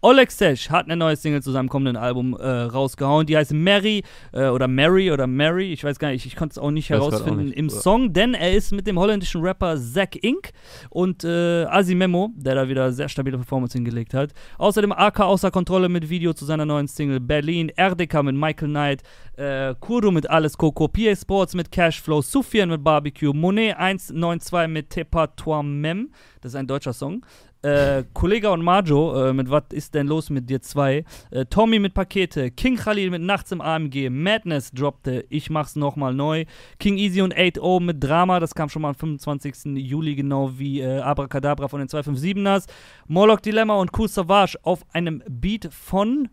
Oleg 0.03 0.31
Sesh 0.31 0.71
hat 0.71 0.87
eine 0.87 0.97
neue 0.97 1.15
Single 1.15 1.43
zu 1.43 1.51
seinem 1.51 1.69
kommenden 1.69 1.97
Album 1.97 2.35
äh, 2.35 2.49
rausgehauen. 2.49 3.27
Die 3.27 3.37
heißt 3.37 3.53
Mary 3.53 4.03
äh, 4.33 4.49
oder 4.49 4.67
Mary 4.67 5.13
oder 5.13 5.27
Mary. 5.27 5.73
Ich 5.73 5.85
weiß 5.85 5.99
gar 5.99 6.11
nicht, 6.11 6.25
ich 6.25 6.37
konnte 6.37 6.55
es 6.55 6.59
auch 6.59 6.71
nicht 6.71 6.89
grad 6.89 7.01
auch 7.01 7.11
herausfinden 7.11 7.47
nicht. 7.47 7.57
im. 7.57 7.71
Song, 7.71 8.13
denn 8.13 8.35
er 8.35 8.53
ist 8.53 8.73
mit 8.73 8.87
dem 8.87 8.99
holländischen 8.99 9.43
Rapper 9.43 9.77
Zack 9.77 10.17
Inc. 10.25 10.53
und 10.89 11.23
äh, 11.25 11.65
Asimemo, 11.65 12.31
der 12.35 12.55
da 12.55 12.69
wieder 12.69 12.93
sehr 12.93 13.09
stabile 13.09 13.37
Performance 13.37 13.77
hingelegt 13.77 14.13
hat. 14.15 14.33
Außerdem 14.59 14.93
AK 14.93 15.21
außer 15.21 15.51
Kontrolle 15.51 15.89
mit 15.89 16.09
Video 16.09 16.33
zu 16.33 16.45
seiner 16.45 16.65
neuen 16.65 16.89
Single 16.89 17.21
Berlin, 17.21 17.71
RDK 17.77 18.23
mit 18.23 18.35
Michael 18.35 18.69
Knight, 18.69 19.03
äh, 19.37 19.75
Kurdo 19.79 20.11
mit 20.11 20.29
Alles 20.29 20.57
Coco, 20.57 20.89
PA 20.89 21.15
Sports 21.15 21.55
mit 21.55 21.71
Cashflow, 21.71 22.23
Sufian 22.23 22.71
mit 22.71 22.83
Barbecue, 22.83 23.33
Monet 23.33 23.77
192 23.77 24.69
mit 24.69 24.91
Tepa 24.91 25.29
Toi 25.29 25.63
Mem, 25.63 26.11
das 26.41 26.53
ist 26.53 26.57
ein 26.57 26.67
deutscher 26.67 26.93
Song. 26.93 27.25
Äh, 27.63 28.05
Kollega 28.15 28.49
und 28.49 28.63
Majo 28.63 29.29
äh, 29.29 29.33
mit 29.35 29.51
Was 29.51 29.65
ist 29.73 29.95
denn 29.95 30.07
los 30.07 30.31
mit 30.31 30.49
dir 30.49 30.63
zwei? 30.63 31.05
Äh, 31.31 31.45
Tommy 31.45 31.79
mit 31.79 31.93
Pakete, 31.93 32.51
King 32.51 32.77
Khalil 32.77 33.11
mit 33.11 33.21
Nachts 33.21 33.53
im 33.53 33.61
AMG, 33.61 34.09
Madness 34.09 34.71
droppte, 34.73 35.27
ich 35.29 35.51
mach's 35.51 35.77
nochmal 35.77 36.15
neu, 36.15 36.47
King 36.79 36.97
Easy 36.97 37.21
und 37.21 37.37
8-0 37.37 37.83
mit 37.83 38.03
Drama, 38.03 38.41
das 38.41 38.55
kam 38.55 38.71
schon 38.71 38.81
mal 38.83 38.89
am 38.89 38.95
25. 38.95 39.77
Juli, 39.77 40.15
genau 40.15 40.59
wie 40.59 40.81
äh, 40.81 41.01
Abracadabra 41.01 41.69
von 41.69 41.81
den 41.81 41.89
257ers, 41.89 42.67
Morlock 43.09 43.43
Dilemma 43.43 43.75
und 43.75 43.91
Cool 43.99 44.09
Savage 44.09 44.57
auf 44.63 44.81
einem 44.95 45.23
Beat 45.29 45.69
von 45.71 46.29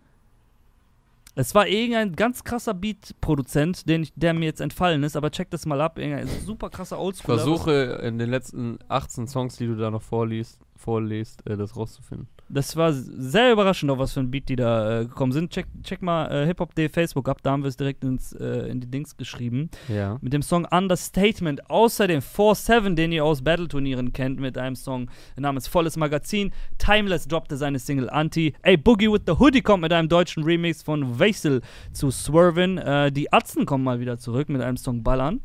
es 1.40 1.54
war 1.54 1.68
irgendein 1.68 2.16
ganz 2.16 2.44
krasser 2.44 2.74
Beat-Produzent, 2.74 3.84
ich, 3.88 4.12
der 4.16 4.34
mir 4.34 4.46
jetzt 4.46 4.60
entfallen 4.60 5.04
ist, 5.04 5.16
aber 5.16 5.30
check 5.30 5.52
das 5.52 5.68
mal 5.68 5.80
ab. 5.82 6.00
Irgendein 6.00 6.28
super 6.28 6.72
krasser 6.72 6.96
Ich 6.96 7.02
Oldschool. 7.04 7.36
versuche 7.38 7.72
in 8.02 8.18
den 8.18 8.32
letzten 8.32 8.80
18 8.88 9.28
Songs, 9.28 9.56
die 9.56 9.68
du 9.68 9.76
da 9.76 9.92
noch 9.92 10.02
vorliest, 10.02 10.60
vorlest, 10.78 11.46
äh, 11.48 11.58
das 11.58 11.76
rauszufinden. 11.76 12.28
Das 12.50 12.78
war 12.78 12.94
sehr 12.94 13.52
überraschend, 13.52 13.92
auf 13.92 14.00
was 14.00 14.14
für 14.14 14.22
ein 14.22 14.32
Beat 14.32 14.48
die 14.48 14.56
da 14.56 15.02
äh, 15.02 15.06
gekommen 15.06 15.34
sind. 15.34 15.52
Check, 15.52 15.68
check 15.84 16.02
mal 16.02 16.32
äh, 16.32 16.46
Hip 16.46 16.60
Hop 16.62 16.74
Day 16.76 16.88
Facebook 16.88 17.28
ab, 17.28 17.40
da 17.44 17.52
haben 17.52 17.64
wir 17.64 17.68
es 17.68 17.76
direkt 17.76 18.04
ins, 18.06 18.32
äh, 18.32 18.70
in 18.70 18.80
die 18.80 18.90
Dings 18.90 19.18
geschrieben. 19.18 19.70
Ja. 19.90 20.18
Mit 20.22 20.32
dem 20.32 20.42
Song 20.42 20.66
Understatement. 20.66 21.70
Außerdem 21.70 22.22
4-7, 22.22 22.96
den 22.96 23.12
ihr 23.12 23.26
aus 23.26 23.42
Battle-Turnieren 23.42 24.14
kennt, 24.14 24.40
mit 24.40 24.58
einem 24.58 24.76
Song 24.76 25.10
namens 25.36 25.68
Volles 25.68 25.98
Magazin. 25.98 26.54
Timeless 26.78 27.28
droppte 27.28 27.58
seine 27.58 27.80
Single 27.80 28.10
Anti. 28.10 28.54
Ey, 28.62 28.78
Boogie 28.78 29.12
with 29.12 29.24
the 29.28 29.34
Hoodie 29.34 29.62
kommt 29.62 29.82
mit 29.82 29.92
einem 29.92 30.08
deutschen 30.08 30.44
Remix 30.44 30.84
von 30.84 31.20
Weisel 31.20 31.62
zu 31.92 32.12
Swervin. 32.12 32.78
Äh, 32.78 33.12
die 33.12 33.34
Atzen 33.34 33.66
kommen 33.66 33.84
mal 33.84 34.00
wieder 34.00 34.18
zurück 34.18 34.48
mit 34.48 34.62
einem 34.62 34.78
Song 34.78 35.04
Ballern. 35.04 35.42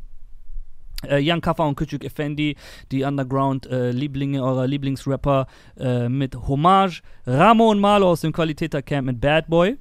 Äh, 1.08 1.18
Jan 1.18 1.40
Kaffer 1.40 1.66
und 1.66 1.78
Küçük 1.78 2.04
Effendi, 2.04 2.56
die 2.90 3.04
Underground-Lieblinge 3.04 4.42
eurer 4.42 4.66
Lieblingsrapper 4.66 5.46
äh, 5.78 6.08
mit 6.08 6.36
Hommage. 6.36 7.02
Ramo 7.26 7.70
und 7.70 7.80
Malo 7.80 8.10
aus 8.10 8.20
dem 8.20 8.32
Qualitäter-Camp 8.32 9.06
mit 9.06 9.20
Bad 9.20 9.48
Boy. 9.48 9.78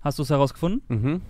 Hast 0.00 0.18
du 0.18 0.22
es 0.22 0.30
herausgefunden? 0.30 0.82
Mhm. 0.88 1.22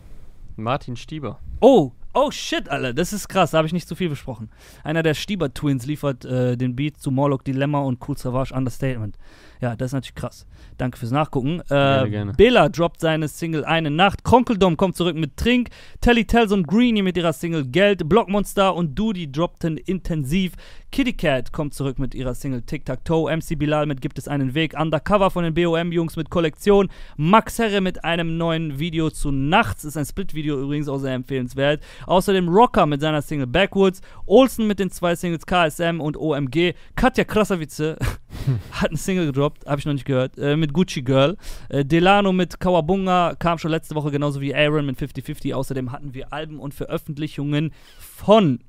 Martin 0.56 0.96
Stieber. 0.96 1.40
Oh, 1.60 1.92
oh 2.14 2.30
shit, 2.30 2.68
Alter, 2.68 2.92
das 2.92 3.12
ist 3.12 3.28
krass, 3.28 3.50
da 3.50 3.58
habe 3.58 3.66
ich 3.66 3.72
nicht 3.72 3.88
zu 3.88 3.94
viel 3.94 4.08
besprochen. 4.08 4.50
Einer 4.84 5.02
der 5.02 5.14
Stieber-Twins 5.14 5.86
liefert 5.86 6.24
äh, 6.24 6.56
den 6.56 6.76
Beat 6.76 6.98
zu 6.98 7.10
Morlock 7.10 7.44
Dilemma 7.44 7.80
und 7.80 7.98
Cool 8.06 8.16
Savage 8.16 8.54
Understatement. 8.54 9.16
Ja, 9.60 9.76
das 9.76 9.88
ist 9.88 9.92
natürlich 9.92 10.14
krass. 10.14 10.46
Danke 10.78 10.98
fürs 10.98 11.10
Nachgucken. 11.10 11.60
Äh, 11.60 11.68
Gerne, 11.68 12.10
gerne. 12.10 12.32
Bela 12.32 12.68
droppt 12.68 13.00
seine 13.00 13.28
Single 13.28 13.64
Eine 13.64 13.90
Nacht. 13.90 14.24
Kronkeldom 14.24 14.76
kommt 14.76 14.96
zurück 14.96 15.16
mit 15.16 15.36
Trink. 15.36 15.68
Telly 16.00 16.24
Tells 16.24 16.52
und 16.52 16.66
Greenie 16.66 17.02
mit 17.02 17.16
ihrer 17.16 17.32
Single 17.32 17.66
Geld. 17.66 18.08
Blockmonster 18.08 18.74
und 18.74 18.98
Doody 18.98 19.30
droppten 19.30 19.76
intensiv. 19.76 20.52
Kitty 20.92 21.12
Cat 21.12 21.52
kommt 21.52 21.72
zurück 21.72 21.98
mit 22.00 22.16
ihrer 22.16 22.34
Single 22.34 22.62
Tic 22.62 22.84
Tac 22.84 23.04
Toe. 23.04 23.30
MC 23.30 23.56
Bilal 23.58 23.86
mit 23.86 24.00
Gibt 24.00 24.18
es 24.18 24.26
einen 24.26 24.54
Weg. 24.54 24.74
Undercover 24.78 25.30
von 25.30 25.44
den 25.44 25.54
BOM-Jungs 25.54 26.16
mit 26.16 26.30
Kollektion. 26.30 26.88
Max 27.16 27.58
Herre 27.58 27.80
mit 27.80 28.02
einem 28.04 28.36
neuen 28.38 28.78
Video 28.78 29.10
zu 29.10 29.30
Nachts. 29.30 29.84
Ist 29.84 29.96
ein 29.96 30.04
Split-Video 30.04 30.60
übrigens 30.60 30.88
auch 30.88 30.98
sehr 30.98 31.14
empfehlenswert. 31.14 31.82
Außerdem 32.06 32.48
Rocker 32.48 32.86
mit 32.86 33.00
seiner 33.00 33.22
Single 33.22 33.46
Backwoods. 33.46 34.00
Olsen 34.26 34.66
mit 34.66 34.80
den 34.80 34.90
zwei 34.90 35.14
Singles 35.14 35.46
KSM 35.46 36.00
und 36.00 36.16
OMG. 36.16 36.74
Katja 36.96 37.24
Krasavice 37.24 37.80
hat 38.72 38.88
eine 38.88 38.96
Single 38.98 39.26
gedroppt, 39.26 39.49
habe 39.66 39.78
ich 39.78 39.86
noch 39.86 39.92
nicht 39.92 40.04
gehört, 40.04 40.38
äh, 40.38 40.56
mit 40.56 40.72
Gucci 40.72 41.02
Girl. 41.02 41.36
Äh, 41.68 41.84
Delano 41.84 42.32
mit 42.32 42.60
Kawabunga 42.60 43.34
kam 43.38 43.58
schon 43.58 43.70
letzte 43.70 43.94
Woche, 43.94 44.10
genauso 44.10 44.40
wie 44.40 44.54
Aaron 44.54 44.86
mit 44.86 44.96
50-50. 44.98 45.54
Außerdem 45.54 45.92
hatten 45.92 46.14
wir 46.14 46.32
Alben 46.32 46.58
und 46.58 46.74
Veröffentlichungen 46.74 47.72
von 47.98 48.60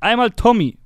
einmal 0.00 0.30
Tommy, 0.30 0.76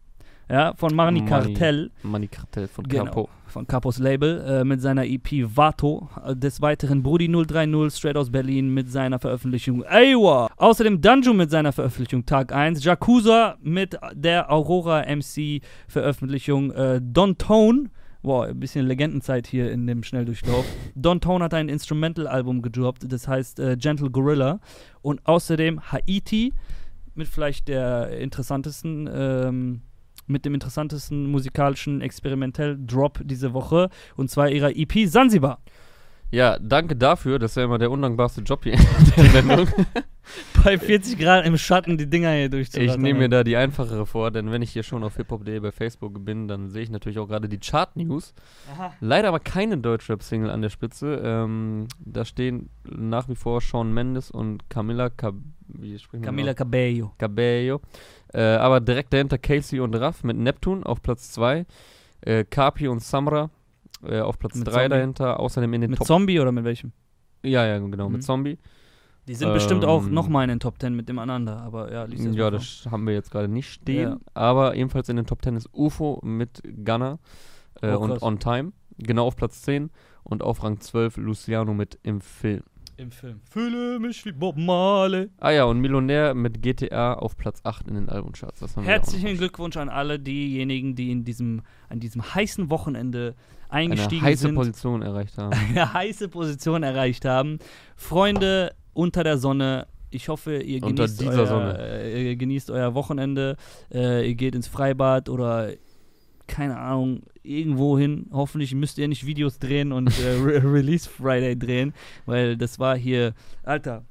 ja, 0.49 0.75
von 0.75 0.95
Marni. 0.95 1.25
Cartel. 1.25 1.91
Money 2.03 2.27
Cartel 2.29 2.67
von 2.67 2.85
Genau. 2.89 3.05
Capo. 3.05 3.29
von 3.47 3.67
Capos 3.69 3.99
Label 3.99 4.41
äh, 4.47 4.65
mit 4.65 4.81
seiner 4.81 5.05
EP 5.05 5.29
Vato. 5.57 6.09
Äh, 6.25 6.35
Des 6.37 6.61
Weiteren 6.61 7.03
Brudi 7.05 7.29
030 7.29 7.97
straight 7.97 8.17
aus 8.17 8.31
Berlin 8.31 8.73
mit 8.75 8.91
seiner 8.91 9.19
Veröffentlichung 9.21 9.85
Aywa. 9.85 10.49
Außerdem 10.57 11.01
Danjo 11.01 11.35
mit 11.35 11.51
seiner 11.51 11.73
Veröffentlichung 11.73 12.27
Tag 12.27 12.53
1. 12.53 12.83
Jakuza 12.85 13.57
mit 13.63 13.97
der 14.15 14.51
Aurora 14.53 15.05
MC 15.07 15.61
Veröffentlichung 15.87 16.71
äh, 16.73 17.01
Don 17.03 17.39
Tone. 17.39 17.91
Wow, 18.23 18.45
ein 18.45 18.61
bisschen 18.61 18.87
Legendenzeit 18.87 19.47
hier 19.47 19.73
in 19.73 19.87
dem 19.87 20.03
Schnelldurchlauf. 20.03 20.67
Don 20.95 21.21
Tone 21.21 21.45
hat 21.45 21.55
ein 21.55 21.71
Instrumental-Album 21.71 22.61
gedroppt, 22.61 23.11
das 23.11 23.27
heißt 23.27 23.61
äh, 23.61 23.77
Gentle 23.79 24.11
Gorilla. 24.11 24.61
Und 25.01 25.25
außerdem 25.27 25.91
Haiti 25.91 26.53
mit 27.15 27.29
vielleicht 27.29 27.69
der 27.69 28.19
interessantesten 28.19 29.09
ähm, 29.13 29.83
mit 30.27 30.45
dem 30.45 30.55
interessantesten 30.55 31.27
musikalischen 31.27 32.01
Experimentell-Drop 32.03 33.21
diese 33.25 33.53
Woche 33.53 33.91
und 34.17 34.31
zwar 34.31 34.49
ihrer 34.49 34.71
EP 34.77 35.09
Sansibar. 35.09 35.61
Ja, 36.31 36.59
danke 36.61 36.95
dafür. 36.97 37.39
Das 37.39 37.53
ist 37.53 37.57
ja 37.57 37.65
immer 37.65 37.79
der 37.79 37.91
undankbarste 37.91 38.43
Job 38.43 38.63
hier 38.65 38.75
in 38.75 38.81
der 39.17 39.25
Sendung. 39.25 39.69
Bei 40.65 40.79
40 40.79 41.19
Grad 41.19 41.45
im 41.45 41.57
Schatten 41.57 41.99
die 41.99 42.09
Dinger 42.09 42.31
hier 42.33 42.45
Ich 42.45 42.51
durchzurattern. 42.51 43.01
nehme 43.01 43.19
mir 43.21 43.29
da 43.29 43.43
die 43.43 43.57
einfachere 43.57 44.07
vor, 44.07 44.31
denn 44.31 44.53
wenn 44.53 44.63
ich 44.63 44.71
hier 44.71 44.85
schon 44.85 45.03
auf 45.03 45.17
hiphop.de 45.17 45.59
bei 45.59 45.73
Facebook 45.73 46.25
bin, 46.25 46.47
dann 46.47 46.69
sehe 46.69 46.83
ich 46.83 46.91
natürlich 46.91 47.19
auch 47.19 47.27
gerade 47.27 47.49
die 47.49 47.59
Chart-News. 47.59 48.35
Aha. 48.75 48.93
Leider 49.01 49.29
aber 49.29 49.41
keine 49.41 49.79
Deutschrap-Single 49.79 50.51
an 50.51 50.63
der 50.63 50.69
Spitze. 50.69 51.21
Ähm, 51.25 51.89
da 51.99 52.25
stehen 52.25 52.71
nach 52.85 53.29
wie 53.29 53.35
vor 53.35 53.61
Sean 53.61 53.93
Mendes 53.93 54.31
und 54.31 54.69
Camila 54.71 55.11
Cab 55.11 55.35
aus? 55.35 56.09
Cabello. 56.57 57.13
Cabello. 57.19 57.81
Äh, 58.33 58.41
aber 58.43 58.81
direkt 58.81 59.13
dahinter 59.13 59.39
Casey 59.39 59.81
und 59.81 59.95
Raff 59.97 60.23
mit 60.23 60.37
Neptun 60.37 60.85
auf 60.85 61.03
Platz 61.03 61.33
2. 61.33 61.67
Äh, 62.21 62.45
Kapi 62.45 62.87
und 62.87 63.03
Samra 63.03 63.51
äh, 64.05 64.21
auf 64.21 64.39
Platz 64.39 64.55
Mit 64.57 64.67
3 64.69 64.73
Zombie. 64.73 64.89
dahinter. 64.89 65.41
Außerdem 65.41 65.73
in 65.75 65.81
den 65.83 65.91
Mit 65.91 65.99
Top. 65.99 66.07
Zombie 66.07 66.41
oder 66.41 66.53
mit 66.53 66.65
welchem? 66.65 66.93
ja, 67.43 67.67
ja, 67.67 67.79
genau, 67.79 68.07
Mhm. 68.09 68.13
mit 68.15 68.23
Zombie. 68.23 68.59
Die 69.29 69.35
sind 69.35 69.53
bestimmt 69.53 69.85
auch 69.85 70.07
Ähm, 70.07 70.15
nochmal 70.15 70.45
in 70.45 70.49
den 70.49 70.61
Top 70.61 70.81
10 70.81 70.95
mit 70.97 71.09
dem 71.09 71.19
aneinander, 71.19 71.61
aber 71.61 71.93
ja, 71.93 72.05
lies 72.05 72.25
das 72.25 72.35
Ja, 72.35 72.51
das 72.51 72.87
haben 72.91 73.07
wir 73.07 73.15
jetzt 73.15 73.31
gerade 73.31 73.49
nicht 73.49 73.69
stehen. 73.71 74.09
Ja. 74.11 74.19
Aber 74.35 74.75
ebenfalls 74.75 75.09
in 75.09 75.17
den 75.17 75.27
Top 75.27 75.43
10 75.45 75.57
ist 75.57 75.69
UFO 75.73 76.21
mit 76.25 76.63
Gunner 76.85 77.19
äh, 77.83 77.93
Oh, 77.93 77.99
und. 78.01 78.23
On 78.23 78.39
Time. 78.39 78.73
Genau 78.99 79.27
auf 79.27 79.37
Platz 79.37 79.63
10. 79.63 79.91
Und 80.25 80.43
auf 80.43 80.63
Rang 80.63 80.81
12 80.81 81.17
Luciano 81.17 81.73
mit 81.75 81.99
Im 82.03 82.21
Film. 82.21 82.63
Im 82.97 83.11
Film. 83.11 83.41
Fühle 83.51 83.99
mich 83.99 84.25
wie 84.27 84.33
Bob 84.33 84.57
Marley. 84.59 85.29
Ah 85.39 85.51
ja, 85.51 85.65
und 85.65 85.81
Millionär 85.81 86.35
mit 86.35 86.61
GTA 86.61 87.15
auf 87.15 87.37
Platz 87.39 87.61
8 87.65 87.89
in 87.89 87.95
den 87.95 88.09
Albumcharts. 88.11 88.61
Herzlichen. 88.77 89.39
Glückwunsch 89.39 89.77
an 89.79 89.89
alle 89.89 90.19
diejenigen, 90.19 90.95
die 90.97 91.11
in 91.11 91.25
diesem, 91.25 91.63
an 91.89 92.01
diesem 92.01 92.35
heißen 92.35 92.69
Wochenende 92.71 93.35
eingestiegen 93.71 94.23
Eine 94.23 94.33
heiße 94.33 94.43
sind. 94.43 94.55
Position 94.55 95.03
erreicht 95.03 95.39
haben. 95.39 95.53
eine 95.69 95.93
heiße 95.93 96.29
Position 96.29 96.83
erreicht 96.83 97.25
haben. 97.25 97.59
Freunde 97.97 98.75
unter 98.93 99.25
der 99.25 99.39
Sonne, 99.39 99.87
ich 100.11 100.29
hoffe, 100.29 100.59
ihr 100.59 100.81
genießt, 100.81 101.23
euer, 101.23 101.47
Sonne. 101.47 101.79
Äh, 101.79 102.29
ihr 102.31 102.37
genießt 102.37 102.71
euer 102.71 102.95
Wochenende. 102.95 103.57
Äh, 103.93 104.29
ihr 104.29 104.35
geht 104.35 104.55
ins 104.55 104.69
Freibad 104.69 105.29
oder 105.29 105.71
keine 106.47 106.79
Ahnung, 106.79 107.23
irgendwo 107.45 107.97
hin. 107.97 108.27
Hoffentlich 108.33 108.75
müsst 108.75 108.99
ihr 108.99 109.07
nicht 109.07 109.25
Videos 109.25 109.61
drehen 109.61 109.93
und 109.93 110.09
äh, 110.21 110.31
Re 110.33 110.63
Release 110.73 111.09
Friday 111.09 111.57
drehen, 111.57 111.95
weil 112.27 112.57
das 112.57 112.81
war 112.81 112.97
hier, 112.97 113.35
Alter, 113.63 114.05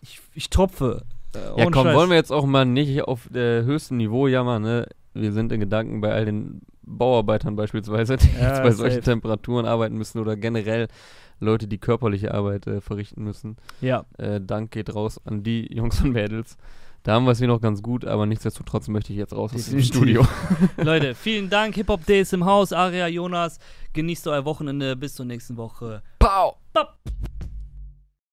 ich, 0.00 0.20
ich 0.32 0.48
tropfe. 0.48 1.02
Äh, 1.34 1.60
Ja, 1.60 1.70
komm, 1.70 1.84
Scheiß. 1.84 1.94
wollen 1.96 2.08
wir 2.08 2.16
jetzt 2.16 2.32
auch 2.32 2.46
mal 2.46 2.64
nicht 2.64 3.02
auf 3.02 3.28
höchstem 3.32 3.98
Niveau 3.98 4.26
jammern, 4.28 4.62
ne? 4.62 4.86
Wir 5.12 5.32
sind 5.32 5.52
in 5.52 5.60
Gedanken 5.60 6.00
bei 6.00 6.10
all 6.12 6.24
den 6.24 6.62
Bauarbeitern 6.86 7.56
beispielsweise, 7.56 8.16
die 8.18 8.28
Ja, 8.38 8.48
jetzt 8.50 8.62
bei 8.62 8.70
solchen 8.72 8.96
safe. 8.96 9.04
Temperaturen 9.04 9.66
arbeiten 9.66 9.96
müssen 9.96 10.18
oder 10.20 10.36
generell 10.36 10.88
Leute, 11.40 11.66
die 11.66 11.78
körperliche 11.78 12.32
Arbeit 12.32 12.66
äh, 12.66 12.80
verrichten 12.80 13.24
müssen. 13.24 13.56
Ja, 13.80 14.04
Äh, 14.18 14.40
Dank 14.40 14.70
geht 14.70 14.94
raus 14.94 15.20
an 15.24 15.42
die 15.42 15.66
Jungs 15.74 16.00
und 16.00 16.12
Mädels. 16.12 16.56
Da 17.02 17.12
haben 17.12 17.26
wir 17.26 17.32
es 17.32 17.38
hier 17.38 17.48
noch 17.48 17.60
ganz 17.60 17.82
gut, 17.82 18.06
aber 18.06 18.24
nichtsdestotrotz 18.24 18.88
möchte 18.88 19.12
ich 19.12 19.18
jetzt 19.18 19.34
raus 19.34 19.52
aus 19.54 19.66
dem. 19.68 19.82
Studio. 19.82 20.26
Leute, 20.78 21.14
vielen 21.14 21.50
Dank. 21.50 21.74
Hip-Hop 21.74 22.06
Day 22.06 22.22
ist 22.22 22.32
im 22.32 22.46
Haus. 22.46 22.72
Aria, 22.72 23.08
Jonas, 23.08 23.58
genießt 23.92 24.26
euer 24.28 24.46
Wochenende. 24.46 24.96
Bis 24.96 25.14
zur 25.14 25.26
nächsten 25.26 25.58
Woche. 25.58 26.02
Pow! 26.18 26.54
Bop. 26.72 26.94